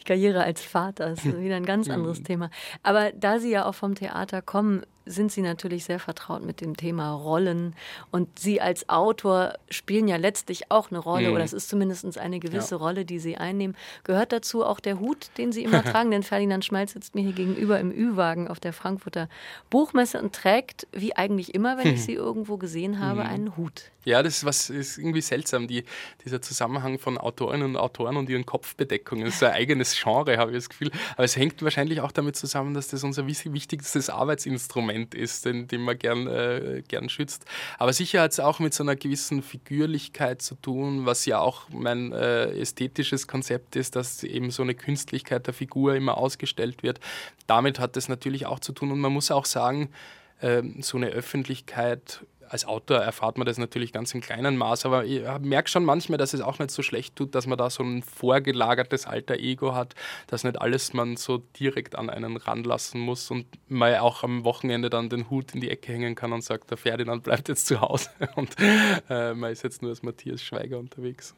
Die 0.00 0.04
Karriere 0.04 0.42
als 0.42 0.62
Vater 0.62 1.12
ist 1.12 1.24
wieder 1.24 1.56
ein 1.56 1.66
ganz 1.66 1.88
anderes 1.88 2.20
mhm. 2.20 2.24
Thema. 2.24 2.50
Aber 2.82 3.12
da 3.12 3.38
Sie 3.38 3.50
ja 3.50 3.66
auch 3.66 3.74
vom 3.74 3.94
Theater 3.94 4.42
kommen, 4.42 4.82
sind 5.06 5.32
Sie 5.32 5.40
natürlich 5.40 5.84
sehr 5.84 6.00
vertraut 6.00 6.44
mit 6.44 6.60
dem 6.60 6.76
Thema 6.76 7.12
Rollen. 7.12 7.74
Und 8.10 8.38
Sie 8.38 8.60
als 8.60 8.88
Autor 8.88 9.54
spielen 9.70 10.08
ja 10.08 10.16
letztlich 10.16 10.70
auch 10.70 10.90
eine 10.90 10.98
Rolle, 10.98 11.28
mhm. 11.28 11.34
oder 11.34 11.44
es 11.44 11.52
ist 11.52 11.68
zumindest 11.68 12.18
eine 12.18 12.40
gewisse 12.40 12.74
ja. 12.74 12.80
Rolle, 12.80 13.04
die 13.04 13.18
Sie 13.18 13.36
einnehmen. 13.36 13.76
Gehört 14.04 14.32
dazu 14.32 14.64
auch 14.64 14.80
der 14.80 15.00
Hut, 15.00 15.30
den 15.38 15.52
Sie 15.52 15.62
immer 15.62 15.82
tragen? 15.84 16.10
Denn 16.10 16.22
Ferdinand 16.22 16.64
Schmalz 16.64 16.92
sitzt 16.92 17.14
mir 17.14 17.22
hier 17.22 17.32
gegenüber 17.32 17.78
im 17.80 17.90
Ü-Wagen 17.90 18.48
auf 18.48 18.60
der 18.60 18.72
Frankfurter 18.72 19.28
Buchmesse 19.70 20.20
und 20.20 20.34
trägt, 20.34 20.86
wie 20.92 21.16
eigentlich 21.16 21.54
immer, 21.54 21.78
wenn 21.78 21.94
ich 21.94 22.02
Sie 22.04 22.14
irgendwo 22.14 22.56
gesehen 22.56 23.00
habe, 23.00 23.20
mhm. 23.20 23.30
einen 23.30 23.56
Hut. 23.56 23.90
Ja, 24.04 24.22
das 24.22 24.38
ist, 24.38 24.44
was, 24.44 24.70
ist 24.70 24.98
irgendwie 24.98 25.20
seltsam, 25.20 25.66
die, 25.66 25.84
dieser 26.24 26.40
Zusammenhang 26.40 27.00
von 27.00 27.18
Autorinnen 27.18 27.70
und 27.70 27.76
Autoren 27.76 28.16
und 28.16 28.30
ihren 28.30 28.46
Kopfbedeckungen. 28.46 29.24
Das 29.24 29.34
ist 29.34 29.42
ein 29.42 29.52
eigenes 29.52 30.00
Genre, 30.00 30.36
habe 30.36 30.52
ich 30.52 30.58
das 30.58 30.68
Gefühl. 30.68 30.92
Aber 31.14 31.24
es 31.24 31.36
hängt 31.36 31.60
wahrscheinlich 31.60 32.00
auch 32.00 32.12
damit 32.12 32.36
zusammen, 32.36 32.72
dass 32.72 32.86
das 32.86 33.02
unser 33.02 33.26
wichtigstes 33.26 34.08
Arbeitsinstrument 34.08 34.95
ist, 35.04 35.44
den, 35.44 35.68
den 35.68 35.82
man 35.82 35.98
gern, 35.98 36.26
äh, 36.26 36.82
gern 36.86 37.08
schützt. 37.08 37.44
Aber 37.78 37.92
sicher 37.92 38.22
hat 38.22 38.32
es 38.32 38.40
auch 38.40 38.58
mit 38.58 38.74
so 38.74 38.82
einer 38.82 38.96
gewissen 38.96 39.42
Figürlichkeit 39.42 40.42
zu 40.42 40.54
tun, 40.54 41.06
was 41.06 41.26
ja 41.26 41.38
auch 41.38 41.68
mein 41.70 42.12
äh, 42.12 42.46
ästhetisches 42.58 43.26
Konzept 43.26 43.76
ist, 43.76 43.96
dass 43.96 44.22
eben 44.22 44.50
so 44.50 44.62
eine 44.62 44.74
Künstlichkeit 44.74 45.46
der 45.46 45.54
Figur 45.54 45.94
immer 45.94 46.16
ausgestellt 46.16 46.82
wird. 46.82 47.00
Damit 47.46 47.78
hat 47.78 47.96
es 47.96 48.08
natürlich 48.08 48.46
auch 48.46 48.60
zu 48.60 48.72
tun. 48.72 48.92
Und 48.92 49.00
man 49.00 49.12
muss 49.12 49.30
auch 49.30 49.46
sagen, 49.46 49.90
äh, 50.40 50.62
so 50.80 50.96
eine 50.96 51.08
Öffentlichkeit 51.08 52.20
als 52.48 52.64
Autor 52.64 52.98
erfahrt 52.98 53.38
man 53.38 53.46
das 53.46 53.58
natürlich 53.58 53.92
ganz 53.92 54.14
im 54.14 54.20
kleinen 54.20 54.56
Maß, 54.56 54.86
aber 54.86 55.04
ich 55.04 55.22
merke 55.40 55.68
schon 55.68 55.84
manchmal, 55.84 56.18
dass 56.18 56.34
es 56.34 56.40
auch 56.40 56.58
nicht 56.58 56.70
so 56.70 56.82
schlecht 56.82 57.16
tut, 57.16 57.34
dass 57.34 57.46
man 57.46 57.58
da 57.58 57.70
so 57.70 57.82
ein 57.82 58.02
vorgelagertes 58.02 59.06
alter 59.06 59.36
Ego 59.36 59.74
hat, 59.74 59.94
dass 60.26 60.44
nicht 60.44 60.60
alles 60.60 60.92
man 60.92 61.16
so 61.16 61.38
direkt 61.38 61.96
an 61.96 62.10
einen 62.10 62.36
ranlassen 62.36 63.00
muss 63.00 63.30
und 63.30 63.46
man 63.68 63.94
auch 63.96 64.22
am 64.22 64.44
Wochenende 64.44 64.90
dann 64.90 65.08
den 65.08 65.30
Hut 65.30 65.54
in 65.54 65.60
die 65.60 65.70
Ecke 65.70 65.92
hängen 65.92 66.14
kann 66.14 66.32
und 66.32 66.42
sagt, 66.42 66.70
der 66.70 66.78
Ferdinand 66.78 67.22
bleibt 67.22 67.48
jetzt 67.48 67.66
zu 67.66 67.80
Hause 67.80 68.10
und 68.36 68.54
äh, 69.08 69.34
man 69.34 69.52
ist 69.52 69.62
jetzt 69.62 69.82
nur 69.82 69.90
als 69.90 70.02
Matthias 70.02 70.42
Schweiger 70.42 70.78
unterwegs. 70.78 71.34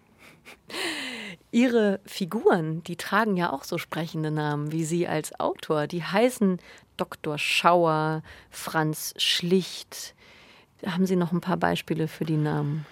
Ihre 1.50 2.00
Figuren, 2.04 2.82
die 2.84 2.96
tragen 2.96 3.36
ja 3.36 3.52
auch 3.52 3.64
so 3.64 3.78
sprechende 3.78 4.30
Namen 4.30 4.70
wie 4.70 4.84
Sie 4.84 5.08
als 5.08 5.38
Autor. 5.40 5.86
Die 5.86 6.04
heißen 6.04 6.58
Dr. 6.98 7.38
Schauer, 7.38 8.22
Franz 8.50 9.14
Schlicht, 9.16 10.14
haben 10.86 11.06
Sie 11.06 11.16
noch 11.16 11.32
ein 11.32 11.40
paar 11.40 11.56
Beispiele 11.56 12.08
für 12.08 12.24
die 12.24 12.36
Namen? 12.36 12.86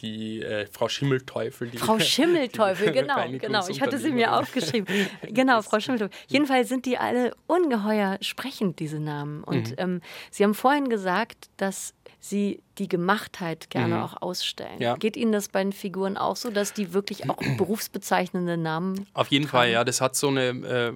die 0.00 0.42
äh, 0.42 0.66
Frau 0.66 0.88
Schimmelteufel. 0.88 1.68
Die, 1.68 1.78
Frau 1.78 1.98
Schimmelteufel, 1.98 2.88
die 2.88 3.00
genau, 3.00 3.16
genau. 3.38 3.68
Ich 3.68 3.80
hatte 3.80 3.98
sie 3.98 4.10
mir 4.10 4.34
aufgeschrieben. 4.34 4.86
Genau, 5.22 5.62
Frau 5.62 5.80
Schimmelteufel. 5.80 6.16
Jedenfalls 6.28 6.68
sind 6.68 6.86
die 6.86 6.98
alle 6.98 7.34
ungeheuer 7.46 8.18
sprechend, 8.20 8.78
diese 8.78 9.00
Namen. 9.00 9.42
Und 9.44 9.70
mhm. 9.70 9.76
ähm, 9.78 10.00
Sie 10.30 10.44
haben 10.44 10.54
vorhin 10.54 10.88
gesagt, 10.88 11.48
dass 11.56 11.94
Sie 12.20 12.60
die 12.78 12.88
Gemachtheit 12.88 13.70
gerne 13.70 13.96
mhm. 13.96 14.02
auch 14.02 14.22
ausstellen. 14.22 14.80
Ja. 14.80 14.96
Geht 14.96 15.16
Ihnen 15.16 15.32
das 15.32 15.48
bei 15.48 15.62
den 15.62 15.72
Figuren 15.72 16.16
auch 16.16 16.36
so, 16.36 16.50
dass 16.50 16.72
die 16.72 16.92
wirklich 16.92 17.28
auch 17.28 17.36
berufsbezeichnende 17.56 18.56
Namen 18.56 19.06
Auf 19.14 19.28
jeden 19.28 19.46
tragen? 19.46 19.50
Fall, 19.50 19.70
ja. 19.70 19.84
Das 19.84 20.00
hat 20.00 20.16
so 20.16 20.28
eine, 20.28 20.48
äh, 20.48 20.92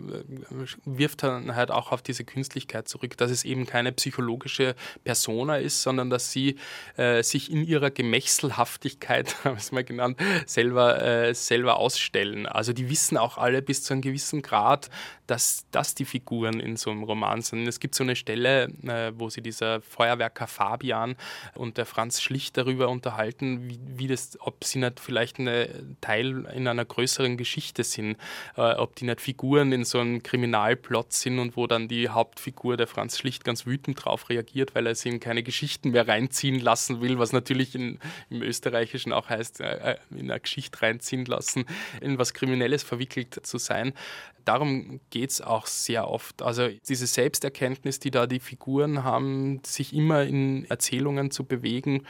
wirft 0.84 1.24
dann 1.24 1.54
halt 1.56 1.70
auch 1.70 1.92
auf 1.92 2.02
diese 2.02 2.24
Künstlichkeit 2.24 2.88
zurück, 2.88 3.16
dass 3.16 3.30
es 3.30 3.44
eben 3.44 3.66
keine 3.66 3.92
psychologische 3.92 4.74
Persona 5.04 5.56
ist, 5.56 5.82
sondern 5.82 6.10
dass 6.10 6.30
sie 6.30 6.56
äh, 6.96 7.22
sich 7.22 7.50
in 7.50 7.64
ihrer 7.64 7.90
Gemächselhaftigkeit, 7.90 9.36
haben 9.44 9.56
wir 9.56 9.58
es 9.58 9.72
mal 9.72 9.84
genannt, 9.84 10.18
selber, 10.46 11.02
äh, 11.02 11.34
selber 11.34 11.76
ausstellen. 11.76 12.46
Also 12.46 12.72
die 12.72 12.88
wissen 12.88 13.16
auch 13.16 13.38
alle 13.38 13.62
bis 13.62 13.82
zu 13.82 13.94
einem 13.94 14.02
gewissen 14.02 14.42
Grad, 14.42 14.88
dass 15.26 15.64
das 15.70 15.94
die 15.94 16.04
Figuren 16.04 16.60
in 16.60 16.76
so 16.76 16.90
einem 16.90 17.02
Roman 17.02 17.42
sind. 17.42 17.66
Es 17.66 17.80
gibt 17.80 17.94
so 17.94 18.04
eine 18.04 18.16
Stelle, 18.16 18.64
äh, 18.82 19.12
wo 19.14 19.30
sie 19.30 19.40
dieser 19.40 19.80
Feuerwerker 19.80 20.46
Fabian 20.46 21.01
und 21.54 21.72
und 21.72 21.78
der 21.78 21.86
Franz 21.86 22.20
Schlicht 22.20 22.58
darüber 22.58 22.90
unterhalten, 22.90 23.66
wie, 23.66 23.80
wie 23.96 24.06
das, 24.06 24.36
ob 24.40 24.62
sie 24.62 24.78
nicht 24.78 25.00
vielleicht 25.00 25.38
ein 25.38 25.96
Teil 26.02 26.44
in 26.54 26.68
einer 26.68 26.84
größeren 26.84 27.38
Geschichte 27.38 27.82
sind, 27.82 28.18
äh, 28.58 28.74
ob 28.74 28.94
die 28.96 29.06
nicht 29.06 29.22
Figuren 29.22 29.72
in 29.72 29.86
so 29.86 30.00
einem 30.00 30.22
Kriminalplot 30.22 31.14
sind 31.14 31.38
und 31.38 31.56
wo 31.56 31.66
dann 31.66 31.88
die 31.88 32.10
Hauptfigur, 32.10 32.76
der 32.76 32.86
Franz 32.86 33.16
Schlicht, 33.16 33.44
ganz 33.44 33.64
wütend 33.64 34.00
darauf 34.00 34.28
reagiert, 34.28 34.74
weil 34.74 34.86
er 34.86 34.94
sie 34.94 35.08
in 35.08 35.18
keine 35.18 35.42
Geschichten 35.42 35.92
mehr 35.92 36.06
reinziehen 36.06 36.60
lassen 36.60 37.00
will, 37.00 37.18
was 37.18 37.32
natürlich 37.32 37.74
in, 37.74 37.98
im 38.28 38.42
Österreichischen 38.42 39.14
auch 39.14 39.30
heißt, 39.30 39.62
äh, 39.62 39.92
äh 39.92 39.96
in 40.10 40.30
eine 40.30 40.40
Geschichte 40.40 40.82
reinziehen 40.82 41.24
lassen, 41.24 41.64
in 42.02 42.18
was 42.18 42.34
Kriminelles 42.34 42.82
verwickelt 42.82 43.46
zu 43.46 43.56
sein 43.56 43.94
darum 44.44 45.00
geht 45.10 45.30
es 45.30 45.40
auch 45.40 45.66
sehr 45.66 46.08
oft. 46.08 46.42
Also 46.42 46.68
diese 46.88 47.06
Selbsterkenntnis, 47.06 47.98
die 48.00 48.10
da 48.10 48.26
die 48.26 48.40
Figuren 48.40 49.04
haben, 49.04 49.60
sich 49.64 49.94
immer 49.94 50.22
in 50.24 50.64
Erzählungen 50.70 51.30
zu 51.30 51.44
bewegen, 51.44 52.06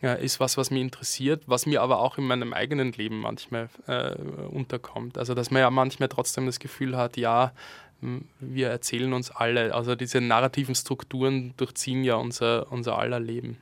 ja, 0.00 0.14
ist 0.14 0.38
was, 0.38 0.56
was 0.56 0.70
mich 0.70 0.80
interessiert, 0.80 1.42
was 1.46 1.66
mir 1.66 1.82
aber 1.82 2.00
auch 2.00 2.18
in 2.18 2.24
meinem 2.24 2.52
eigenen 2.52 2.92
Leben 2.92 3.20
manchmal 3.20 3.68
äh, 3.86 4.14
unterkommt. 4.14 5.18
Also 5.18 5.34
dass 5.34 5.50
man 5.50 5.60
ja 5.60 5.70
manchmal 5.70 6.08
trotzdem 6.08 6.46
das 6.46 6.60
Gefühl 6.60 6.96
hat, 6.96 7.16
ja, 7.16 7.52
wir 8.38 8.68
erzählen 8.68 9.12
uns 9.12 9.30
alle. 9.30 9.74
Also 9.74 9.96
diese 9.96 10.20
narrativen 10.20 10.74
Strukturen 10.74 11.54
durchziehen 11.56 12.04
ja 12.04 12.14
unser, 12.14 12.70
unser 12.70 12.96
aller 12.98 13.18
Leben. 13.18 13.58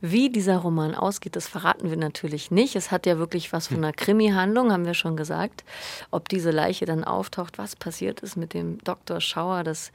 Wie 0.00 0.30
dieser 0.30 0.56
Roman 0.56 0.94
ausgeht, 0.94 1.36
das 1.36 1.46
verraten 1.46 1.90
wir 1.90 1.96
natürlich 1.96 2.50
nicht. 2.50 2.74
Es 2.76 2.90
hat 2.90 3.06
ja 3.06 3.18
wirklich 3.18 3.52
was 3.52 3.68
von 3.68 3.78
einer 3.78 3.92
Krimi-Handlung, 3.92 4.72
haben 4.72 4.86
wir 4.86 4.94
schon 4.94 5.16
gesagt. 5.16 5.64
Ob 6.10 6.28
diese 6.28 6.50
Leiche 6.50 6.86
dann 6.86 7.04
auftaucht, 7.04 7.58
was 7.58 7.76
passiert 7.76 8.20
ist 8.20 8.36
mit 8.36 8.54
dem 8.54 8.78
Dr. 8.84 9.20
Schauer, 9.20 9.62
das 9.62 9.92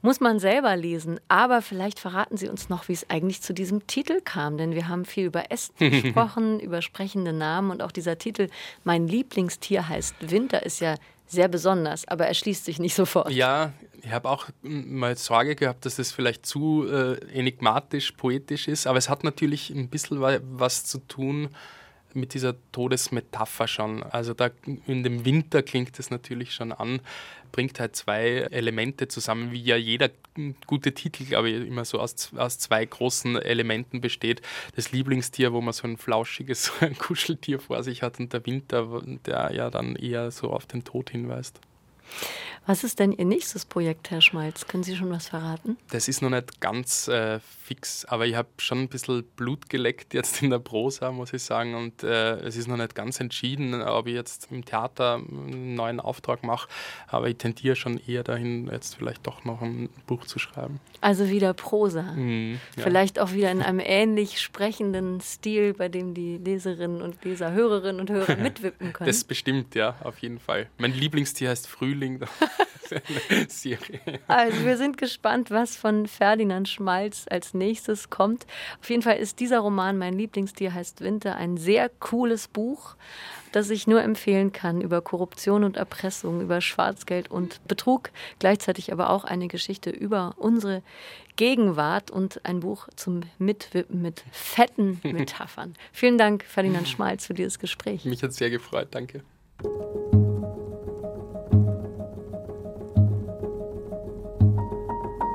muss 0.00 0.20
man 0.20 0.38
selber 0.38 0.76
lesen. 0.76 1.18
Aber 1.28 1.60
vielleicht 1.60 1.98
verraten 1.98 2.36
Sie 2.36 2.48
uns 2.48 2.68
noch, 2.68 2.88
wie 2.88 2.92
es 2.92 3.10
eigentlich 3.10 3.42
zu 3.42 3.52
diesem 3.52 3.86
Titel 3.86 4.20
kam. 4.20 4.58
Denn 4.58 4.74
wir 4.74 4.88
haben 4.88 5.04
viel 5.04 5.26
über 5.26 5.50
Essen 5.50 5.74
gesprochen, 5.78 6.60
über 6.60 6.80
sprechende 6.80 7.32
Namen 7.32 7.70
und 7.70 7.82
auch 7.82 7.92
dieser 7.92 8.18
Titel, 8.18 8.48
mein 8.84 9.08
Lieblingstier 9.08 9.88
heißt 9.88 10.14
Winter, 10.20 10.64
ist 10.64 10.80
ja 10.80 10.94
sehr 11.32 11.48
besonders, 11.48 12.06
aber 12.06 12.26
er 12.26 12.34
schließt 12.34 12.64
sich 12.64 12.78
nicht 12.78 12.94
sofort. 13.02 13.30
Ja, 13.30 13.72
ich 14.02 14.12
habe 14.12 14.28
auch 14.28 14.48
mal 14.62 15.16
Sorge 15.16 15.54
gehabt, 15.56 15.86
dass 15.86 15.98
es 15.98 16.12
vielleicht 16.12 16.44
zu 16.44 16.86
äh, 16.88 17.14
enigmatisch, 17.32 18.12
poetisch 18.12 18.68
ist, 18.68 18.86
aber 18.86 18.98
es 18.98 19.08
hat 19.08 19.24
natürlich 19.24 19.70
ein 19.70 19.88
bisschen 19.88 20.20
was 20.20 20.84
zu 20.84 20.98
tun 20.98 21.48
mit 22.14 22.34
dieser 22.34 22.54
Todesmetapher 22.72 23.66
schon. 23.66 24.02
Also 24.02 24.34
da 24.34 24.50
in 24.86 25.02
dem 25.02 25.24
Winter 25.24 25.62
klingt 25.62 25.98
es 25.98 26.10
natürlich 26.10 26.52
schon 26.52 26.72
an, 26.72 27.00
bringt 27.52 27.78
halt 27.78 27.94
zwei 27.94 28.48
Elemente 28.50 29.08
zusammen, 29.08 29.52
wie 29.52 29.62
ja 29.62 29.76
jeder 29.76 30.10
gute 30.66 30.92
Titel, 30.92 31.24
glaube 31.24 31.50
ich, 31.50 31.66
immer 31.66 31.84
so 31.84 32.00
aus, 32.00 32.32
aus 32.36 32.58
zwei 32.58 32.84
großen 32.84 33.36
Elementen 33.36 34.00
besteht. 34.00 34.42
Das 34.74 34.92
Lieblingstier, 34.92 35.52
wo 35.52 35.60
man 35.60 35.72
so 35.72 35.86
ein 35.86 35.98
flauschiges 35.98 36.72
Kuscheltier 36.98 37.60
vor 37.60 37.82
sich 37.82 38.02
hat 38.02 38.18
und 38.18 38.32
der 38.32 38.44
Winter, 38.46 39.02
der 39.26 39.52
ja 39.54 39.70
dann 39.70 39.94
eher 39.94 40.30
so 40.30 40.50
auf 40.50 40.66
den 40.66 40.84
Tod 40.84 41.10
hinweist. 41.10 41.60
Was 42.64 42.84
ist 42.84 43.00
denn 43.00 43.10
Ihr 43.10 43.24
nächstes 43.24 43.64
Projekt, 43.64 44.12
Herr 44.12 44.20
Schmalz? 44.20 44.68
Können 44.68 44.84
Sie 44.84 44.94
schon 44.94 45.10
was 45.10 45.26
verraten? 45.26 45.76
Das 45.90 46.06
ist 46.06 46.22
noch 46.22 46.30
nicht 46.30 46.60
ganz 46.60 47.08
äh, 47.08 47.40
fix, 47.40 48.04
aber 48.04 48.24
ich 48.26 48.36
habe 48.36 48.48
schon 48.58 48.82
ein 48.82 48.88
bisschen 48.88 49.24
Blut 49.34 49.68
geleckt 49.68 50.14
jetzt 50.14 50.42
in 50.42 50.50
der 50.50 50.60
Prosa, 50.60 51.10
muss 51.10 51.32
ich 51.32 51.42
sagen. 51.42 51.74
Und 51.74 52.04
äh, 52.04 52.34
es 52.36 52.56
ist 52.56 52.68
noch 52.68 52.76
nicht 52.76 52.94
ganz 52.94 53.18
entschieden, 53.18 53.82
ob 53.82 54.06
ich 54.06 54.14
jetzt 54.14 54.52
im 54.52 54.64
Theater 54.64 55.14
einen 55.14 55.74
neuen 55.74 55.98
Auftrag 55.98 56.44
mache. 56.44 56.68
Aber 57.08 57.28
ich 57.28 57.36
tendiere 57.36 57.74
schon 57.74 57.98
eher 58.06 58.22
dahin, 58.22 58.68
jetzt 58.70 58.94
vielleicht 58.94 59.26
doch 59.26 59.44
noch 59.44 59.60
ein 59.60 59.88
Buch 60.06 60.24
zu 60.26 60.38
schreiben. 60.38 60.78
Also 61.00 61.28
wieder 61.28 61.54
Prosa. 61.54 62.02
Mhm, 62.02 62.60
ja. 62.76 62.82
Vielleicht 62.84 63.18
auch 63.18 63.32
wieder 63.32 63.50
in 63.50 63.62
einem 63.62 63.80
ähnlich 63.80 64.40
sprechenden 64.40 65.20
Stil, 65.20 65.74
bei 65.74 65.88
dem 65.88 66.14
die 66.14 66.38
Leserinnen 66.38 67.02
und 67.02 67.24
Leser, 67.24 67.50
Hörerinnen 67.50 68.00
und 68.00 68.08
Hörer 68.08 68.36
mitwippen 68.40 68.92
können. 68.92 69.08
Das 69.08 69.24
bestimmt, 69.24 69.74
ja, 69.74 69.96
auf 70.04 70.18
jeden 70.18 70.38
Fall. 70.38 70.68
Mein 70.78 70.94
Lieblingstier 70.94 71.50
heißt 71.50 71.66
Frühling. 71.66 72.01
Serie. 73.48 74.00
Also 74.28 74.64
wir 74.64 74.76
sind 74.76 74.98
gespannt, 74.98 75.50
was 75.50 75.76
von 75.76 76.06
Ferdinand 76.06 76.68
Schmalz 76.68 77.26
als 77.30 77.54
nächstes 77.54 78.10
kommt. 78.10 78.46
Auf 78.80 78.90
jeden 78.90 79.02
Fall 79.02 79.16
ist 79.16 79.40
dieser 79.40 79.60
Roman, 79.60 79.98
mein 79.98 80.14
Lieblingstier 80.14 80.74
heißt 80.74 81.00
Winter, 81.00 81.36
ein 81.36 81.56
sehr 81.56 81.88
cooles 81.88 82.48
Buch, 82.48 82.96
das 83.52 83.70
ich 83.70 83.86
nur 83.86 84.02
empfehlen 84.02 84.52
kann 84.52 84.80
über 84.80 85.00
Korruption 85.00 85.64
und 85.64 85.76
Erpressung, 85.76 86.40
über 86.40 86.60
Schwarzgeld 86.60 87.30
und 87.30 87.66
Betrug, 87.66 88.10
gleichzeitig 88.38 88.92
aber 88.92 89.10
auch 89.10 89.24
eine 89.24 89.48
Geschichte 89.48 89.90
über 89.90 90.34
unsere 90.38 90.82
Gegenwart 91.36 92.10
und 92.10 92.44
ein 92.44 92.60
Buch 92.60 92.88
zum 92.96 93.22
Mitwippen 93.38 94.02
mit 94.02 94.24
fetten 94.32 95.00
Metaphern. 95.02 95.74
Vielen 95.92 96.18
Dank, 96.18 96.44
Ferdinand 96.44 96.88
Schmalz, 96.88 97.26
für 97.26 97.34
dieses 97.34 97.58
Gespräch. 97.58 98.04
Mich 98.04 98.22
hat 98.22 98.32
sehr 98.32 98.50
gefreut, 98.50 98.88
danke. 98.90 99.22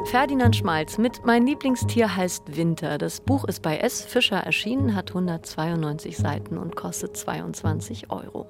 Ferdinand 0.07 0.55
Schmalz 0.55 0.97
mit 0.97 1.25
Mein 1.25 1.45
Lieblingstier 1.45 2.15
heißt 2.15 2.55
Winter. 2.55 2.97
Das 2.97 3.19
Buch 3.19 3.43
ist 3.43 3.61
bei 3.61 3.79
S. 3.79 4.05
Fischer 4.05 4.37
erschienen, 4.37 4.95
hat 4.95 5.09
192 5.09 6.15
Seiten 6.15 6.57
und 6.57 6.77
kostet 6.77 7.17
22 7.17 8.09
Euro. 8.09 8.47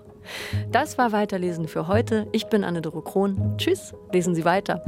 Das 0.71 0.99
war 0.99 1.13
Weiterlesen 1.13 1.67
für 1.67 1.87
heute. 1.87 2.27
Ich 2.31 2.45
bin 2.45 2.63
Anne-Doro 2.63 3.01
Krohn. 3.01 3.55
Tschüss, 3.57 3.95
lesen 4.13 4.35
Sie 4.35 4.45
weiter. 4.45 4.83